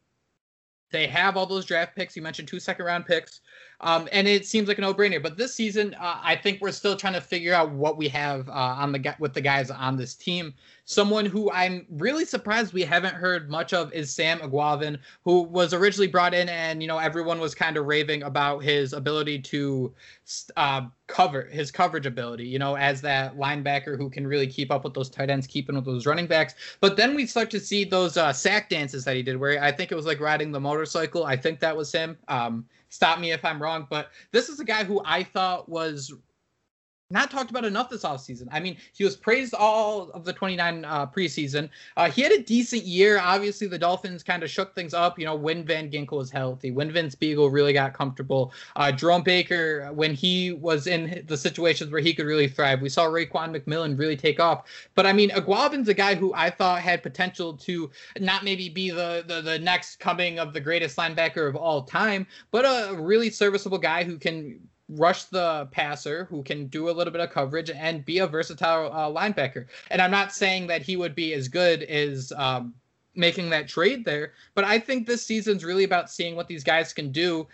They 0.90 1.07
have 1.07 1.37
all 1.37 1.47
those 1.47 1.64
draft 1.64 1.97
picks. 1.97 2.16
You 2.16 2.23
mentioned 2.23 2.49
two 2.49 2.61
second 2.61 2.85
round 2.85 3.07
picks. 3.07 3.40
Um, 3.83 4.09
and 4.12 4.29
it 4.29 4.47
seems 4.47 4.69
like 4.69 4.79
a 4.79 4.81
no-brainer. 4.81 5.21
But 5.21 5.37
this 5.37 5.55
season, 5.55 5.95
uh, 5.95 6.21
I 6.23 6.37
think 6.37 6.61
we're 6.61 6.73
still 6.73 6.97
trying 6.97 7.15
to 7.15 7.21
figure 7.21 7.53
out 7.53 7.73
what 7.73 7.97
we 7.97 8.09
have 8.09 8.49
uh, 8.49 8.53
on 8.53 8.93
the 8.93 9.15
with 9.19 9.35
the 9.35 9.41
guys 9.41 9.71
on 9.71 9.97
this 9.97 10.15
team. 10.15 10.55
Someone 10.85 11.27
who 11.27 11.51
I'm 11.51 11.87
really 11.91 12.25
surprised 12.25 12.73
we 12.73 12.83
haven't 12.83 13.15
heard 13.15 13.51
much 13.51 13.73
of 13.73 13.93
is 13.93 14.12
Sam 14.12 14.39
Eguavoen, 14.41 14.99
who 15.25 15.43
was 15.43 15.73
originally 15.73 16.07
brought 16.09 16.35
in, 16.35 16.49
and 16.49 16.81
you 16.81 16.89
know 16.89 16.99
everyone 16.99 17.41
was 17.41 17.55
kind 17.55 17.77
of 17.77 17.87
raving 17.87 18.23
about 18.23 18.62
his 18.62 18.93
ability 18.93 19.41
to 19.41 19.93
uh, 20.57 20.83
cover 21.09 21.43
his 21.47 21.71
coverage 21.73 22.07
ability. 22.07 22.47
You 22.47 22.59
know, 22.61 22.77
as 22.77 23.01
that 23.01 23.37
linebacker 23.37 23.97
who 23.97 24.11
can 24.11 24.27
really 24.27 24.47
keep 24.47 24.71
up 24.71 24.85
with 24.85 24.95
those 24.95 25.11
tight 25.11 25.31
ends, 25.31 25.47
keeping 25.47 25.75
with 25.75 25.85
those 25.85 26.07
running 26.07 26.29
backs. 26.29 26.55
But 26.81 26.97
then 26.97 27.17
we 27.17 27.27
start 27.27 27.51
to 27.51 27.61
see 27.61 27.85
those 27.85 28.17
uh, 28.17 28.33
sack 28.33 28.69
dances 28.69 29.05
that 29.05 29.17
he 29.17 29.23
did, 29.23 29.39
where 29.39 29.62
I 29.62 29.73
think 29.73 29.91
it 29.91 29.97
was 29.97 30.07
like 30.07 30.21
riding 30.21 30.53
the 30.53 30.61
motorcycle. 30.61 31.25
I 31.25 31.37
think 31.37 31.59
that 31.61 31.77
was 31.77 31.91
him. 31.91 32.17
Um, 32.29 32.65
stop 32.93 33.19
me 33.19 33.33
if 33.33 33.45
I'm 33.45 33.61
wrong, 33.61 33.87
but 33.89 34.11
this 34.33 34.51
is 34.51 34.61
a 34.61 34.65
guy 34.65 34.85
who 34.85 35.01
I 35.05 35.23
thought 35.23 35.69
was 35.69 36.13
not 37.12 37.31
talked 37.31 37.50
about 37.50 37.64
enough 37.64 37.90
this 37.90 38.02
offseason. 38.02 38.49
I 38.50 38.59
mean, 38.59 38.76
he 38.95 39.04
was 39.04 39.16
praised 39.16 39.54
all 39.54 40.11
of 40.11 40.25
the 40.25 40.33
29 40.33 40.85
uh, 40.85 41.07
preseason. 41.07 41.69
Uh, 41.97 42.11
he 42.11 42.23
had 42.23 42.33
a 42.33 42.42
decent 42.42 42.85
year. 42.85 43.19
Obviously, 43.19 43.66
the 43.66 43.78
Dolphins 43.78 44.23
kind 44.23 44.42
of 44.42 44.50
shook 44.50 44.75
things 44.75 44.95
up, 44.95 45.19
you 45.19 45.26
know, 45.26 45.35
when 45.35 45.64
Van 45.64 45.90
Ginkel 45.90 46.16
was 46.16 46.31
healthy, 46.31 46.71
when 46.71 46.90
Vince 46.90 47.14
Biegel 47.14 47.52
really 47.52 47.73
got 47.73 47.92
comfortable. 47.92 48.52
Uh, 48.76 48.90
Jerome 48.90 49.23
Baker, 49.23 49.92
when 49.92 50.14
he 50.14 50.52
was 50.52 50.87
in 50.87 51.23
the 51.26 51.37
situations 51.37 51.90
where 51.90 52.00
he 52.00 52.14
could 52.14 52.26
really 52.26 52.49
thrive. 52.49 52.81
We 52.81 52.88
saw 52.88 53.04
Raekwon 53.04 53.57
McMillan 53.57 53.99
really 53.99 54.16
take 54.16 54.40
off. 54.40 54.64
But 54.95 55.07
I 55.07 55.12
mean, 55.12 55.31
Eguavoen's 55.31 55.88
a 55.88 55.95
guy 55.95 56.14
who 56.14 56.33
I 56.35 56.50
thought 56.50 56.81
had 56.81 57.02
potential 57.02 57.54
to 57.59 57.90
not 58.19 58.42
maybe 58.42 58.69
be 58.69 58.90
the, 58.90 59.25
the, 59.26 59.42
the 59.42 59.59
next 59.59 60.00
coming 60.00 60.38
of 60.38 60.52
the 60.52 60.61
greatest 60.61 60.97
linebacker 60.97 61.49
of 61.49 61.57
all 61.57 61.83
time, 61.83 62.26
but 62.50 62.64
a 62.64 62.95
really 62.95 63.31
serviceable 63.31 63.78
guy 63.78 64.04
who 64.04 64.19
can 64.19 64.59
rush 64.97 65.25
the 65.25 65.69
passer 65.71 66.25
who 66.25 66.43
can 66.43 66.67
do 66.67 66.89
a 66.89 66.93
little 66.93 67.13
bit 67.13 67.21
of 67.21 67.31
coverage 67.31 67.71
and 67.71 68.05
be 68.05 68.19
a 68.19 68.27
versatile 68.27 68.93
uh, 68.93 69.09
linebacker. 69.09 69.67
And 69.91 70.01
I'm 70.01 70.11
not 70.11 70.33
saying 70.33 70.67
that 70.69 70.83
he 70.83 70.97
would 70.97 71.15
be 71.15 71.35
as 71.35 71.49
good 71.49 71.83
as 71.85 72.33
um, 72.37 72.75
making 73.15 73.51
that 73.51 73.69
trade 73.69 74.05
there, 74.05 74.33
but 74.55 74.65
I 74.65 74.79
think 74.79 75.07
this 75.07 75.25
season's 75.25 75.65
really 75.65 75.85
about 75.85 76.11
seeing 76.11 76.37
what 76.37 76.49
these 76.49 76.65
guys 76.65 76.93
can 76.93 77.13
do 77.13 77.47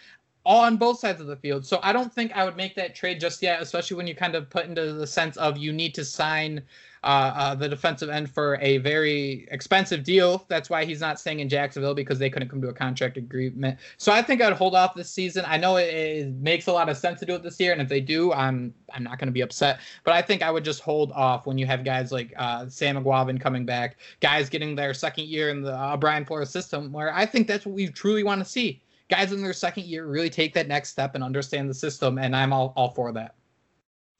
on 0.45 0.77
both 0.77 0.99
sides 0.99 1.21
of 1.21 1.27
the 1.27 1.37
field. 1.37 1.67
So 1.67 1.79
I 1.83 1.93
don't 1.93 2.13
think 2.13 2.33
I 2.33 2.45
would 2.45 2.57
make 2.57 2.75
that 2.77 2.95
trade 2.95 3.21
just 3.21 3.43
yet, 3.43 3.61
especially 3.61 3.97
when 3.97 4.07
you 4.07 4.15
kind 4.15 4.35
of 4.35 4.49
put 4.49 4.67
into 4.67 4.95
the 4.95 5.07
sense 5.07 5.37
of 5.37 5.59
you 5.59 5.73
need 5.73 5.95
to 5.95 6.05
sign 6.05 6.63
uh, 7.05 7.33
uh, 7.37 7.55
the 7.55 7.69
defensive 7.69 8.09
end 8.09 8.31
for 8.31 8.59
a 8.61 8.79
very 8.79 9.47
expensive 9.51 10.05
deal. 10.05 10.45
That's 10.49 10.69
why 10.69 10.85
he's 10.85 11.01
not 11.01 11.21
staying 11.21 11.41
in 11.41 11.49
Jacksonville 11.49 11.95
because 11.95 12.19
they 12.19 12.31
couldn't 12.31 12.49
come 12.49 12.61
to 12.63 12.69
a 12.69 12.73
contract 12.73 13.17
agreement. 13.17 13.79
So 13.97 14.13
I 14.13 14.23
think 14.23 14.43
I'd 14.43 14.53
hold 14.53 14.75
off 14.75 14.95
this 14.95 15.11
season. 15.11 15.45
I 15.47 15.57
know 15.57 15.77
it, 15.77 15.95
it 15.95 16.33
makes 16.35 16.67
a 16.67 16.73
lot 16.73 16.89
of 16.89 16.97
sense 16.97 17.21
to 17.21 17.27
do 17.27 17.35
it 17.35 17.43
this 17.43 17.59
year, 17.61 17.73
and 17.73 17.81
if 17.81 17.89
they 17.89 18.01
do, 18.01 18.33
I'm 18.33 18.75
I'm 18.93 19.05
not 19.05 19.19
going 19.19 19.29
to 19.29 19.33
be 19.33 19.43
upset. 19.43 19.81
But 20.05 20.15
I 20.15 20.23
think 20.23 20.43
I 20.43 20.51
would 20.51 20.65
just 20.65 20.81
hold 20.81 21.13
off 21.13 21.47
when 21.47 21.59
you 21.59 21.67
have 21.67 21.85
guys 21.85 22.11
like 22.13 22.33
uh, 22.37 22.69
Sam 22.69 22.97
Eguavoen 22.97 23.41
coming 23.41 23.65
back, 23.65 23.99
guys 24.21 24.49
getting 24.49 24.75
their 24.75 24.95
second 24.95 25.27
year 25.27 25.51
in 25.51 25.63
the 25.63 25.75
uh, 25.75 25.97
Brian 25.97 26.25
Flores 26.25 26.51
system, 26.51 26.93
where 26.93 27.15
I 27.15 27.27
think 27.27 27.47
that's 27.47 27.67
what 27.67 27.75
we 27.75 27.89
truly 27.89 28.23
want 28.23 28.43
to 28.43 28.49
see. 28.49 28.83
Guys 29.09 29.33
in 29.33 29.43
their 29.43 29.55
second 29.55 29.85
year 29.85 30.07
really 30.07 30.29
take 30.29 30.53
that 30.55 30.69
next 30.69 30.91
step 30.91 31.15
and 31.15 31.25
understand 31.25 31.71
the 31.71 31.75
system, 31.75 32.19
and 32.19 32.37
I'm 32.37 32.53
all, 32.53 32.75
all 32.77 32.91
for 32.91 33.11
that. 33.13 33.35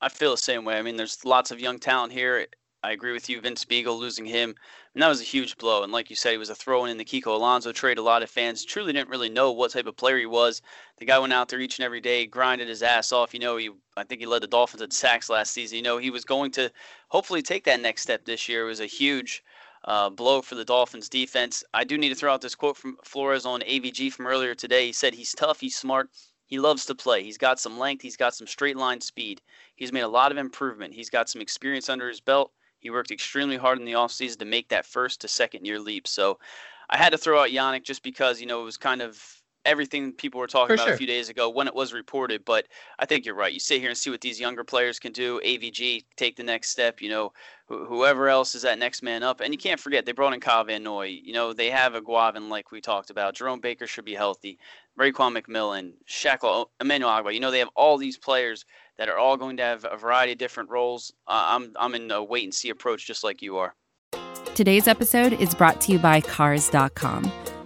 I 0.01 0.09
feel 0.09 0.31
the 0.31 0.37
same 0.37 0.65
way. 0.65 0.79
I 0.79 0.83
mean, 0.83 0.97
there's 0.97 1.25
lots 1.25 1.51
of 1.51 1.61
young 1.61 1.79
talent 1.79 2.13
here. 2.13 2.47
I 2.81 2.93
agree 2.93 3.13
with 3.13 3.29
you. 3.29 3.41
Vince 3.41 3.65
Biegel 3.65 3.99
losing 3.99 4.25
him, 4.25 4.55
and 4.95 5.03
that 5.03 5.09
was 5.09 5.21
a 5.21 5.25
huge 5.25 5.57
blow. 5.57 5.83
And 5.83 5.93
like 5.93 6.11
you 6.11 6.17
said, 6.17 6.31
he 6.31 6.39
was 6.39 6.49
a 6.49 6.55
throw 6.55 6.85
in 6.85 6.93
in 6.93 6.97
the 6.97 7.05
Kiko 7.05 7.35
Alonso 7.35 7.73
trade. 7.73 7.99
A 7.99 8.03
lot 8.03 8.23
of 8.23 8.31
fans 8.31 8.65
truly 8.65 8.93
didn't 8.93 9.09
really 9.09 9.29
know 9.29 9.51
what 9.51 9.73
type 9.73 9.87
of 9.87 9.97
player 9.97 10.17
he 10.17 10.27
was. 10.27 10.63
The 10.99 11.05
guy 11.05 11.19
went 11.19 11.33
out 11.33 11.49
there 11.49 11.59
each 11.59 11.79
and 11.79 11.85
every 11.85 12.01
day, 12.01 12.25
grinded 12.25 12.69
his 12.69 12.85
ass 12.85 13.11
off. 13.11 13.35
You 13.35 13.41
know, 13.41 13.57
he 13.57 13.71
I 13.97 14.05
think 14.05 14.21
he 14.21 14.27
led 14.27 14.43
the 14.43 14.47
Dolphins 14.47 14.83
at 14.83 14.93
sacks 14.93 15.29
last 15.29 15.53
season. 15.53 15.77
You 15.77 15.83
know, 15.83 15.99
he 15.99 16.11
was 16.11 16.25
going 16.25 16.53
to 16.53 16.71
hopefully 17.09 17.43
take 17.43 17.65
that 17.65 17.81
next 17.81 18.03
step 18.03 18.25
this 18.25 18.49
year. 18.49 18.63
It 18.63 18.69
was 18.69 18.81
a 18.81 18.87
huge 18.87 19.43
uh, 19.85 20.11
blow 20.11 20.41
for 20.41 20.55
the 20.55 20.65
Dolphins 20.65 21.09
defense. 21.09 21.65
I 21.75 21.83
do 21.83 21.99
need 21.99 22.11
to 22.11 22.15
throw 22.15 22.33
out 22.33 22.43
this 22.43 22.55
quote 22.55 22.77
from 22.77 22.97
Flores 23.03 23.45
on 23.45 23.61
AVG 23.63 24.13
from 24.13 24.29
earlier 24.29 24.55
today. 24.55 24.87
He 24.87 24.93
said 24.93 25.15
he's 25.15 25.35
tough, 25.35 25.59
he's 25.59 25.77
smart, 25.77 26.11
he 26.47 26.61
loves 26.61 26.87
to 26.87 26.95
play. 26.95 27.25
He's 27.25 27.39
got 27.39 27.59
some 27.59 27.77
length, 27.77 28.03
he's 28.03 28.17
got 28.17 28.37
some 28.37 28.47
straight 28.47 28.77
line 28.77 29.01
speed. 29.01 29.43
He's 29.75 29.93
made 29.93 30.03
a 30.03 30.09
lot 30.09 30.31
of 30.31 30.39
improvement. 30.39 30.95
He's 30.95 31.11
got 31.11 31.29
some 31.29 31.43
experience 31.43 31.89
under 31.89 32.09
his 32.09 32.21
belt. 32.21 32.53
He 32.81 32.91
worked 32.91 33.11
extremely 33.11 33.57
hard 33.57 33.79
in 33.79 33.85
the 33.85 33.93
offseason 33.93 34.39
to 34.39 34.45
make 34.45 34.69
that 34.69 34.87
first 34.87 35.21
to 35.23 35.29
second 35.29 35.65
year 35.67 35.81
leap. 35.81 36.07
So 36.07 36.39
I 36.91 36.97
had 36.97 37.11
to 37.11 37.19
throw 37.19 37.41
out 37.41 37.51
Yannick 37.51 37.83
just 37.83 38.03
because, 38.03 38.41
you 38.41 38.47
know, 38.47 38.61
it 38.61 38.65
was 38.65 38.77
kind 38.77 39.03
of 39.03 39.23
everything 39.65 40.13
people 40.13 40.41
were 40.41 40.47
talking 40.47 40.69
For 40.69 40.75
about 40.75 40.87
sure. 40.87 40.95
a 40.95 40.99
few 40.99 41.07
days 41.07 41.29
ago 41.29 41.51
when 41.51 41.67
it 41.67 41.75
was 41.75 41.93
reported. 41.93 42.45
But 42.45 42.67
I 42.99 43.05
think 43.05 43.27
you're 43.27 43.35
right. 43.35 43.53
You 43.53 43.61
sit 43.61 43.81
here 43.81 43.91
and 43.91 43.99
see 43.99 44.11
what 44.11 44.21
these 44.21 44.41
younger 44.41 44.65
players 44.65 44.99
can 44.99 45.13
do. 45.13 45.41
AVG 45.45 46.05
take 46.17 46.37
the 46.37 46.43
next 46.43 46.71
step. 46.71 47.03
You 47.03 47.11
know, 47.11 47.33
wh- 47.67 47.87
whoever 47.87 48.29
else 48.29 48.55
is 48.55 48.63
that 48.63 48.79
next 48.79 49.03
man 49.03 49.23
up. 49.23 49.41
And 49.41 49.53
you 49.53 49.59
can't 49.59 49.81
forget 49.81 50.07
they 50.07 50.13
brought 50.13 50.33
in 50.33 50.41
Kyle 50.41 50.65
Van 50.65 50.83
Noy. 50.83 51.21
You 51.23 51.35
know, 51.35 51.53
they 51.53 51.71
have 51.71 51.93
Eguavoen 51.93 52.49
like 52.49 52.71
we 52.71 52.81
talked 52.81 53.11
about. 53.11 53.35
Jerome 53.35 53.61
Baker 53.61 53.87
should 53.87 54.07
be 54.07 54.15
healthy. 54.15 54.59
Raekwon 54.99 55.39
McMillan, 55.39 55.93
Shackle, 56.07 56.71
Emmanuel 56.81 57.11
Ogbah. 57.11 57.35
You 57.35 57.41
know, 57.41 57.51
they 57.51 57.59
have 57.59 57.71
all 57.77 57.99
these 57.99 58.17
players 58.17 58.65
that 58.99 59.09
are 59.09 59.19
all 59.19 59.37
going 59.37 59.57
to 59.57 59.63
have 59.63 59.87
a 59.91 59.97
variety 59.97 60.33
of 60.33 60.39
different 60.39 60.71
roles. 60.71 61.13
Uh, 61.27 61.45
I'm 61.49 61.73
I'm 61.77 61.95
in 61.95 62.11
a 62.11 62.23
wait 62.23 62.45
and 62.45 62.55
see 62.55 62.71
approach, 62.71 63.07
just 63.07 63.25
like 63.25 63.41
you 63.41 63.57
are. 63.57 63.75
Today's 64.55 64.89
episode 64.89 65.35
is 65.35 65.55
brought 65.55 65.81
to 65.83 65.93
you 65.93 65.99
by 65.99 66.21
Cars.com. 66.21 67.31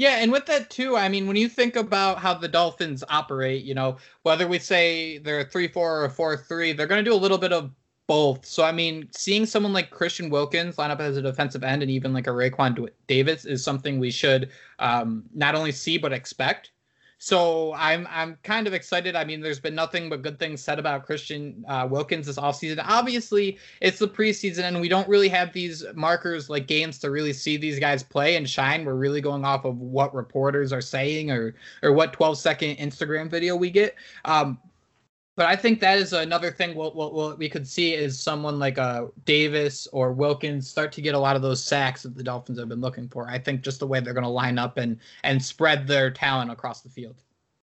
Yeah, 0.00 0.16
and 0.22 0.32
with 0.32 0.46
that 0.46 0.70
too, 0.70 0.96
I 0.96 1.10
mean, 1.10 1.26
when 1.26 1.36
you 1.36 1.46
think 1.46 1.76
about 1.76 2.20
how 2.20 2.32
the 2.32 2.48
Dolphins 2.48 3.04
operate, 3.10 3.64
you 3.64 3.74
know, 3.74 3.98
whether 4.22 4.48
we 4.48 4.58
say 4.58 5.18
they're 5.18 5.44
three 5.44 5.68
four 5.68 6.02
or 6.02 6.08
four 6.08 6.38
three, 6.38 6.72
they're 6.72 6.86
going 6.86 7.04
to 7.04 7.10
do 7.10 7.14
a 7.14 7.20
little 7.20 7.36
bit 7.36 7.52
of 7.52 7.70
both. 8.06 8.46
So 8.46 8.64
I 8.64 8.72
mean, 8.72 9.08
seeing 9.12 9.44
someone 9.44 9.74
like 9.74 9.90
Christian 9.90 10.30
Wilkins 10.30 10.78
line 10.78 10.90
up 10.90 11.00
as 11.00 11.18
a 11.18 11.22
defensive 11.22 11.62
end, 11.62 11.82
and 11.82 11.90
even 11.90 12.14
like 12.14 12.28
a 12.28 12.30
Raekwon 12.30 12.88
Davis, 13.08 13.44
is 13.44 13.62
something 13.62 14.00
we 14.00 14.10
should 14.10 14.48
um, 14.78 15.24
not 15.34 15.54
only 15.54 15.70
see 15.70 15.98
but 15.98 16.14
expect. 16.14 16.70
So 17.22 17.74
I'm 17.74 18.08
I'm 18.10 18.38
kind 18.44 18.66
of 18.66 18.72
excited. 18.72 19.14
I 19.14 19.24
mean, 19.24 19.42
there's 19.42 19.60
been 19.60 19.74
nothing 19.74 20.08
but 20.08 20.22
good 20.22 20.38
things 20.38 20.62
said 20.62 20.78
about 20.78 21.04
Christian 21.04 21.62
uh, 21.68 21.86
Wilkins 21.88 22.26
this 22.26 22.36
offseason. 22.36 22.82
Obviously, 22.82 23.58
it's 23.82 23.98
the 23.98 24.08
preseason, 24.08 24.60
and 24.60 24.80
we 24.80 24.88
don't 24.88 25.06
really 25.06 25.28
have 25.28 25.52
these 25.52 25.84
markers 25.94 26.48
like 26.48 26.66
games 26.66 26.98
to 27.00 27.10
really 27.10 27.34
see 27.34 27.58
these 27.58 27.78
guys 27.78 28.02
play 28.02 28.36
and 28.36 28.48
shine. 28.48 28.86
We're 28.86 28.94
really 28.94 29.20
going 29.20 29.44
off 29.44 29.66
of 29.66 29.76
what 29.76 30.14
reporters 30.14 30.72
are 30.72 30.80
saying 30.80 31.30
or 31.30 31.54
or 31.82 31.92
what 31.92 32.14
12 32.14 32.38
second 32.38 32.76
Instagram 32.76 33.30
video 33.30 33.54
we 33.54 33.70
get. 33.70 33.96
Um, 34.24 34.58
but 35.36 35.46
I 35.46 35.56
think 35.56 35.80
that 35.80 35.98
is 35.98 36.12
another 36.12 36.50
thing 36.50 36.74
what, 36.74 36.94
what, 36.94 37.14
what 37.14 37.38
we 37.38 37.48
could 37.48 37.66
see 37.66 37.94
is 37.94 38.18
someone 38.18 38.58
like 38.58 38.78
uh, 38.78 39.06
Davis 39.24 39.86
or 39.92 40.12
Wilkins 40.12 40.68
start 40.68 40.92
to 40.92 41.00
get 41.00 41.14
a 41.14 41.18
lot 41.18 41.36
of 41.36 41.42
those 41.42 41.62
sacks 41.62 42.02
that 42.02 42.16
the 42.16 42.22
Dolphins 42.22 42.58
have 42.58 42.68
been 42.68 42.80
looking 42.80 43.08
for. 43.08 43.28
I 43.28 43.38
think 43.38 43.62
just 43.62 43.80
the 43.80 43.86
way 43.86 44.00
they're 44.00 44.14
going 44.14 44.24
to 44.24 44.30
line 44.30 44.58
up 44.58 44.76
and 44.76 44.98
and 45.24 45.42
spread 45.42 45.86
their 45.86 46.10
talent 46.10 46.50
across 46.50 46.80
the 46.82 46.90
field. 46.90 47.22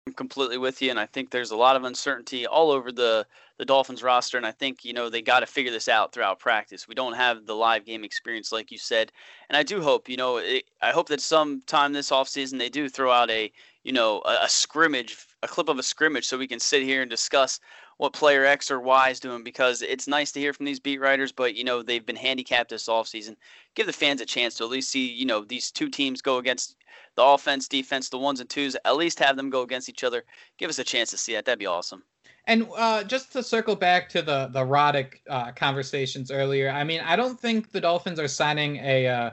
I'm 0.06 0.14
completely 0.14 0.58
with 0.58 0.80
you, 0.80 0.90
and 0.90 0.98
I 0.98 1.06
think 1.06 1.30
there's 1.30 1.50
a 1.50 1.56
lot 1.56 1.76
of 1.76 1.84
uncertainty 1.84 2.46
all 2.46 2.70
over 2.70 2.90
the 2.90 3.26
the 3.58 3.66
Dolphins 3.66 4.02
roster, 4.02 4.38
and 4.38 4.46
I 4.46 4.52
think 4.52 4.84
you 4.84 4.94
know 4.94 5.10
they 5.10 5.20
got 5.20 5.40
to 5.40 5.46
figure 5.46 5.70
this 5.70 5.88
out 5.88 6.12
throughout 6.12 6.38
practice. 6.38 6.88
We 6.88 6.94
don't 6.94 7.12
have 7.12 7.44
the 7.44 7.54
live 7.54 7.84
game 7.84 8.04
experience 8.04 8.52
like 8.52 8.72
you 8.72 8.78
said, 8.78 9.12
and 9.50 9.56
I 9.56 9.62
do 9.62 9.82
hope 9.82 10.08
you 10.08 10.16
know 10.16 10.38
it, 10.38 10.64
I 10.80 10.92
hope 10.92 11.08
that 11.08 11.20
sometime 11.20 11.92
this 11.92 12.10
offseason 12.10 12.58
they 12.58 12.70
do 12.70 12.88
throw 12.88 13.12
out 13.12 13.30
a 13.30 13.52
you 13.84 13.92
know 13.92 14.22
a, 14.24 14.44
a 14.44 14.48
scrimmage, 14.48 15.14
a 15.42 15.48
clip 15.48 15.68
of 15.68 15.78
a 15.78 15.82
scrimmage, 15.82 16.26
so 16.26 16.38
we 16.38 16.46
can 16.46 16.60
sit 16.60 16.82
here 16.82 17.02
and 17.02 17.10
discuss 17.10 17.60
what 17.96 18.12
player 18.12 18.44
X 18.44 18.70
or 18.70 18.80
Y 18.80 19.10
is 19.10 19.20
doing 19.20 19.44
because 19.44 19.82
it's 19.82 20.08
nice 20.08 20.32
to 20.32 20.40
hear 20.40 20.52
from 20.52 20.66
these 20.66 20.80
beat 20.80 21.00
writers, 21.00 21.32
but 21.32 21.54
you 21.54 21.64
know 21.64 21.82
they've 21.82 22.06
been 22.06 22.16
handicapped 22.16 22.70
this 22.70 22.88
offseason. 22.88 23.36
Give 23.74 23.86
the 23.86 23.92
fans 23.92 24.20
a 24.20 24.26
chance 24.26 24.54
to 24.54 24.64
at 24.64 24.70
least 24.70 24.90
see 24.90 25.06
you 25.06 25.26
know 25.26 25.44
these 25.44 25.70
two 25.70 25.88
teams 25.88 26.22
go 26.22 26.38
against 26.38 26.76
the 27.16 27.22
offense, 27.22 27.68
defense, 27.68 28.08
the 28.08 28.18
ones 28.18 28.40
and 28.40 28.48
twos. 28.48 28.76
At 28.84 28.96
least 28.96 29.18
have 29.18 29.36
them 29.36 29.50
go 29.50 29.62
against 29.62 29.88
each 29.88 30.04
other. 30.04 30.24
Give 30.58 30.70
us 30.70 30.78
a 30.78 30.84
chance 30.84 31.10
to 31.10 31.18
see 31.18 31.34
that. 31.34 31.44
That'd 31.44 31.58
be 31.58 31.66
awesome. 31.66 32.02
And 32.46 32.66
uh, 32.76 33.04
just 33.04 33.32
to 33.34 33.42
circle 33.42 33.76
back 33.76 34.08
to 34.10 34.22
the 34.22 34.48
the 34.52 34.60
Rudock 34.60 35.14
uh, 35.28 35.52
conversations 35.52 36.30
earlier, 36.30 36.70
I 36.70 36.84
mean, 36.84 37.00
I 37.00 37.16
don't 37.16 37.38
think 37.38 37.70
the 37.70 37.80
Dolphins 37.80 38.18
are 38.18 38.28
signing 38.28 38.76
a 38.76 39.06
uh, 39.06 39.30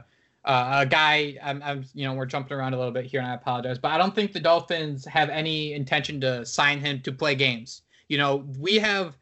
uh, 0.47 0.79
a 0.81 0.85
guy. 0.85 1.37
I'm, 1.43 1.61
I'm, 1.61 1.85
you 1.93 2.07
know, 2.07 2.13
we're 2.13 2.25
jumping 2.25 2.57
around 2.57 2.73
a 2.73 2.77
little 2.77 2.93
bit 2.93 3.05
here, 3.05 3.19
and 3.19 3.29
I 3.29 3.35
apologize, 3.35 3.77
but 3.77 3.91
I 3.91 3.97
don't 3.97 4.15
think 4.15 4.31
the 4.31 4.39
Dolphins 4.39 5.05
have 5.05 5.29
any 5.29 5.73
intention 5.73 6.19
to 6.21 6.45
sign 6.45 6.79
him 6.79 7.01
to 7.01 7.11
play 7.11 7.35
games. 7.35 7.81
You 8.07 8.17
know, 8.17 8.45
we 8.57 8.75
have 8.75 9.17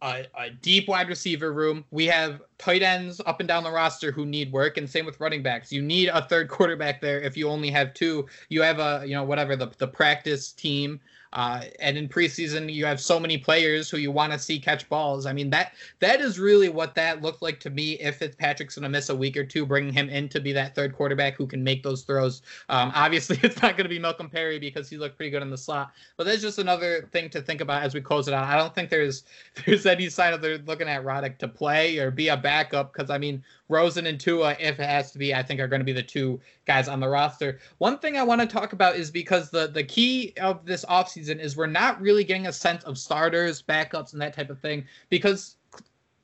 a, 0.00 0.26
a, 0.34 0.50
deep 0.50 0.88
wide 0.88 1.08
receiver 1.08 1.52
room. 1.52 1.84
We 1.90 2.06
have 2.06 2.40
tight 2.56 2.82
ends 2.82 3.20
up 3.26 3.40
and 3.40 3.46
down 3.46 3.64
the 3.64 3.70
roster 3.70 4.10
who 4.10 4.24
need 4.24 4.50
work, 4.50 4.78
and 4.78 4.88
same 4.88 5.04
with 5.04 5.20
running 5.20 5.42
backs. 5.42 5.70
You 5.70 5.82
need 5.82 6.08
a 6.08 6.22
third 6.22 6.48
quarterback 6.48 7.02
there 7.02 7.20
if 7.20 7.36
you 7.36 7.48
only 7.48 7.70
have 7.70 7.92
two. 7.92 8.26
You 8.48 8.62
have 8.62 8.78
a 8.78 9.04
you 9.06 9.14
know 9.14 9.24
whatever 9.24 9.54
the 9.54 9.70
the 9.76 9.88
practice 9.88 10.52
team 10.52 11.00
uh, 11.32 11.62
and 11.80 11.96
in 11.96 12.08
preseason, 12.08 12.72
you 12.72 12.84
have 12.84 13.00
so 13.00 13.18
many 13.18 13.38
players 13.38 13.88
who 13.88 13.96
you 13.96 14.10
want 14.10 14.32
to 14.32 14.38
see 14.38 14.58
catch 14.58 14.88
balls. 14.88 15.24
I 15.24 15.32
mean, 15.32 15.48
that 15.50 15.72
that 16.00 16.20
is 16.20 16.38
really 16.38 16.68
what 16.68 16.94
that 16.94 17.22
looked 17.22 17.40
like 17.40 17.58
to 17.60 17.70
me. 17.70 17.92
If 17.94 18.16
Fitzpatrick's 18.16 18.74
going 18.74 18.84
to 18.84 18.88
miss 18.88 19.08
a 19.08 19.16
week 19.16 19.36
or 19.36 19.44
two, 19.44 19.64
bringing 19.64 19.92
him 19.92 20.08
in 20.08 20.28
to 20.30 20.40
be 20.40 20.52
that 20.52 20.74
third 20.74 20.94
quarterback 20.94 21.36
who 21.36 21.46
can 21.46 21.64
make 21.64 21.82
those 21.82 22.02
throws. 22.02 22.42
Um, 22.68 22.92
obviously, 22.94 23.38
it's 23.42 23.62
not 23.62 23.76
going 23.76 23.84
to 23.84 23.88
be 23.88 23.98
Malcolm 23.98 24.28
Perry 24.28 24.58
because 24.58 24.90
he 24.90 24.98
looked 24.98 25.16
pretty 25.16 25.30
good 25.30 25.42
in 25.42 25.50
the 25.50 25.58
slot. 25.58 25.92
But 26.16 26.24
that's 26.24 26.42
just 26.42 26.58
another 26.58 27.08
thing 27.12 27.30
to 27.30 27.40
think 27.40 27.60
about 27.60 27.82
as 27.82 27.94
we 27.94 28.00
close 28.00 28.28
it 28.28 28.34
out. 28.34 28.44
I 28.44 28.56
don't 28.56 28.74
think 28.74 28.90
there's 28.90 29.24
there's 29.66 29.86
any 29.86 30.10
sign 30.10 30.34
of 30.34 30.42
they're 30.42 30.58
looking 30.58 30.88
at 30.88 31.04
Rudock 31.04 31.38
to 31.38 31.48
play 31.48 31.98
or 31.98 32.10
be 32.10 32.28
a 32.28 32.36
backup 32.36 32.92
because 32.92 33.08
I 33.08 33.16
mean, 33.16 33.42
Rosen 33.68 34.06
and 34.06 34.20
Tua, 34.20 34.54
if 34.60 34.78
it 34.78 34.86
has 34.86 35.12
to 35.12 35.18
be, 35.18 35.34
I 35.34 35.42
think 35.42 35.60
are 35.60 35.68
going 35.68 35.80
to 35.80 35.84
be 35.84 35.92
the 35.92 36.02
two 36.02 36.40
guys 36.66 36.88
on 36.88 37.00
the 37.00 37.08
roster. 37.08 37.58
One 37.78 37.98
thing 37.98 38.16
I 38.18 38.22
want 38.22 38.40
to 38.42 38.46
talk 38.46 38.74
about 38.74 38.96
is 38.96 39.10
because 39.10 39.50
the 39.50 39.68
the 39.68 39.82
key 39.82 40.34
of 40.40 40.66
this 40.66 40.84
offseason 40.84 41.21
is 41.28 41.56
we're 41.56 41.66
not 41.66 42.00
really 42.00 42.24
getting 42.24 42.46
a 42.46 42.52
sense 42.52 42.84
of 42.84 42.98
starters, 42.98 43.62
backups, 43.62 44.12
and 44.12 44.22
that 44.22 44.34
type 44.34 44.50
of 44.50 44.60
thing 44.60 44.84
because 45.08 45.56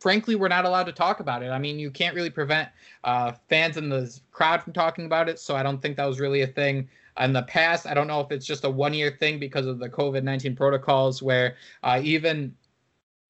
frankly 0.01 0.37
we're 0.37 0.49
not 0.49 0.65
allowed 0.65 0.85
to 0.85 0.93
talk 0.93 1.21
about 1.21 1.43
it. 1.43 1.49
I 1.49 1.59
mean, 1.59 1.79
you 1.79 1.91
can't 1.91 2.15
really 2.15 2.31
prevent 2.31 2.69
uh, 3.05 3.33
fans 3.49 3.77
in 3.77 3.89
the 3.89 4.19
crowd 4.31 4.63
from 4.63 4.73
talking 4.73 5.07
about 5.07 5.29
it, 5.29 5.39
so 5.39 5.57
I 5.57 5.63
don't 5.63 5.81
think 5.81 5.97
that 5.97 6.07
was 6.07 6.21
really 6.21 6.43
a 6.43 6.47
thing 6.47 6.89
in 7.21 7.33
the 7.33 7.43
past. 7.43 7.87
I 7.87 7.95
don't 7.95 8.07
know 8.07 8.21
if 8.21 8.31
it's 8.31 8.47
just 8.47 8.65
a 8.65 8.71
one 8.71 8.95
year 8.95 9.17
thing 9.19 9.39
because 9.39 9.67
of 9.67 9.79
the 9.79 9.89
COVID 9.89 10.23
19 10.23 10.55
protocols 10.55 11.23
where 11.23 11.57
uh, 11.83 12.01
even 12.03 12.55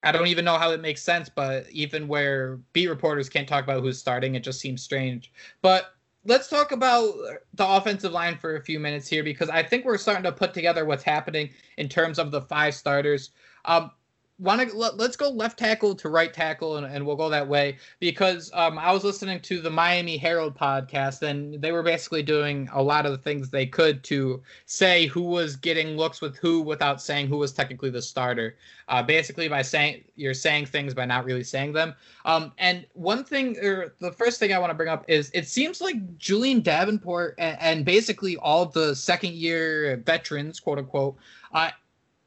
I 0.03 0.13
don't 0.13 0.29
even 0.29 0.45
know 0.45 0.59
how 0.59 0.71
it 0.71 0.81
makes 0.81 1.03
sense, 1.03 1.29
but 1.29 1.69
even 1.71 2.07
where 2.07 2.61
beat 2.73 2.89
reporters 2.89 3.29
can't 3.29 3.49
talk 3.49 3.65
about 3.65 3.83
who's 3.83 3.99
starting, 3.99 4.37
it 4.37 4.45
just 4.45 4.61
seems 4.61 4.83
strange. 4.83 5.33
But 5.61 5.95
let's 6.29 6.47
talk 6.47 6.73
about 6.73 7.15
the 7.55 7.67
offensive 7.67 8.13
line 8.13 8.37
for 8.37 8.57
a 8.57 8.63
few 8.63 8.79
minutes 8.79 9.09
here 9.09 9.25
because 9.25 9.49
I 9.49 9.63
think 9.63 9.85
we're 9.85 9.97
starting 9.97 10.25
to 10.25 10.33
put 10.33 10.53
together 10.53 10.85
what's 10.85 11.03
happening 11.03 11.51
in 11.79 11.89
terms 11.89 12.19
of 12.19 12.31
the 12.31 12.43
five 12.43 12.75
starters. 12.75 13.31
Um, 13.65 13.91
want 14.39 14.69
to 14.69 14.77
let, 14.77 14.95
us 15.01 15.17
go 15.17 15.31
left 15.31 15.59
tackle 15.59 15.95
to 15.97 16.09
right 16.09 16.33
tackle 16.33 16.77
and, 16.77 16.87
and 16.87 17.05
we'll 17.05 17.17
go 17.17 17.29
that 17.29 17.47
way. 17.47 17.77
Because 18.01 18.51
um, 18.55 18.79
i 18.79 18.93
was 18.93 19.05
listening 19.05 19.41
to 19.41 19.61
the 19.61 19.71
miami 19.71 20.17
herald 20.17 20.57
podcast 20.57 21.23
and 21.23 21.61
they 21.61 21.73
were 21.73 21.83
basically 21.83 22.23
doing 22.23 22.69
a 22.73 22.83
lot 22.83 23.07
of 23.07 23.13
the 23.13 23.19
things 23.19 23.51
they 23.51 23.67
could 23.67 24.03
to 24.05 24.43
say 24.67 25.07
who 25.07 25.23
was 25.23 25.57
getting 25.57 25.97
looks 25.97 26.21
with 26.21 26.37
who 26.39 26.63
without 26.63 27.03
saying 27.03 27.27
who 27.27 27.37
was 27.37 27.53
technically 27.53 27.91
the 27.91 28.03
starter. 28.03 28.57
Uh, 28.89 29.03
basically 29.03 29.49
by 29.49 29.61
saying 29.61 30.03
you're 30.17 30.33
saying 30.33 30.65
things 30.65 30.95
by 30.95 31.05
not 31.05 31.25
really 31.27 31.45
saying 31.45 31.73
them. 31.75 31.95
Um, 32.25 32.53
and 32.57 32.87
one 32.95 33.23
thing 33.23 33.59
or 33.59 33.95
the 34.01 34.13
first 34.13 34.39
thing 34.39 34.53
i 34.53 34.59
want 34.59 34.71
to 34.71 34.75
bring 34.75 34.89
up 34.89 35.05
is 35.09 35.31
it 35.35 35.47
seems 35.47 35.81
like 35.81 36.19
julian 36.19 36.61
davenport 36.61 37.35
and, 37.39 37.57
and 37.61 37.85
basically 37.85 38.37
all 38.39 38.67
the 38.67 38.95
second 38.95 39.33
year 39.35 40.03
veterans 40.05 40.61
quote 40.61 40.79
unquote 40.79 41.17
uh, 41.53 41.71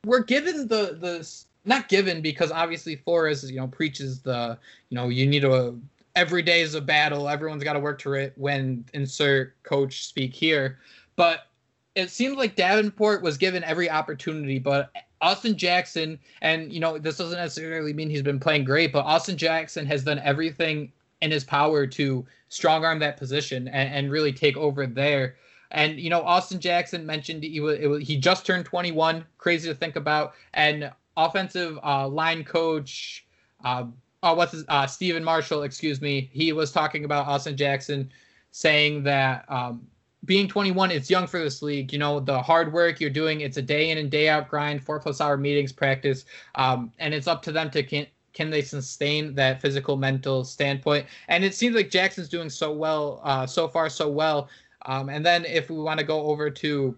were 0.05 0.23
given 0.23 0.67
the 0.67 0.97
the 0.99 1.27
not 1.65 1.89
given 1.89 2.21
because 2.21 2.51
obviously 2.51 2.95
Flores, 2.95 3.49
you 3.49 3.57
know, 3.57 3.67
preaches 3.67 4.21
the, 4.21 4.57
you 4.89 4.95
know, 4.95 5.09
you 5.09 5.27
need 5.27 5.41
to 5.41 5.79
every 6.15 6.41
day 6.41 6.61
is 6.61 6.75
a 6.75 6.81
battle. 6.81 7.29
Everyone's 7.29 7.63
got 7.63 7.73
to 7.73 7.79
work 7.79 7.99
to 7.99 8.13
it. 8.13 8.33
When 8.35 8.85
insert 8.93 9.61
coach 9.63 10.05
speak 10.07 10.33
here, 10.33 10.79
but 11.15 11.47
it 11.95 12.09
seems 12.09 12.37
like 12.37 12.55
Davenport 12.55 13.21
was 13.21 13.37
given 13.37 13.63
every 13.63 13.89
opportunity, 13.89 14.59
but 14.59 14.91
Austin 15.21 15.57
Jackson, 15.57 16.19
and 16.41 16.71
you 16.71 16.79
know, 16.79 16.97
this 16.97 17.17
doesn't 17.17 17.37
necessarily 17.37 17.93
mean 17.93 18.09
he's 18.09 18.21
been 18.21 18.39
playing 18.39 18.63
great, 18.63 18.91
but 18.91 19.05
Austin 19.05 19.37
Jackson 19.37 19.85
has 19.85 20.03
done 20.03 20.19
everything 20.19 20.91
in 21.21 21.31
his 21.31 21.43
power 21.43 21.85
to 21.85 22.25
strong 22.49 22.83
arm 22.83 22.99
that 22.99 23.17
position 23.17 23.67
and, 23.67 23.93
and 23.93 24.11
really 24.11 24.33
take 24.33 24.57
over 24.57 24.87
there. 24.87 25.35
And 25.71 25.99
you 25.99 26.09
know, 26.09 26.21
Austin 26.21 26.59
Jackson 26.59 27.05
mentioned 27.05 27.43
he 27.43 27.59
was, 27.59 27.79
was, 27.79 28.07
he 28.07 28.17
just 28.17 28.45
turned 28.45 28.65
21. 28.65 29.23
Crazy 29.37 29.69
to 29.69 29.75
think 29.75 29.95
about. 29.95 30.33
And 30.53 30.91
offensive 31.17 31.77
uh, 31.83 32.07
line 32.07 32.43
coach, 32.43 33.25
uh, 33.63 33.85
oh, 34.23 34.33
what's 34.33 34.51
his, 34.51 34.65
uh, 34.67 34.87
Stephen 34.87 35.23
Marshall, 35.23 35.63
excuse 35.63 36.01
me. 36.01 36.29
He 36.31 36.53
was 36.53 36.71
talking 36.71 37.05
about 37.05 37.27
Austin 37.27 37.57
Jackson, 37.57 38.11
saying 38.51 39.03
that 39.03 39.45
um, 39.49 39.85
being 40.25 40.47
21, 40.47 40.91
it's 40.91 41.09
young 41.09 41.27
for 41.27 41.39
this 41.39 41.61
league. 41.61 41.91
You 41.91 41.99
know, 41.99 42.19
the 42.19 42.41
hard 42.41 42.71
work 42.71 42.99
you're 42.99 43.09
doing, 43.09 43.41
it's 43.41 43.57
a 43.57 43.61
day 43.61 43.89
in 43.89 43.97
and 43.97 44.11
day 44.11 44.29
out 44.29 44.49
grind, 44.49 44.83
four 44.83 44.99
plus 44.99 45.21
hour 45.21 45.37
meetings, 45.37 45.71
practice, 45.71 46.25
um, 46.55 46.91
and 46.99 47.13
it's 47.13 47.27
up 47.27 47.41
to 47.43 47.51
them 47.51 47.69
to 47.71 47.83
can 47.83 48.05
can 48.33 48.49
they 48.49 48.61
sustain 48.61 49.35
that 49.35 49.61
physical 49.61 49.97
mental 49.97 50.45
standpoint. 50.45 51.05
And 51.27 51.43
it 51.43 51.53
seems 51.53 51.75
like 51.75 51.89
Jackson's 51.89 52.29
doing 52.29 52.49
so 52.49 52.71
well, 52.71 53.19
uh, 53.25 53.45
so 53.45 53.67
far 53.67 53.89
so 53.89 54.09
well. 54.09 54.47
Um, 54.85 55.09
and 55.09 55.25
then 55.25 55.43
if 55.43 55.69
we 55.69 55.77
want 55.77 55.99
to 55.99 56.05
go 56.05 56.21
over 56.21 56.49
to 56.49 56.97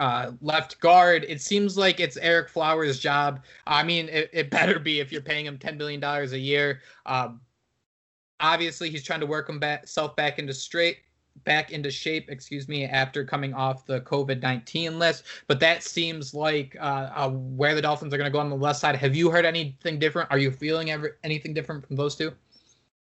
uh, 0.00 0.32
left 0.40 0.80
guard. 0.80 1.24
It 1.28 1.40
seems 1.40 1.76
like 1.76 2.00
it's 2.00 2.18
Ereck 2.18 2.48
Flowers' 2.48 2.98
job. 2.98 3.44
I 3.66 3.84
mean, 3.84 4.08
it, 4.08 4.30
it 4.32 4.50
better 4.50 4.78
be 4.80 4.98
if 4.98 5.12
you're 5.12 5.20
paying 5.20 5.46
him 5.46 5.58
$10 5.58 5.78
billion 5.78 6.02
a 6.02 6.24
year. 6.36 6.80
Um, 7.06 7.40
obviously, 8.40 8.90
he's 8.90 9.04
trying 9.04 9.20
to 9.20 9.26
work 9.26 9.46
himself 9.46 10.16
back 10.16 10.38
into 10.38 10.54
straight 10.54 10.98
back 11.44 11.70
into 11.70 11.90
shape, 11.90 12.28
excuse 12.28 12.68
me, 12.68 12.84
after 12.84 13.24
coming 13.24 13.54
off 13.54 13.86
the 13.86 14.00
COVID 14.00 14.42
19 14.42 14.98
list. 14.98 15.24
But 15.46 15.60
that 15.60 15.82
seems 15.82 16.34
like 16.34 16.76
uh, 16.78 17.10
uh, 17.14 17.30
where 17.30 17.74
the 17.74 17.82
Dolphins 17.82 18.12
are 18.12 18.18
going 18.18 18.30
to 18.30 18.32
go 18.32 18.40
on 18.40 18.50
the 18.50 18.56
left 18.56 18.80
side. 18.80 18.96
Have 18.96 19.14
you 19.14 19.30
heard 19.30 19.44
anything 19.44 19.98
different? 19.98 20.30
Are 20.30 20.38
you 20.38 20.50
feeling 20.50 20.90
ever, 20.90 21.18
anything 21.24 21.54
different 21.54 21.86
from 21.86 21.96
those 21.96 22.16
two? 22.16 22.32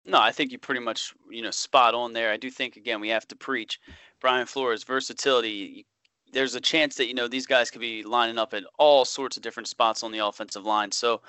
No, 0.05 0.21
I 0.21 0.33
think 0.33 0.53
you 0.53 0.59
pretty 0.59 0.81
much, 0.81 1.15
you 1.31 1.43
know, 1.43 1.51
spot 1.51 1.95
on 1.95 2.13
there. 2.13 2.31
I 2.31 2.37
do 2.37 2.51
think, 2.51 2.77
again, 2.77 3.01
we 3.01 3.09
have 3.09 3.27
to 3.29 3.37
preach 3.37 3.81
Brian 4.21 4.47
Flores' 4.47 4.85
versatility 4.85 5.87
there's 6.33 6.55
a 6.55 6.61
chance 6.61 6.97
that 6.97 7.07
you 7.07 7.15
know 7.15 7.29
these 7.29 7.47
guys 7.47 7.71
could 7.71 7.81
be 7.81 8.03
lining 8.03 8.39
up 8.39 8.55
at 8.55 8.65
all 8.79 9.05
sorts 9.05 9.37
of 9.37 9.43
different 9.43 9.69
spots 9.69 10.03
on 10.03 10.13
the 10.13 10.19
offensive 10.19 10.65
line. 10.65 10.93
So, 10.93 11.21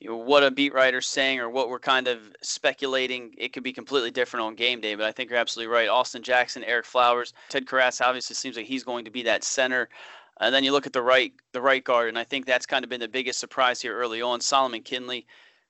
you 0.00 0.08
know, 0.08 0.16
what 0.16 0.42
a 0.42 0.50
beat 0.50 0.74
writer's 0.74 1.06
saying 1.06 1.40
or 1.40 1.50
what 1.50 1.68
we're 1.68 1.78
kind 1.78 2.08
of 2.08 2.18
speculating, 2.42 3.34
it 3.36 3.52
could 3.52 3.62
be 3.62 3.72
completely 3.72 4.10
different 4.10 4.44
on 4.44 4.54
game 4.54 4.80
day. 4.80 4.94
But 4.94 5.06
I 5.06 5.12
think 5.12 5.30
you're 5.30 5.38
absolutely 5.38 5.72
right. 5.72 5.88
Austin 5.88 6.22
Jackson, 6.22 6.62
Ereck 6.62 6.84
Flowers, 6.84 7.32
Ted 7.48 7.66
Karras 7.66 8.00
obviously 8.00 8.34
seems 8.34 8.56
like 8.56 8.66
he's 8.66 8.84
going 8.84 9.04
to 9.04 9.10
be 9.10 9.22
that 9.22 9.44
center. 9.44 9.88
And 10.40 10.54
then 10.54 10.64
you 10.64 10.72
look 10.72 10.86
at 10.86 10.92
the 10.92 11.02
right 11.02 11.32
the 11.52 11.60
right 11.60 11.84
guard, 11.84 12.08
and 12.08 12.18
I 12.18 12.24
think 12.24 12.46
that's 12.46 12.66
kind 12.66 12.84
of 12.84 12.90
been 12.90 13.00
the 13.00 13.08
biggest 13.08 13.38
surprise 13.38 13.80
here 13.80 13.96
early 13.96 14.20
on. 14.20 14.40
Solomon 14.40 14.82
Kindley. 14.82 15.26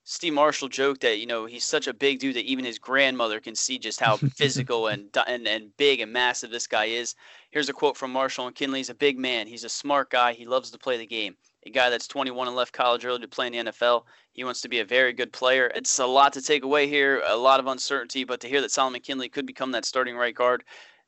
Steve 0.06 0.34
Marshall 0.34 0.68
joked 0.68 1.00
that 1.00 1.18
you 1.18 1.26
know 1.26 1.46
he's 1.46 1.64
such 1.64 1.86
a 1.86 1.94
big 1.94 2.18
dude 2.18 2.36
that 2.36 2.44
even 2.44 2.64
his 2.64 2.78
grandmother 2.78 3.40
can 3.40 3.54
see 3.54 3.78
just 3.78 4.00
how 4.00 4.16
physical 4.36 4.88
and 4.88 5.08
and 5.26 5.46
and 5.46 5.76
big 5.76 6.00
and 6.00 6.12
massive 6.12 6.50
this 6.50 6.66
guy 6.66 6.86
is. 6.86 7.14
Here's 7.54 7.68
a 7.68 7.72
quote 7.72 7.96
from 7.96 8.10
Marshall 8.10 8.48
and 8.48 8.56
Kindley: 8.56 8.80
"He's 8.80 8.90
a 8.90 8.96
big 8.96 9.16
man. 9.16 9.46
He's 9.46 9.62
a 9.62 9.68
smart 9.68 10.10
guy. 10.10 10.32
He 10.32 10.44
loves 10.44 10.72
to 10.72 10.76
play 10.76 10.96
the 10.96 11.06
game. 11.06 11.36
A 11.64 11.70
guy 11.70 11.88
that's 11.88 12.08
21 12.08 12.48
and 12.48 12.56
left 12.56 12.72
college 12.72 13.04
early 13.04 13.20
to 13.20 13.28
play 13.28 13.46
in 13.46 13.52
the 13.52 13.70
NFL. 13.70 14.06
He 14.32 14.42
wants 14.42 14.60
to 14.62 14.68
be 14.68 14.80
a 14.80 14.84
very 14.84 15.12
good 15.12 15.32
player. 15.32 15.70
It's 15.72 16.00
a 16.00 16.04
lot 16.04 16.32
to 16.32 16.42
take 16.42 16.64
away 16.64 16.88
here, 16.88 17.22
a 17.24 17.36
lot 17.36 17.60
of 17.60 17.68
uncertainty. 17.68 18.24
But 18.24 18.40
to 18.40 18.48
hear 18.48 18.60
that 18.60 18.72
Solomon 18.72 19.02
Kindley 19.02 19.28
could 19.28 19.46
become 19.46 19.70
that 19.70 19.84
starting 19.84 20.16
right 20.16 20.34
guard 20.34 20.64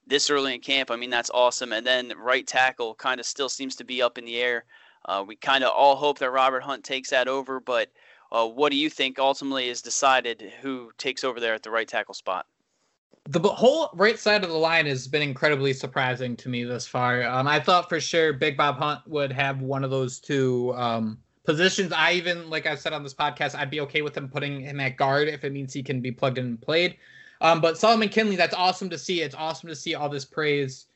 this 0.06 0.30
early 0.30 0.54
in 0.54 0.60
camp, 0.60 0.92
I 0.92 0.94
mean 0.94 1.10
that's 1.10 1.30
awesome. 1.30 1.72
And 1.72 1.84
then 1.84 2.12
right 2.16 2.46
tackle 2.46 2.94
kind 2.94 3.18
of 3.18 3.26
still 3.26 3.48
seems 3.48 3.74
to 3.74 3.84
be 3.84 4.00
up 4.00 4.16
in 4.16 4.24
the 4.24 4.40
air. 4.40 4.66
Uh, 5.04 5.24
we 5.26 5.34
kind 5.34 5.64
of 5.64 5.72
all 5.72 5.96
hope 5.96 6.20
that 6.20 6.30
Robert 6.30 6.62
Hunt 6.62 6.84
takes 6.84 7.10
that 7.10 7.26
over, 7.26 7.58
but 7.58 7.90
uh, 8.30 8.46
what 8.46 8.70
do 8.70 8.78
you 8.78 8.88
think 8.88 9.18
ultimately 9.18 9.68
is 9.68 9.82
decided 9.82 10.52
who 10.60 10.92
takes 10.96 11.24
over 11.24 11.40
there 11.40 11.54
at 11.54 11.64
the 11.64 11.72
right 11.72 11.88
tackle 11.88 12.14
spot? 12.14 12.46
The 13.28 13.40
whole 13.40 13.90
right 13.94 14.18
side 14.18 14.44
of 14.44 14.50
the 14.50 14.56
line 14.56 14.86
has 14.86 15.08
been 15.08 15.22
incredibly 15.22 15.72
surprising 15.72 16.36
to 16.36 16.48
me 16.48 16.62
this 16.62 16.86
far. 16.86 17.24
Um, 17.24 17.48
I 17.48 17.58
thought 17.58 17.88
for 17.88 18.00
sure 18.00 18.32
Big 18.32 18.56
Bob 18.56 18.78
Hunt 18.78 19.00
would 19.06 19.32
have 19.32 19.60
one 19.60 19.82
of 19.82 19.90
those 19.90 20.20
two 20.20 20.72
um, 20.76 21.18
positions. 21.44 21.92
I 21.92 22.12
even, 22.12 22.48
like 22.48 22.66
I 22.66 22.76
said 22.76 22.92
on 22.92 23.02
this 23.02 23.14
podcast, 23.14 23.56
I'd 23.56 23.70
be 23.70 23.80
okay 23.80 24.02
with 24.02 24.16
him 24.16 24.28
putting 24.28 24.60
him 24.60 24.78
at 24.78 24.96
guard 24.96 25.26
if 25.26 25.42
it 25.42 25.52
means 25.52 25.72
he 25.72 25.82
can 25.82 26.00
be 26.00 26.12
plugged 26.12 26.38
in 26.38 26.46
and 26.46 26.60
played. 26.60 26.98
Um, 27.40 27.60
but 27.60 27.76
Solomon 27.76 28.08
Kindley, 28.08 28.36
that's 28.36 28.54
awesome 28.54 28.88
to 28.90 28.98
see. 28.98 29.22
It's 29.22 29.34
awesome 29.34 29.68
to 29.68 29.76
see 29.76 29.94
all 29.94 30.08
this 30.08 30.24
praise 30.24 30.86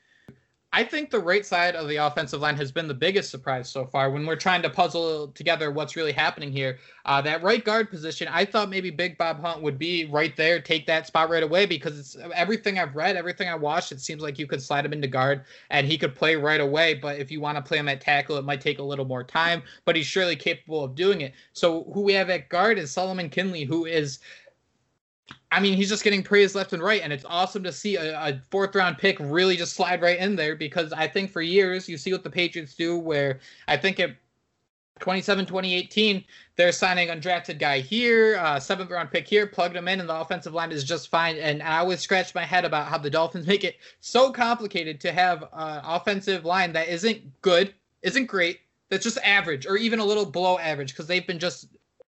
I 0.73 0.85
think 0.85 1.11
the 1.11 1.19
right 1.19 1.45
side 1.45 1.75
of 1.75 1.89
the 1.89 1.97
offensive 1.97 2.41
line 2.41 2.55
has 2.57 2.71
been 2.71 2.87
the 2.87 2.95
biggest 2.95 3.29
surprise 3.29 3.69
so 3.69 3.87
far 3.87 4.09
when 4.09 4.25
we're 4.25 4.37
trying 4.37 4.63
to 4.63 4.71
puzzle 4.71 5.29
together 5.29 5.73
what's 5.73 5.97
really 5.97 6.13
happening 6.13 6.53
here. 6.53 6.79
Uh, 7.05 7.21
that 7.23 7.43
right 7.43 7.65
guard 7.65 7.91
position, 7.91 8.29
I 8.31 8.45
thought 8.45 8.71
maybe 8.71 8.91
Big 8.91 9.19
Bob 9.19 9.41
Hunt 9.41 9.63
would 9.63 9.79
be 9.79 10.05
right 10.05 10.37
there, 10.37 10.61
take 10.61 10.87
that 10.87 11.09
spot 11.09 11.29
right 11.29 11.43
away 11.43 11.67
because 11.67 11.99
it's 11.99 12.17
everything 12.35 12.79
I've 12.79 12.95
read, 12.95 13.17
everything 13.17 13.49
I 13.49 13.57
watched, 13.57 13.91
it 13.91 14.01
seems 14.01 14.23
like 14.23 14.39
you 14.39 14.47
could 14.47 14.63
slide 14.63 14.85
him 14.85 14.93
into 14.93 15.09
guard 15.09 15.43
and 15.71 15.89
he 15.89 15.99
could 15.99 16.15
play 16.15 16.37
right 16.37 16.61
away. 16.61 16.95
But 16.95 17.19
if 17.19 17.33
you 17.33 17.41
want 17.41 17.57
to 17.57 17.63
play 17.63 17.79
him 17.79 17.89
at 17.89 18.01
tackle, 18.01 18.37
it 18.37 18.45
might 18.45 18.61
take 18.61 18.79
a 18.79 18.85
little 18.85 19.05
more 19.05 19.25
time, 19.25 19.65
but 19.85 19.97
he's 19.97 20.07
surely 20.07 20.37
capable 20.37 20.85
of 20.85 20.95
doing 20.95 21.23
it. 21.23 21.35
So 21.53 21.91
who 21.93 22.03
we 22.03 22.13
have 22.13 22.31
at 22.31 22.49
guard 22.49 22.79
is 22.79 22.93
Solomon 22.93 23.29
Kindley, 23.29 23.65
who 23.65 23.87
is 23.87 24.21
I 25.53 25.61
mean, 25.61 25.75
he's 25.75 25.89
just 25.89 26.05
getting 26.05 26.23
praise 26.23 26.55
left 26.55 26.73
and 26.73 26.83
right, 26.83 27.03
and 27.03 27.13
it's 27.13 27.25
awesome 27.25 27.63
to 27.65 27.73
see 27.73 27.97
a, 27.97 28.19
a, 28.19 28.41
fourth 28.51 28.75
round 28.75 28.99
pick 28.99 29.17
really 29.19 29.57
just 29.57 29.75
slide 29.75 30.01
right 30.01 30.19
in 30.19 30.37
there 30.37 30.55
because 30.55 30.93
I 30.93 31.09
think 31.09 31.31
for 31.31 31.43
years 31.43 31.89
you 31.89 31.99
see 31.99 32.13
what 32.13 32.23
the 32.23 32.31
Patriots 32.31 32.75
do, 32.75 32.97
where 32.97 33.41
I 33.67 33.77
think 33.77 33.99
it 33.99 34.17
27 35.01 35.47
2018 35.47 36.23
they're 36.57 36.71
signing 36.71 37.09
undrafted 37.09 37.59
guy 37.59 37.81
here 37.81 38.37
uh, 38.37 38.61
seventh 38.61 38.91
round 38.91 39.11
pick 39.11 39.27
here 39.27 39.47
plugged 39.47 39.75
him 39.75 39.89
in 39.89 39.99
and 39.99 40.09
the 40.09 40.15
offensive 40.15 40.53
line 40.53 40.71
is 40.71 40.85
just 40.85 41.09
fine 41.09 41.37
and 41.39 41.63
i 41.63 41.79
always 41.79 42.01
scratch 42.01 42.35
my 42.35 42.45
head 42.45 42.67
about 42.67 42.87
how 42.87 42.99
the 42.99 43.09
dolphins 43.09 43.47
make 43.47 43.65
it 43.65 43.77
so 44.01 44.31
complicated 44.31 45.01
to 45.01 45.11
have 45.11 45.43
an 45.55 45.81
offensive 45.85 46.45
line 46.45 46.73
that 46.73 46.89
isn't 46.89 47.23
good 47.41 47.73
isn't 48.03 48.27
great 48.27 48.61
that's 48.91 49.05
just 49.05 49.19
average 49.25 49.67
or 49.67 49.77
even 49.77 49.99
a 49.99 50.05
little 50.05 50.27
below 50.27 50.59
average 50.59 50.93
because 50.93 51.07
they've 51.07 51.27
been 51.27 51.39
just 51.39 51.69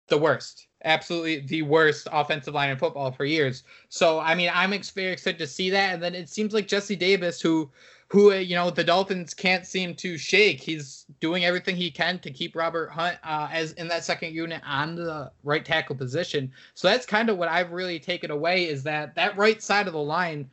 the 0.08 0.18
worst 0.18 0.68
absolutely 0.86 1.40
the 1.40 1.62
worst 1.62 2.08
offensive 2.12 2.54
line 2.54 2.70
in 2.70 2.78
football 2.78 3.12
for 3.12 3.26
years. 3.26 3.64
So 3.90 4.20
I 4.20 4.36
mean, 4.36 4.50
I'm 4.54 4.72
very 4.72 5.12
excited 5.12 5.40
to 5.40 5.48
see 5.48 5.70
that. 5.70 5.94
And 5.94 6.04
then 6.04 6.16
it 6.16 6.30
seems 6.30 6.54
like 6.54 6.68
Jesse 6.68 6.96
Davis, 6.96 7.42
who 7.42 7.70
who 8.12 8.34
you 8.34 8.56
know 8.56 8.70
the 8.70 8.84
Dolphins 8.84 9.34
can't 9.34 9.66
seem 9.66 9.96
to 9.96 10.18
shake. 10.18 10.60
He's 10.60 11.06
doing 11.22 11.46
everything 11.46 11.78
he 11.78 11.90
can 11.90 12.20
to 12.20 12.30
keep 12.30 12.58
Robert 12.58 12.90
Hunt 12.90 13.18
uh, 13.24 13.48
as 13.52 13.72
in 13.74 13.88
that 13.88 14.04
second 14.04 14.34
unit 14.34 14.62
on 14.66 14.96
the 14.96 15.32
right 15.46 15.64
tackle 15.64 15.96
position. 15.96 16.52
So 16.74 16.90
that's 16.90 17.06
kind 17.06 17.30
of 17.30 17.38
what 17.38 17.48
I've 17.48 17.72
really 17.72 18.00
taken 18.00 18.30
away 18.30 18.68
is 18.68 18.84
that 18.84 19.16
that 19.16 19.38
right 19.38 19.62
side 19.62 19.88
of 19.88 19.94
the 19.94 20.00
line. 20.00 20.50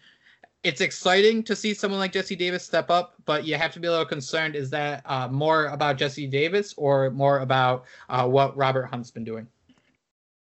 It's 0.65 0.81
exciting 0.81 1.45
to 1.45 1.55
see 1.55 1.73
someone 1.73 2.01
like 2.01 2.13
Jesse 2.13 2.35
Davis 2.35 2.65
step 2.65 2.91
up, 2.91 3.15
but 3.25 3.45
you 3.45 3.55
have 3.55 3.73
to 3.73 3.81
be 3.81 3.87
a 3.87 3.91
little 3.91 4.05
concerned. 4.05 4.57
Is 4.57 4.71
that 4.71 5.03
uh, 5.07 5.29
more 5.29 5.67
about 5.67 5.97
Jesse 5.97 6.27
Davis 6.27 6.75
or 6.77 7.11
more 7.11 7.41
about 7.41 7.85
uh, 8.09 8.27
what 8.27 8.57
Robert 8.57 8.87
Hunt's 8.87 9.11
been 9.11 9.25
doing? 9.25 9.47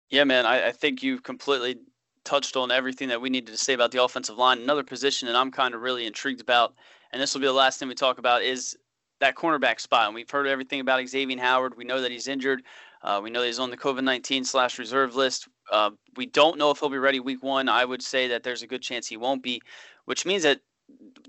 Yeah, 0.09 0.23
man, 0.23 0.45
I, 0.45 0.67
I 0.67 0.71
think 0.71 1.03
you've 1.03 1.23
completely 1.23 1.77
touched 2.23 2.55
on 2.55 2.71
everything 2.71 3.09
that 3.09 3.21
we 3.21 3.29
needed 3.29 3.51
to 3.51 3.57
say 3.57 3.73
about 3.73 3.91
the 3.91 4.03
offensive 4.03 4.37
line. 4.37 4.59
Another 4.59 4.83
position 4.83 5.27
that 5.27 5.35
I'm 5.35 5.51
kind 5.51 5.73
of 5.73 5.81
really 5.81 6.05
intrigued 6.05 6.41
about, 6.41 6.73
and 7.11 7.21
this 7.21 7.33
will 7.33 7.41
be 7.41 7.47
the 7.47 7.53
last 7.53 7.79
thing 7.79 7.87
we 7.87 7.95
talk 7.95 8.17
about, 8.17 8.41
is 8.41 8.77
that 9.19 9.35
cornerback 9.35 9.79
spot. 9.79 10.05
And 10.07 10.15
we've 10.15 10.29
heard 10.29 10.47
everything 10.47 10.79
about 10.79 11.05
Xavier 11.07 11.39
Howard. 11.39 11.75
We 11.77 11.83
know 11.83 12.01
that 12.01 12.11
he's 12.11 12.27
injured. 12.27 12.63
Uh, 13.01 13.19
we 13.23 13.29
know 13.29 13.41
that 13.41 13.47
he's 13.47 13.59
on 13.59 13.69
the 13.69 13.77
COVID 13.77 14.03
19 14.03 14.43
slash 14.43 14.79
reserve 14.79 15.15
list. 15.15 15.47
Uh, 15.71 15.91
we 16.15 16.25
don't 16.25 16.57
know 16.57 16.71
if 16.71 16.79
he'll 16.79 16.89
be 16.89 16.97
ready 16.97 17.19
week 17.19 17.43
one. 17.43 17.67
I 17.69 17.85
would 17.85 18.01
say 18.01 18.27
that 18.29 18.43
there's 18.43 18.63
a 18.63 18.67
good 18.67 18.81
chance 18.81 19.07
he 19.07 19.17
won't 19.17 19.43
be, 19.43 19.61
which 20.05 20.25
means 20.25 20.43
that 20.43 20.61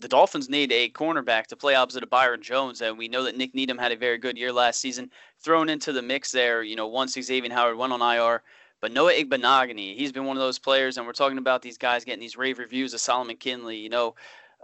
the 0.01 0.09
Dolphins 0.09 0.49
need 0.49 0.71
a 0.71 0.89
cornerback 0.91 1.47
to 1.47 1.57
play 1.57 1.75
opposite 1.75 2.05
of 2.05 2.11
Byron 2.11 2.43
Jones, 2.43 2.81
and 2.81 2.97
we 2.97 3.09
know 3.09 3.25
that 3.25 3.37
Nick 3.37 3.55
Needham 3.55 3.79
had 3.79 3.91
a 3.91 3.97
very 3.97 4.19
good 4.19 4.39
year 4.39 4.53
last 4.53 4.81
season. 4.81 5.11
Thrown 5.43 5.69
into 5.69 5.93
the 5.93 6.03
mix 6.03 6.31
there, 6.31 6.63
you 6.63 6.77
know, 6.77 6.87
once 6.87 7.15
Xavier 7.21 7.53
Howard 7.53 7.77
went 7.77 7.93
on 7.93 8.01
IR, 8.01 8.43
but 8.81 8.93
Noah 8.93 9.13
Igbinoghene, 9.13 9.97
he's 9.97 10.13
been 10.13 10.25
one 10.25 10.37
of 10.37 10.41
those 10.41 10.59
players, 10.59 10.97
and 10.97 11.07
we're 11.07 11.13
talking 11.13 11.39
about 11.39 11.63
these 11.63 11.79
guys 11.79 12.05
getting 12.05 12.21
these 12.21 12.37
rave 12.37 12.59
reviews 12.59 12.95
of 12.95 13.01
Solomon 13.01 13.37
Kindley, 13.37 13.77
you 13.77 13.89
know, 13.89 14.15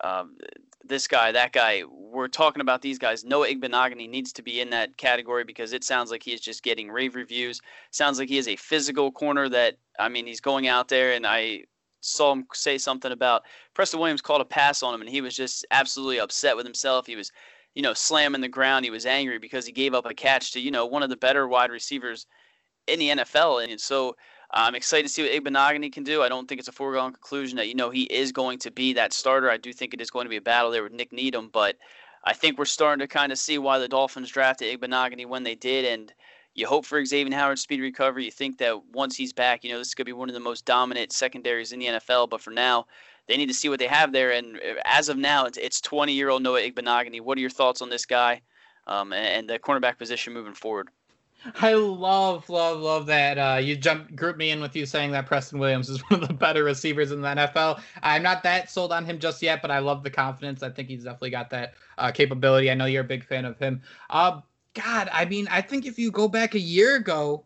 um, 0.03 0.37
this 0.85 1.09
guy, 1.09 1.33
that 1.33 1.53
guy. 1.53 1.83
We're 1.89 2.29
talking 2.29 2.61
about 2.61 2.83
these 2.83 2.99
guys. 2.99 3.25
Noah 3.25 3.49
Igbinoghene 3.49 4.09
needs 4.09 4.33
to 4.35 4.43
be 4.43 4.61
in 4.61 4.71
that 4.71 4.97
category 4.97 5.45
because 5.45 5.73
it 5.73 5.83
sounds 5.83 6.11
like 6.11 6.23
he 6.23 6.33
is 6.33 6.41
just 6.41 6.63
getting 6.63 6.91
rave 6.91 7.15
reviews. 7.15 7.61
Sounds 7.91 8.19
like 8.19 8.29
he 8.29 8.39
is 8.39 8.49
a 8.49 8.57
physical 8.57 9.11
corner 9.11 9.49
that, 9.49 9.79
I 9.99 10.09
mean, 10.09 10.27
he's 10.27 10.41
going 10.41 10.69
out 10.69 10.89
there, 10.89 11.13
and 11.13 11.27
I 11.27 11.65
saw 12.01 12.33
him 12.33 12.47
say 12.53 12.79
something 12.79 13.13
about 13.13 13.43
Preston 13.73 13.99
Williams 13.99 14.23
called 14.23 14.43
a 14.43 14.45
pass 14.45 14.83
on 14.83 14.95
him, 14.95 15.01
and 15.01 15.11
he 15.11 15.21
was 15.21 15.35
just 15.35 15.67
absolutely 15.71 16.21
upset 16.21 16.57
with 16.57 16.67
himself. 16.67 17.07
He 17.07 17.17
was, 17.17 17.33
you 17.75 17.83
know, 17.83 17.95
slamming 17.95 18.43
the 18.43 18.49
ground. 18.49 18.85
He 18.85 18.91
was 18.91 19.07
angry 19.07 19.39
because 19.39 19.67
he 19.67 19.73
gave 19.73 19.95
up 19.95 20.07
a 20.07 20.15
catch 20.15 20.53
to, 20.53 20.61
you 20.61 20.71
know, 20.71 20.87
one 20.87 21.03
of 21.03 21.11
the 21.11 21.17
better 21.17 21.49
wide 21.49 21.71
receivers– 21.71 22.27
in 22.87 22.99
the 22.99 23.09
NFL. 23.11 23.69
And 23.69 23.81
so 23.81 24.17
I'm 24.53 24.75
excited 24.75 25.07
to 25.07 25.13
see 25.13 25.23
what 25.23 25.33
Igbinoghene 25.33 25.93
can 25.93 26.05
do. 26.05 26.23
I 26.23 26.29
don't 26.29 26.49
think 26.49 26.59
it's 26.59 26.69
a 26.69 26.73
foregone 26.73 27.13
conclusion 27.13 27.57
that, 27.57 27.69
you 27.69 27.75
know, 27.75 27.91
he 27.91 28.05
is 28.05 28.33
going 28.33 28.59
to 28.61 28.71
be 28.71 28.93
that 28.93 29.13
starter. 29.13 29.51
I 29.51 29.57
do 29.57 29.73
think 29.73 29.95
it 29.95 30.01
is 30.01 30.11
going 30.11 30.27
to 30.27 30.31
be 30.31 30.37
a 30.37 30.43
battle 30.43 30.71
there 30.71 30.83
with 30.83 30.93
Nick 30.93 31.13
Needham, 31.13 31.49
but 31.53 31.77
I 32.25 32.33
think 32.33 32.59
we're 32.59 32.65
starting 32.65 33.01
to 33.01 33.09
kind 33.09 33.33
of 33.33 33.39
see 33.39 33.59
why 33.59 33.79
the 33.79 33.89
Dolphins 33.89 34.31
drafted 34.31 34.81
Igbinoghene 34.81 35.27
when 35.27 35.43
they 35.43 35.55
did. 35.55 35.85
And 35.85 36.13
you 36.55 36.67
hope 36.67 36.87
for 36.87 37.05
Xavier 37.05 37.35
Howard's 37.35 37.63
speed 37.63 37.81
recovery. 37.81 38.25
You 38.25 38.31
think 38.31 38.59
that 38.59 38.85
once 38.93 39.17
he's 39.17 39.33
back, 39.33 39.65
you 39.65 39.73
know, 39.73 39.79
this 39.79 39.95
could 39.95 40.07
be 40.07 40.13
one 40.13 40.29
of 40.29 40.35
the 40.35 40.41
most 40.41 40.65
dominant 40.65 41.13
secondaries 41.13 41.73
in 41.73 41.81
the 41.81 41.87
NFL. 41.87 42.31
But 42.31 42.41
for 42.41 42.51
now, 42.51 42.87
they 43.27 43.37
need 43.37 43.49
to 43.49 43.55
see 43.55 43.69
what 43.69 43.79
they 43.79 43.89
have 43.89 44.13
there. 44.13 44.31
And 44.31 44.57
uh, 44.57 44.81
as 44.85 45.09
of 45.09 45.17
now, 45.17 45.47
it's 45.47 45.81
20 45.81 46.13
year 46.13 46.29
old 46.29 46.43
Noah 46.43 46.61
Igbinoghene. 46.63 47.21
What 47.23 47.39
are 47.39 47.41
your 47.41 47.51
thoughts 47.51 47.83
on 47.83 47.91
this 47.91 48.07
guy 48.07 48.43
um, 48.87 49.13
and 49.13 49.49
the 49.49 49.59
cornerback 49.59 49.99
position 49.99 50.33
moving 50.33 50.55
forward? 50.55 50.89
I 51.61 51.75
love, 51.75 52.49
love, 52.49 52.81
love 52.81 53.07
that 53.07 53.39
uh, 53.39 53.59
you 53.59 53.77
jump 53.77 54.15
group 54.17 54.37
me 54.37 54.51
in 54.51 54.61
with 54.61 54.75
you 54.75 54.87
saying 54.87 55.13
that 55.13 55.27
Preston 55.27 55.59
Williams 55.59 55.89
is 55.89 56.01
one 56.09 56.23
of 56.23 56.29
the 56.29 56.35
better 56.35 56.65
receivers 56.65 57.13
in 57.13 57.21
the 57.21 57.29
NFL. 57.29 57.81
I'm 58.03 58.23
not 58.23 58.43
that 58.45 58.71
sold 58.71 58.93
on 58.93 59.05
him 59.05 59.19
just 59.19 59.43
yet, 59.43 59.63
but 59.63 59.71
I 59.71 59.79
love 59.79 60.03
the 60.03 60.11
confidence. 60.11 60.63
I 60.63 60.71
think 60.71 60.89
he's 60.89 61.05
definitely 61.05 61.31
got 61.31 61.51
that 61.51 61.75
uh, 61.99 62.11
capability. 62.11 62.71
I 62.71 62.75
know 62.75 62.87
you're 62.87 63.03
a 63.03 63.07
big 63.07 63.25
fan 63.25 63.45
of 63.45 63.59
him. 63.59 63.83
Uh, 64.11 64.41
God, 64.75 65.09
I 65.13 65.25
mean, 65.25 65.47
I 65.51 65.61
think 65.61 65.87
if 65.87 65.99
you 65.99 66.11
go 66.11 66.29
back 66.29 66.55
a 66.55 66.61
year 66.61 66.97
ago, 66.97 67.45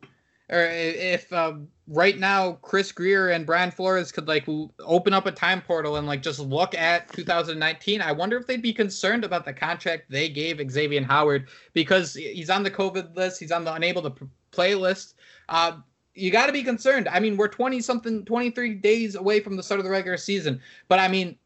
or 0.50 0.60
if 0.60 1.30
um, 1.32 1.68
right 1.86 2.18
now 2.18 2.52
Chris 2.62 2.90
Grier 2.90 3.30
and 3.30 3.44
Brian 3.44 3.70
Flores 3.70 4.10
could 4.10 4.26
like 4.26 4.48
open 4.80 5.12
up 5.12 5.26
a 5.26 5.32
time 5.32 5.60
portal 5.60 5.96
and 5.96 6.06
like 6.06 6.22
just 6.22 6.40
look 6.40 6.74
at 6.74 7.12
2019, 7.12 8.00
I 8.00 8.12
wonder 8.12 8.36
if 8.36 8.46
they'd 8.46 8.62
be 8.62 8.72
concerned 8.72 9.24
about 9.24 9.44
the 9.44 9.52
contract 9.52 10.10
they 10.10 10.28
gave 10.28 10.58
Xavier 10.70 11.02
Howard 11.02 11.48
because 11.74 12.14
he's 12.14 12.50
on 12.50 12.62
the 12.62 12.70
COVID 12.70 13.14
list, 13.14 13.40
he's 13.40 13.52
on 13.52 13.64
the 13.64 13.74
unable 13.74 14.02
to 14.02 14.28
play 14.50 14.74
list. 14.74 15.16
Uh, 15.48 15.78
you 16.14 16.30
got 16.30 16.46
to 16.46 16.52
be 16.52 16.64
concerned. 16.64 17.08
I 17.08 17.20
mean, 17.20 17.36
we're 17.36 17.48
20 17.48 17.80
something, 17.80 18.24
23 18.24 18.74
days 18.76 19.14
away 19.14 19.40
from 19.40 19.56
the 19.56 19.62
start 19.62 19.80
of 19.80 19.84
the 19.84 19.90
regular 19.90 20.16
season, 20.16 20.60
but 20.88 20.98
I 20.98 21.08
mean, 21.08 21.36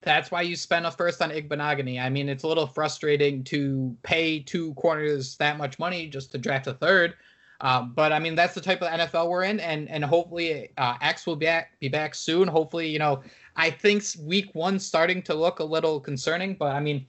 that's 0.00 0.30
why 0.30 0.42
you 0.42 0.54
spend 0.54 0.86
a 0.86 0.92
first 0.92 1.20
on 1.20 1.30
Igbinoghene. 1.30 2.00
I 2.00 2.08
mean, 2.08 2.28
it's 2.28 2.44
a 2.44 2.48
little 2.48 2.68
frustrating 2.68 3.42
to 3.44 3.96
pay 4.04 4.38
two 4.38 4.74
corners 4.74 5.36
that 5.38 5.58
much 5.58 5.78
money 5.80 6.06
just 6.06 6.30
to 6.32 6.38
draft 6.38 6.68
a 6.68 6.74
third. 6.74 7.14
Um, 7.60 7.92
but 7.94 8.12
I 8.12 8.18
mean, 8.18 8.34
that's 8.34 8.54
the 8.54 8.60
type 8.60 8.82
of 8.82 8.88
NFL 8.88 9.28
we're 9.28 9.44
in, 9.44 9.58
and 9.60 9.88
and 9.88 10.04
hopefully 10.04 10.70
uh, 10.78 10.94
X 11.00 11.26
will 11.26 11.36
be 11.36 11.46
back, 11.46 11.78
be 11.80 11.88
back 11.88 12.14
soon. 12.14 12.46
Hopefully, 12.46 12.88
you 12.88 12.98
know, 12.98 13.22
I 13.56 13.70
think 13.70 14.04
week 14.22 14.54
one 14.54 14.78
starting 14.78 15.22
to 15.22 15.34
look 15.34 15.58
a 15.58 15.64
little 15.64 15.98
concerning, 15.98 16.54
but 16.54 16.72
I 16.72 16.80
mean, 16.80 17.04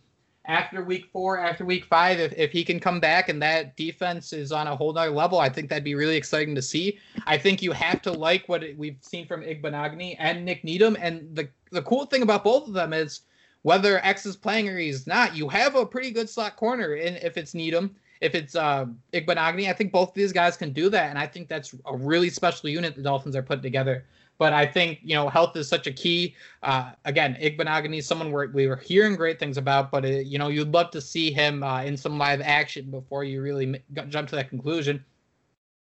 after 0.46 0.84
week 0.84 1.06
four, 1.14 1.38
after 1.38 1.64
week 1.64 1.86
five, 1.86 2.20
if, 2.20 2.34
if 2.36 2.52
he 2.52 2.64
can 2.64 2.80
come 2.80 3.00
back 3.00 3.30
and 3.30 3.40
that 3.44 3.78
defense 3.78 4.34
is 4.34 4.52
on 4.52 4.66
a 4.66 4.76
whole 4.76 4.92
nother 4.92 5.12
level, 5.12 5.38
I 5.38 5.50
think 5.50 5.70
that'd 5.70 5.84
be 5.84 5.94
really 5.94 6.18
exciting 6.18 6.56
to 6.56 6.62
see. 6.64 6.98
I 7.28 7.38
think 7.38 7.62
you 7.62 7.72
have 7.72 8.02
to 8.02 8.12
like 8.12 8.50
what 8.50 8.64
we've 8.76 8.98
seen 9.02 9.28
from 9.28 9.44
Igbinoghene 9.44 10.16
and 10.18 10.44
Nick 10.44 10.64
Needham, 10.64 10.98
and 11.00 11.28
the 11.36 11.48
the 11.72 11.84
cool 11.84 12.08
thing 12.08 12.24
about 12.24 12.44
both 12.44 12.68
of 12.68 12.74
them 12.74 12.92
is 12.94 13.22
whether 13.62 14.04
X 14.04 14.26
is 14.26 14.36
playing 14.36 14.68
or 14.68 14.80
he's 14.80 15.06
not, 15.06 15.36
you 15.36 15.48
have 15.50 15.76
a 15.76 15.86
pretty 15.86 16.10
good 16.10 16.30
slot 16.30 16.56
corner 16.56 16.96
in 16.96 17.18
if 17.18 17.38
it's 17.38 17.54
Needham 17.54 17.96
if 18.22 18.36
it's 18.36 18.56
uh, 18.56 18.86
Igbinoghene. 19.14 19.70
I 19.70 19.74
think 19.74 19.92
both 19.92 20.10
of 20.10 20.16
these 20.16 20.34
guys 20.34 20.58
can 20.58 20.72
do 20.72 20.90
that, 20.90 21.10
and 21.10 21.18
I 21.18 21.28
think 21.28 21.48
that's 21.48 21.74
a 21.86 21.96
really 21.96 22.30
special 22.30 22.70
unit 22.70 22.96
the 22.96 23.02
Dolphins 23.02 23.36
are 23.36 23.44
putting 23.44 23.64
together. 23.64 24.06
But 24.38 24.54
I 24.54 24.66
think 24.66 25.00
you 25.04 25.16
know 25.16 25.28
health 25.28 25.56
is 25.58 25.68
such 25.68 25.86
a 25.88 25.92
key. 25.92 26.36
Uh, 26.64 26.92
again, 27.06 27.38
Igbinoghene 27.42 27.98
is 27.98 28.08
someone 28.08 28.32
where 28.32 28.48
we 28.48 28.68
were 28.68 28.78
hearing 28.78 29.16
great 29.16 29.38
things 29.38 29.58
about, 29.58 29.92
but 29.92 30.06
it, 30.06 30.28
you 30.28 30.38
know 30.38 30.48
you'd 30.48 30.72
love 30.72 30.92
to 30.92 31.02
see 31.02 31.32
him 31.32 31.64
uh, 31.64 31.84
in 31.84 31.98
some 31.98 32.18
live 32.18 32.42
action 32.42 32.90
before 32.90 33.24
you 33.24 33.42
really 33.42 33.82
jump 34.08 34.30
to 34.30 34.36
that 34.36 34.50
conclusion. 34.50 35.04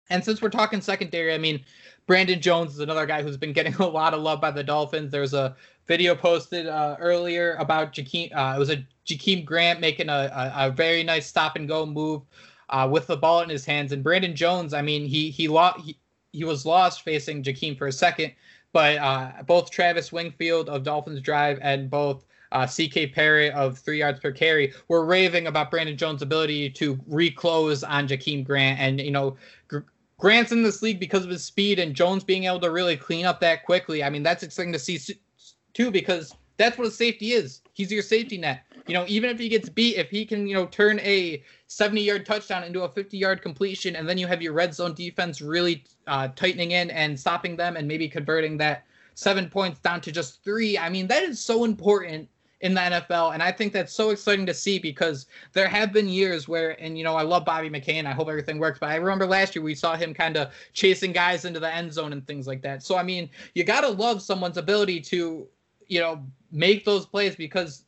And 0.09 0.23
since 0.23 0.41
we're 0.41 0.49
talking 0.49 0.81
secondary, 0.81 1.33
I 1.33 1.37
mean, 1.37 1.63
Brandon 2.05 2.41
Jones 2.41 2.73
is 2.73 2.79
another 2.79 3.05
guy 3.05 3.21
who's 3.21 3.37
been 3.37 3.53
getting 3.53 3.73
a 3.79 3.87
lot 3.87 4.13
of 4.13 4.21
love 4.21 4.41
by 4.41 4.51
the 4.51 4.63
Dolphins. 4.63 5.11
There's 5.11 5.33
a 5.33 5.55
video 5.87 6.15
posted 6.15 6.67
uh, 6.67 6.97
earlier 6.99 7.55
about 7.55 7.93
Jakeem. 7.93 8.35
Uh, 8.35 8.55
it 8.55 8.59
was 8.59 8.69
a 8.69 8.85
Jakeem 9.05 9.45
Grant 9.45 9.79
making 9.79 10.09
a, 10.09 10.31
a, 10.33 10.67
a 10.67 10.71
very 10.71 11.03
nice 11.03 11.27
stop 11.27 11.55
and 11.55 11.67
go 11.67 11.85
move 11.85 12.23
uh, 12.69 12.87
with 12.91 13.07
the 13.07 13.17
ball 13.17 13.41
in 13.41 13.49
his 13.49 13.65
hands. 13.65 13.91
And 13.91 14.03
Brandon 14.03 14.35
Jones, 14.35 14.73
I 14.73 14.81
mean, 14.81 15.05
he 15.05 15.29
he 15.29 15.47
lost. 15.47 15.81
He, 15.81 15.97
he 16.33 16.43
was 16.43 16.65
lost 16.65 17.01
facing 17.01 17.41
Jakeem 17.41 17.77
for 17.77 17.87
a 17.87 17.91
second, 17.91 18.33
but 18.71 18.97
uh, 18.97 19.31
both 19.47 19.71
Travis 19.71 20.11
Wingfield 20.11 20.69
of 20.69 20.83
Dolphins 20.83 21.21
Drive 21.21 21.57
and 21.61 21.89
both 21.89 22.25
uh, 22.51 22.67
CK 22.67 23.13
Perry 23.13 23.51
of 23.51 23.77
three 23.79 23.99
yards 23.99 24.19
per 24.19 24.31
carry 24.31 24.73
were 24.87 25.05
raving 25.05 25.47
about 25.47 25.71
Brandon 25.71 25.97
Jones' 25.97 26.21
ability 26.21 26.69
to 26.71 26.99
reclose 27.07 27.83
on 27.83 28.07
Jakeem 28.07 28.45
Grant. 28.45 28.79
And, 28.79 29.01
you 29.01 29.11
know, 29.11 29.35
Gr- 29.67 29.79
Grant's 30.19 30.51
in 30.51 30.63
this 30.63 30.81
league 30.81 30.99
because 30.99 31.23
of 31.23 31.29
his 31.29 31.43
speed 31.43 31.77
and 31.77 31.95
Jones 31.95 32.23
being 32.23 32.45
able 32.45 32.59
to 32.61 32.71
really 32.71 32.97
clean 32.97 33.25
up 33.25 33.39
that 33.41 33.65
quickly. 33.65 34.03
I 34.03 34.09
mean, 34.09 34.23
that's 34.23 34.43
exciting 34.43 34.73
to 34.73 34.79
see 34.79 34.99
too 35.73 35.91
because 35.91 36.33
that's 36.57 36.77
what 36.77 36.87
a 36.87 36.91
safety 36.91 37.33
is. 37.33 37.61
He's 37.73 37.91
your 37.91 38.01
safety 38.01 38.37
net. 38.37 38.63
You 38.87 38.95
know, 38.95 39.05
even 39.07 39.29
if 39.29 39.37
he 39.37 39.47
gets 39.47 39.69
beat, 39.69 39.97
if 39.97 40.09
he 40.09 40.25
can, 40.25 40.47
you 40.47 40.55
know, 40.55 40.65
turn 40.65 40.99
a 41.01 41.43
70 41.67 42.01
yard 42.01 42.25
touchdown 42.25 42.63
into 42.63 42.81
a 42.81 42.89
50 42.89 43.15
yard 43.15 43.43
completion, 43.43 43.95
and 43.95 44.09
then 44.09 44.17
you 44.17 44.25
have 44.25 44.41
your 44.41 44.53
red 44.53 44.73
zone 44.73 44.95
defense 44.95 45.39
really 45.39 45.83
uh, 46.07 46.29
tightening 46.29 46.71
in 46.71 46.89
and 46.89 47.19
stopping 47.19 47.55
them 47.55 47.75
and 47.75 47.87
maybe 47.87 48.09
converting 48.09 48.57
that 48.57 48.85
seven 49.13 49.49
points 49.49 49.79
down 49.79 50.01
to 50.01 50.11
just 50.11 50.43
three. 50.43 50.77
I 50.79 50.89
mean, 50.89 51.05
that 51.07 51.21
is 51.21 51.39
so 51.39 51.63
important 51.63 52.27
in 52.61 52.73
the 52.73 52.81
NFL. 52.81 53.33
And 53.33 53.43
I 53.43 53.51
think 53.51 53.71
that's 53.71 53.93
so 53.93 54.09
exciting 54.09 54.45
to 54.47 54.53
see 54.53 54.79
because 54.79 55.27
there 55.53 55.67
have 55.67 55.93
been 55.93 56.09
years 56.09 56.47
where, 56.47 56.71
and 56.81 56.97
you 56.97 57.03
know, 57.03 57.15
I 57.15 57.21
love 57.21 57.45
Bobby 57.45 57.69
McCain. 57.69 58.05
I 58.05 58.11
hope 58.11 58.29
everything 58.29 58.57
works. 58.57 58.79
But 58.79 58.89
I 58.89 58.95
remember 58.95 59.25
last 59.27 59.55
year 59.55 59.63
we 59.63 59.75
saw 59.75 59.95
him 59.95 60.13
kind 60.13 60.37
of 60.37 60.51
chasing 60.73 61.11
guys 61.11 61.45
into 61.45 61.59
the 61.59 61.73
end 61.73 61.93
zone 61.93 62.13
and 62.13 62.25
things 62.25 62.47
like 62.47 62.61
that. 62.63 62.81
So, 62.81 62.97
I 62.97 63.03
mean, 63.03 63.29
you 63.53 63.63
got 63.63 63.81
to 63.81 63.89
love 63.89 64.21
someone's 64.21 64.57
ability 64.57 65.01
to, 65.01 65.47
you 65.87 65.99
know, 65.99 66.23
make 66.51 66.83
those 66.83 67.05
plays 67.05 67.35
because 67.35 67.83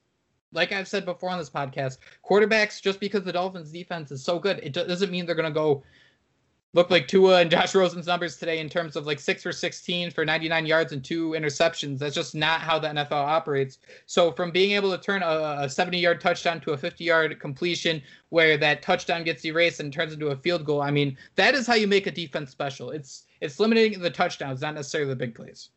like 0.51 0.71
I've 0.71 0.87
said 0.87 1.05
before 1.05 1.29
on 1.29 1.37
this 1.37 1.49
podcast, 1.49 1.97
quarterbacks 2.27 2.81
just 2.81 2.99
because 2.99 3.23
the 3.23 3.33
Dolphins 3.33 3.71
defense 3.71 4.11
is 4.11 4.23
so 4.23 4.39
good, 4.39 4.59
it 4.63 4.73
doesn't 4.73 5.11
mean 5.11 5.25
they're 5.25 5.35
going 5.35 5.51
to 5.51 5.53
go 5.53 5.83
look 6.73 6.91
like 6.91 7.07
Tua 7.07 7.41
and 7.41 7.49
Josh 7.49 7.73
Rosen's 7.73 8.05
numbers 8.05 8.37
today 8.37 8.59
in 8.59 8.69
terms 8.69 8.95
of 8.95 9.07
like 9.07 9.19
6 9.19 9.41
for 9.41 9.51
16 9.51 10.11
for 10.11 10.23
99 10.23 10.65
yards 10.65 10.91
and 10.91 11.03
two 11.03 11.31
interceptions. 11.31 11.97
That's 11.97 12.13
just 12.13 12.35
not 12.35 12.61
how 12.61 12.77
the 12.77 12.89
NFL 12.89 13.11
operates. 13.11 13.79
So 14.05 14.31
from 14.31 14.51
being 14.51 14.71
able 14.71 14.91
to 14.91 15.03
turn 15.03 15.23
a, 15.23 15.57
a 15.61 15.69
70 15.69 15.97
yard 15.97 16.21
touchdown 16.21 16.61
to 16.61 16.73
a 16.73 16.77
50 16.77 17.03
yard 17.03 17.39
completion 17.39 18.01
where 18.29 18.57
that 18.57 18.81
touchdown 18.81 19.23
gets 19.23 19.43
erased 19.45 19.79
and 19.79 19.91
turns 19.91 20.13
into 20.13 20.27
a 20.27 20.35
field 20.35 20.65
goal, 20.65 20.81
I 20.81 20.91
mean, 20.91 21.17
that 21.35 21.55
is 21.55 21.65
how 21.65 21.73
you 21.73 21.87
make 21.87 22.07
a 22.07 22.11
defense 22.11 22.51
special. 22.51 22.91
It's 22.91 23.25
it's 23.41 23.59
limiting 23.59 23.99
the 23.99 24.09
touchdowns, 24.09 24.61
not 24.61 24.75
necessarily 24.75 25.09
the 25.09 25.15
big 25.15 25.33
plays. 25.33 25.69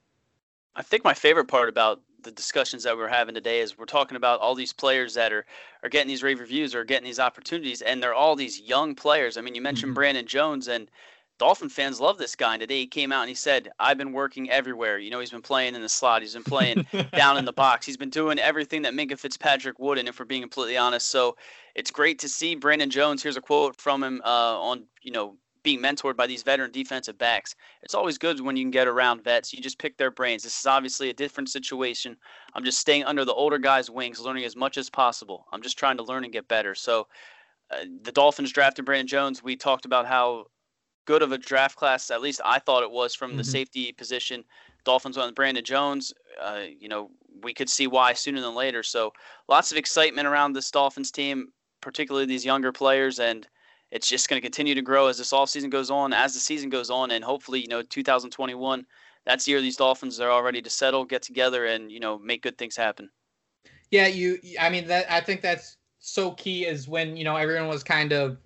I 0.74 0.83
think 0.83 1.05
my 1.05 1.14
favorite 1.14 1.46
part 1.46 1.68
about 1.68 2.00
the 2.22 2.30
discussions 2.30 2.85
that 2.85 2.96
we're 2.96 3.08
having 3.08 3.35
today 3.35 3.61
is 3.61 3.76
we're 3.76 3.85
talking 3.85 4.16
about 4.16 4.40
all 4.40 4.54
these 4.54 4.72
players 4.72 5.14
that 5.14 5.32
are 5.32 5.44
are 5.82 5.88
getting 5.88 6.08
these 6.08 6.22
rave 6.22 6.40
reviews 6.40 6.74
or 6.74 6.85
getting 6.85 7.04
these 7.04 7.18
opportunities, 7.18 7.82
and 7.82 8.02
they're 8.02 8.14
all 8.14 8.37
these 8.37 8.61
young 8.61 8.94
players. 8.94 9.37
I 9.37 9.40
mean, 9.40 9.54
you 9.54 9.62
mentioned 9.62 9.90
mm-hmm. 9.90 9.94
Brandon 9.94 10.26
Jones, 10.26 10.68
and 10.68 10.90
Dolphin 11.38 11.68
fans 11.68 12.00
love 12.00 12.18
this 12.18 12.37
guy. 12.37 12.54
And 12.54 12.61
today 12.61 12.80
he 12.80 12.87
came 12.87 13.11
out 13.11 13.22
and 13.22 13.28
he 13.28 13.35
said, 13.35 13.70
"I've 13.78 13.98
been 13.98 14.12
working 14.12 14.50
everywhere. 14.50 14.98
You 14.98 15.11
know, 15.11 15.20
he's 15.20 15.30
been 15.30 15.42
playing 15.42 15.74
in 15.74 15.82
the 15.82 15.88
slot, 15.88 16.22
he's 16.22 16.35
been 16.35 16.44
playing 16.44 16.87
down 17.12 17.37
in 17.37 17.44
the 17.44 17.52
box, 17.52 17.85
he's 17.85 17.96
been 17.96 18.11
doing 18.11 18.38
everything 18.38 18.82
that 18.82 18.94
Minkah 18.94 19.18
Fitzpatrick 19.18 19.78
would." 19.78 19.98
And 19.98 20.08
if 20.08 20.18
we're 20.18 20.24
being 20.24 20.42
completely 20.42 20.76
honest, 20.76 21.08
so 21.08 21.37
it's 21.74 21.90
great 21.90 22.18
to 22.20 22.28
see 22.28 22.54
Brandon 22.54 22.90
Jones. 22.90 23.22
Here's 23.22 23.37
a 23.37 23.40
quote 23.40 23.80
from 23.80 24.02
him 24.02 24.22
uh, 24.24 24.61
on 24.61 24.85
you 25.02 25.12
know 25.12 25.37
being 25.62 25.81
mentored 25.81 26.16
by 26.16 26.27
these 26.27 26.42
veteran 26.42 26.70
defensive 26.70 27.18
backs. 27.18 27.55
It's 27.83 27.94
always 27.94 28.18
good 28.18 28.40
when 28.40 28.57
you 28.57 28.64
can 28.64 28.70
get 28.70 28.88
around 28.88 29.22
vets. 29.22 29.53
You 29.53 29.62
just 29.62 29.79
pick 29.79 29.96
their 29.96 30.11
brains. 30.11 30.42
This 30.42 30.59
is 30.59 30.66
obviously 30.66 31.11
a 31.11 31.14
different 31.14 31.48
situation. 31.48 32.16
I'm 32.55 32.64
just 32.64 32.79
staying 32.79 33.05
under 33.05 33.25
the 33.25 33.35
older 33.35 33.59
guys' 33.59 33.90
wings, 33.90 34.20
learning 34.20 34.44
as 34.44 34.57
much 34.57 34.77
as 34.77 34.90
possible. 34.90 35.46
I'm 35.53 35.62
just 35.62 35.79
trying 35.79 35.96
to 35.98 36.03
learn 36.03 36.25
and 36.25 36.33
get 36.33 36.48
better. 36.48 36.75
So, 36.75 37.07
uh, 37.70 37.85
the 38.03 38.12
Dolphins 38.12 38.53
drafted 38.53 38.85
Brandon 38.85 39.07
Jones. 39.07 39.42
We 39.42 39.57
talked 39.57 39.85
about 39.85 40.07
how 40.07 40.46
good 41.05 41.22
of 41.22 41.33
a 41.33 41.38
draft 41.38 41.77
class, 41.77 42.11
at 42.11 42.20
least 42.20 42.40
I 42.44 42.59
thought 42.59 42.83
it 42.83 42.90
was 42.90 43.14
from 43.14 43.31
mm-hmm. 43.31 43.38
the 43.38 43.44
safety 43.44 43.92
position. 43.92 44.44
Dolphins 44.85 45.16
went 45.16 45.29
with 45.29 45.35
Brandon 45.35 45.64
Jones. 45.64 46.12
Uh, 46.40 46.62
you 46.79 46.88
know, 46.88 47.11
we 47.42 47.55
could 47.55 47.70
see 47.70 47.87
why 47.87 48.12
sooner 48.12 48.40
than 48.40 48.55
later. 48.55 48.83
So, 48.83 49.12
lots 49.48 49.72
of 49.72 49.79
excitement 49.79 50.27
around 50.27 50.53
this 50.53 50.70
Dolphins 50.70 51.11
team, 51.11 51.48
particularly 51.81 52.27
these 52.27 52.44
younger 52.44 52.72
players. 52.72 53.18
And 53.18 53.46
it's 53.92 54.09
just 54.09 54.31
going 54.31 54.40
to 54.40 54.44
continue 54.44 54.74
to 54.74 54.83
grow 54.83 55.07
as 55.07 55.18
this 55.18 55.35
all 55.35 55.46
season 55.46 55.68
goes 55.68 55.90
on, 55.90 56.14
as 56.14 56.33
the 56.33 56.40
season 56.40 56.70
goes 56.70 56.88
on, 56.88 57.11
and 57.11 57.22
hopefully, 57.22 57.61
you 57.61 57.68
know, 57.68 57.83
2021, 57.83 58.87
that's 59.26 59.44
the 59.44 59.50
year 59.50 59.61
these 59.61 59.76
Dolphins 59.76 60.18
are 60.18 60.31
all 60.31 60.42
ready 60.42 60.62
to 60.62 60.70
settle, 60.70 61.05
get 61.05 61.22
together, 61.22 61.66
and 61.66 61.92
you 61.92 62.00
know, 62.00 62.18
make 62.18 62.42
good 62.42 62.57
things 62.57 62.74
happen. 62.74 63.11
Yeah, 63.90 64.07
you. 64.07 64.38
I 64.59 64.70
mean, 64.70 64.88
that 64.88 65.12
I 65.12 65.20
think 65.20 65.42
that's 65.42 65.76
so 65.98 66.33
key 66.33 66.64
is 66.64 66.88
when 66.88 67.16
you 67.16 67.22
know 67.22 67.37
everyone 67.37 67.68
was 67.68 67.85
kind 67.85 68.12
of, 68.12 68.38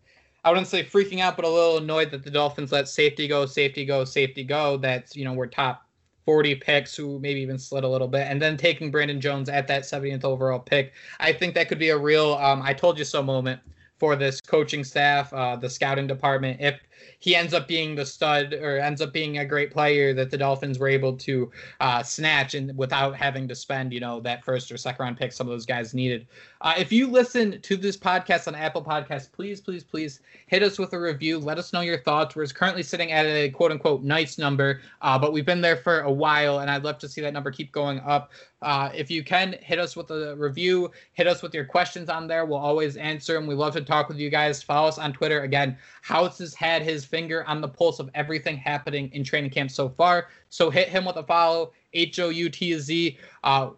I 0.45 0.51
wouldn't 0.51 0.67
say 0.67 0.83
freaking 0.83 1.21
out, 1.21 1.37
but 1.37 1.45
a 1.45 1.49
little 1.49 1.79
annoyed 1.79 2.11
that 2.11 2.25
the 2.25 2.31
Dolphins 2.31 2.73
let 2.73 2.89
safety 2.89 3.29
go, 3.29 3.47
safety 3.47 3.85
go, 3.87 4.05
safety 4.05 4.43
go. 4.43 4.77
That's 4.77 5.15
you 5.15 5.25
know 5.25 5.33
we're 5.33 5.47
top 5.47 5.85
40 6.27 6.57
picks 6.57 6.97
who 6.97 7.21
maybe 7.21 7.41
even 7.41 7.57
slid 7.57 7.85
a 7.85 7.89
little 7.89 8.09
bit 8.09 8.27
and 8.29 8.43
then 8.43 8.57
taking 8.57 8.91
brandon 8.91 9.21
jones 9.21 9.49
at 9.49 9.69
that 9.69 9.85
70th 9.85 10.25
overall 10.25 10.59
pick 10.59 10.93
i 11.21 11.33
think 11.33 11.55
that 11.55 11.69
could 11.69 11.79
be 11.79 11.91
a 11.91 11.97
real 11.97 12.35
um, 12.35 12.63
i 12.63 12.73
told 12.73 12.99
you 12.99 13.05
so 13.05 13.23
moment 13.23 13.61
for 13.99 14.17
this 14.17 14.41
coaching 14.41 14.85
staff, 14.85 15.33
uh, 15.33 15.57
the 15.57 15.71
scouting 15.71 16.07
department. 16.07 16.61
If 16.61 16.81
he 17.19 17.35
ends 17.35 17.55
up 17.55 17.67
being 17.67 17.95
the 17.95 18.05
stud 18.05 18.53
or 18.55 18.79
ends 18.79 19.01
up 19.01 19.13
being 19.13 19.39
a 19.39 19.45
great 19.45 19.71
player 19.71 20.13
that 20.15 20.31
the 20.31 20.37
Dolphins 20.37 20.79
were 20.79 20.89
able 20.89 21.17
to 21.17 21.51
uh, 21.81 22.03
snatch 22.03 22.55
and 22.55 22.77
without 22.77 23.17
having 23.17 23.49
to 23.49 23.55
spend, 23.55 23.93
you 23.93 24.01
know, 24.01 24.21
that 24.21 24.45
first 24.45 24.71
or 24.71 24.77
second 24.77 25.03
round 25.03 25.17
pick 25.17 25.33
some 25.33 25.47
of 25.47 25.51
those 25.51 25.67
guys 25.67 25.95
needed. 25.95 26.27
Uh, 26.67 26.75
if 26.77 26.91
you 26.91 27.07
listen 27.07 27.61
to 27.61 27.77
this 27.77 27.97
podcast 27.97 28.49
on 28.49 28.55
Apple 28.57 28.83
Podcasts, 28.83 29.31
please, 29.31 29.61
please, 29.61 29.85
please 29.85 30.19
hit 30.49 30.65
us 30.65 30.81
with 30.81 30.93
a 30.95 30.99
review. 30.99 31.39
Let 31.39 31.59
us 31.59 31.73
know 31.73 31.81
your 31.81 32.01
thoughts. 32.01 32.35
We're 32.35 32.45
currently 32.47 32.83
sitting 32.83 33.13
at 33.13 33.25
a 33.25 33.51
quote 33.51 33.71
unquote 33.71 34.03
nice 34.03 34.37
number, 34.37 34.81
uh, 35.01 35.17
but 35.17 35.33
we've 35.33 35.47
been 35.47 35.61
there 35.61 35.77
for 35.77 36.01
a 36.01 36.11
while, 36.11 36.59
and 36.59 36.69
I'd 36.69 36.83
love 36.83 36.99
to 36.99 37.09
see 37.09 37.21
that 37.21 37.33
number 37.33 37.53
keep 37.53 37.71
going 37.71 38.01
up. 38.01 38.33
Uh, 38.63 38.91
if 38.93 39.13
you 39.13 39.23
can, 39.23 39.55
hit 39.63 39.79
us 39.79 39.95
with 39.95 40.11
a 40.11 40.35
review, 40.35 40.91
hit 41.13 41.29
us 41.29 41.41
with 41.41 41.55
your 41.55 41.65
questions 41.65 42.09
on 42.09 42.27
there. 42.27 42.45
We'll 42.45 42.59
always 42.59 42.97
answer 42.97 43.35
them. 43.35 43.47
We 43.47 43.55
love 43.55 43.75
to 43.75 43.83
talk 43.83 44.09
with 44.09 44.19
you 44.19 44.29
guys. 44.29 44.61
Follow 44.61 44.89
us 44.89 44.99
on 44.99 45.13
Twitter. 45.13 45.43
Again, 45.43 45.79
Houtz 46.05 46.39
has 46.39 46.53
had 46.53 46.83
his 46.83 47.05
finger 47.05 47.45
on 47.47 47.61
the 47.61 47.69
pulse 47.69 48.01
of 48.01 48.11
everything 48.17 48.57
happening 48.57 49.09
in 49.13 49.23
training 49.23 49.53
camp 49.53 49.71
so 49.71 49.89
far. 49.89 50.31
So 50.51 50.69
hit 50.71 50.89
him 50.89 51.05
with 51.05 51.15
a 51.15 51.23
follow, 51.23 51.75
H 51.93 52.19
O 52.19 52.31
U 52.31 52.51
T 52.51 52.77
Z. 52.77 53.19
Uh, 53.45 53.71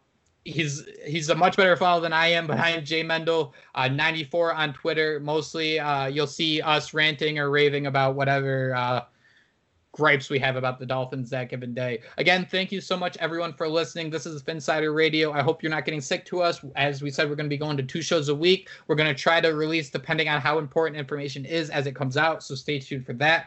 he's 0.51 0.85
he's 1.05 1.29
a 1.29 1.35
much 1.35 1.57
better 1.57 1.77
follow 1.77 2.01
than 2.01 2.13
I 2.13 2.29
am, 2.29 2.47
but 2.47 2.59
I 2.59 2.71
am 2.71 2.85
Jay 2.85 3.03
Mendel, 3.03 3.55
uh, 3.75 3.89
94 3.89 4.55
on 4.55 4.73
Twitter. 4.73 5.21
Mostly, 5.21 5.79
uh, 5.79 6.07
you'll 6.07 6.27
see 6.27 6.61
us 6.61 6.95
ranting 6.95 7.39
or 7.39 7.51
raving 7.51 7.87
about 7.87 8.15
whatever 8.15 8.75
uh, 8.75 9.05
gripes 9.93 10.31
we 10.31 10.39
have 10.39 10.57
about 10.57 10.79
the 10.79 10.87
Dolphins 10.87 11.31
that 11.31 11.49
given 11.49 11.75
day. 11.75 12.01
Again, 12.19 12.47
thank 12.51 12.71
you 12.71 12.81
so 12.81 12.97
much, 12.97 13.17
everyone, 13.19 13.53
for 13.53 13.69
listening. 13.69 14.11
This 14.11 14.27
is 14.27 14.43
Phinsider 14.43 14.95
Radio. 14.95 15.33
I 15.33 15.43
hope 15.43 15.63
you're 15.63 15.71
not 15.71 15.85
getting 15.85 16.01
sick 16.01 16.25
to 16.27 16.41
us. 16.41 16.61
As 16.77 17.03
we 17.03 17.11
said, 17.11 17.29
we're 17.29 17.37
going 17.37 17.47
to 17.47 17.55
be 17.55 17.59
going 17.59 17.77
to 17.77 17.83
two 17.83 18.03
shows 18.03 18.29
a 18.29 18.35
week. 18.35 18.69
We're 18.87 18.97
going 18.97 19.15
to 19.15 19.21
try 19.21 19.41
to 19.41 19.49
release 19.49 19.91
depending 19.91 20.29
on 20.29 20.41
how 20.41 20.59
important 20.59 20.99
information 20.99 21.45
is 21.45 21.71
as 21.71 21.87
it 21.87 21.95
comes 21.95 22.17
out. 22.17 22.43
So 22.43 22.55
stay 22.55 22.79
tuned 22.79 23.07
for 23.07 23.13
that. 23.15 23.47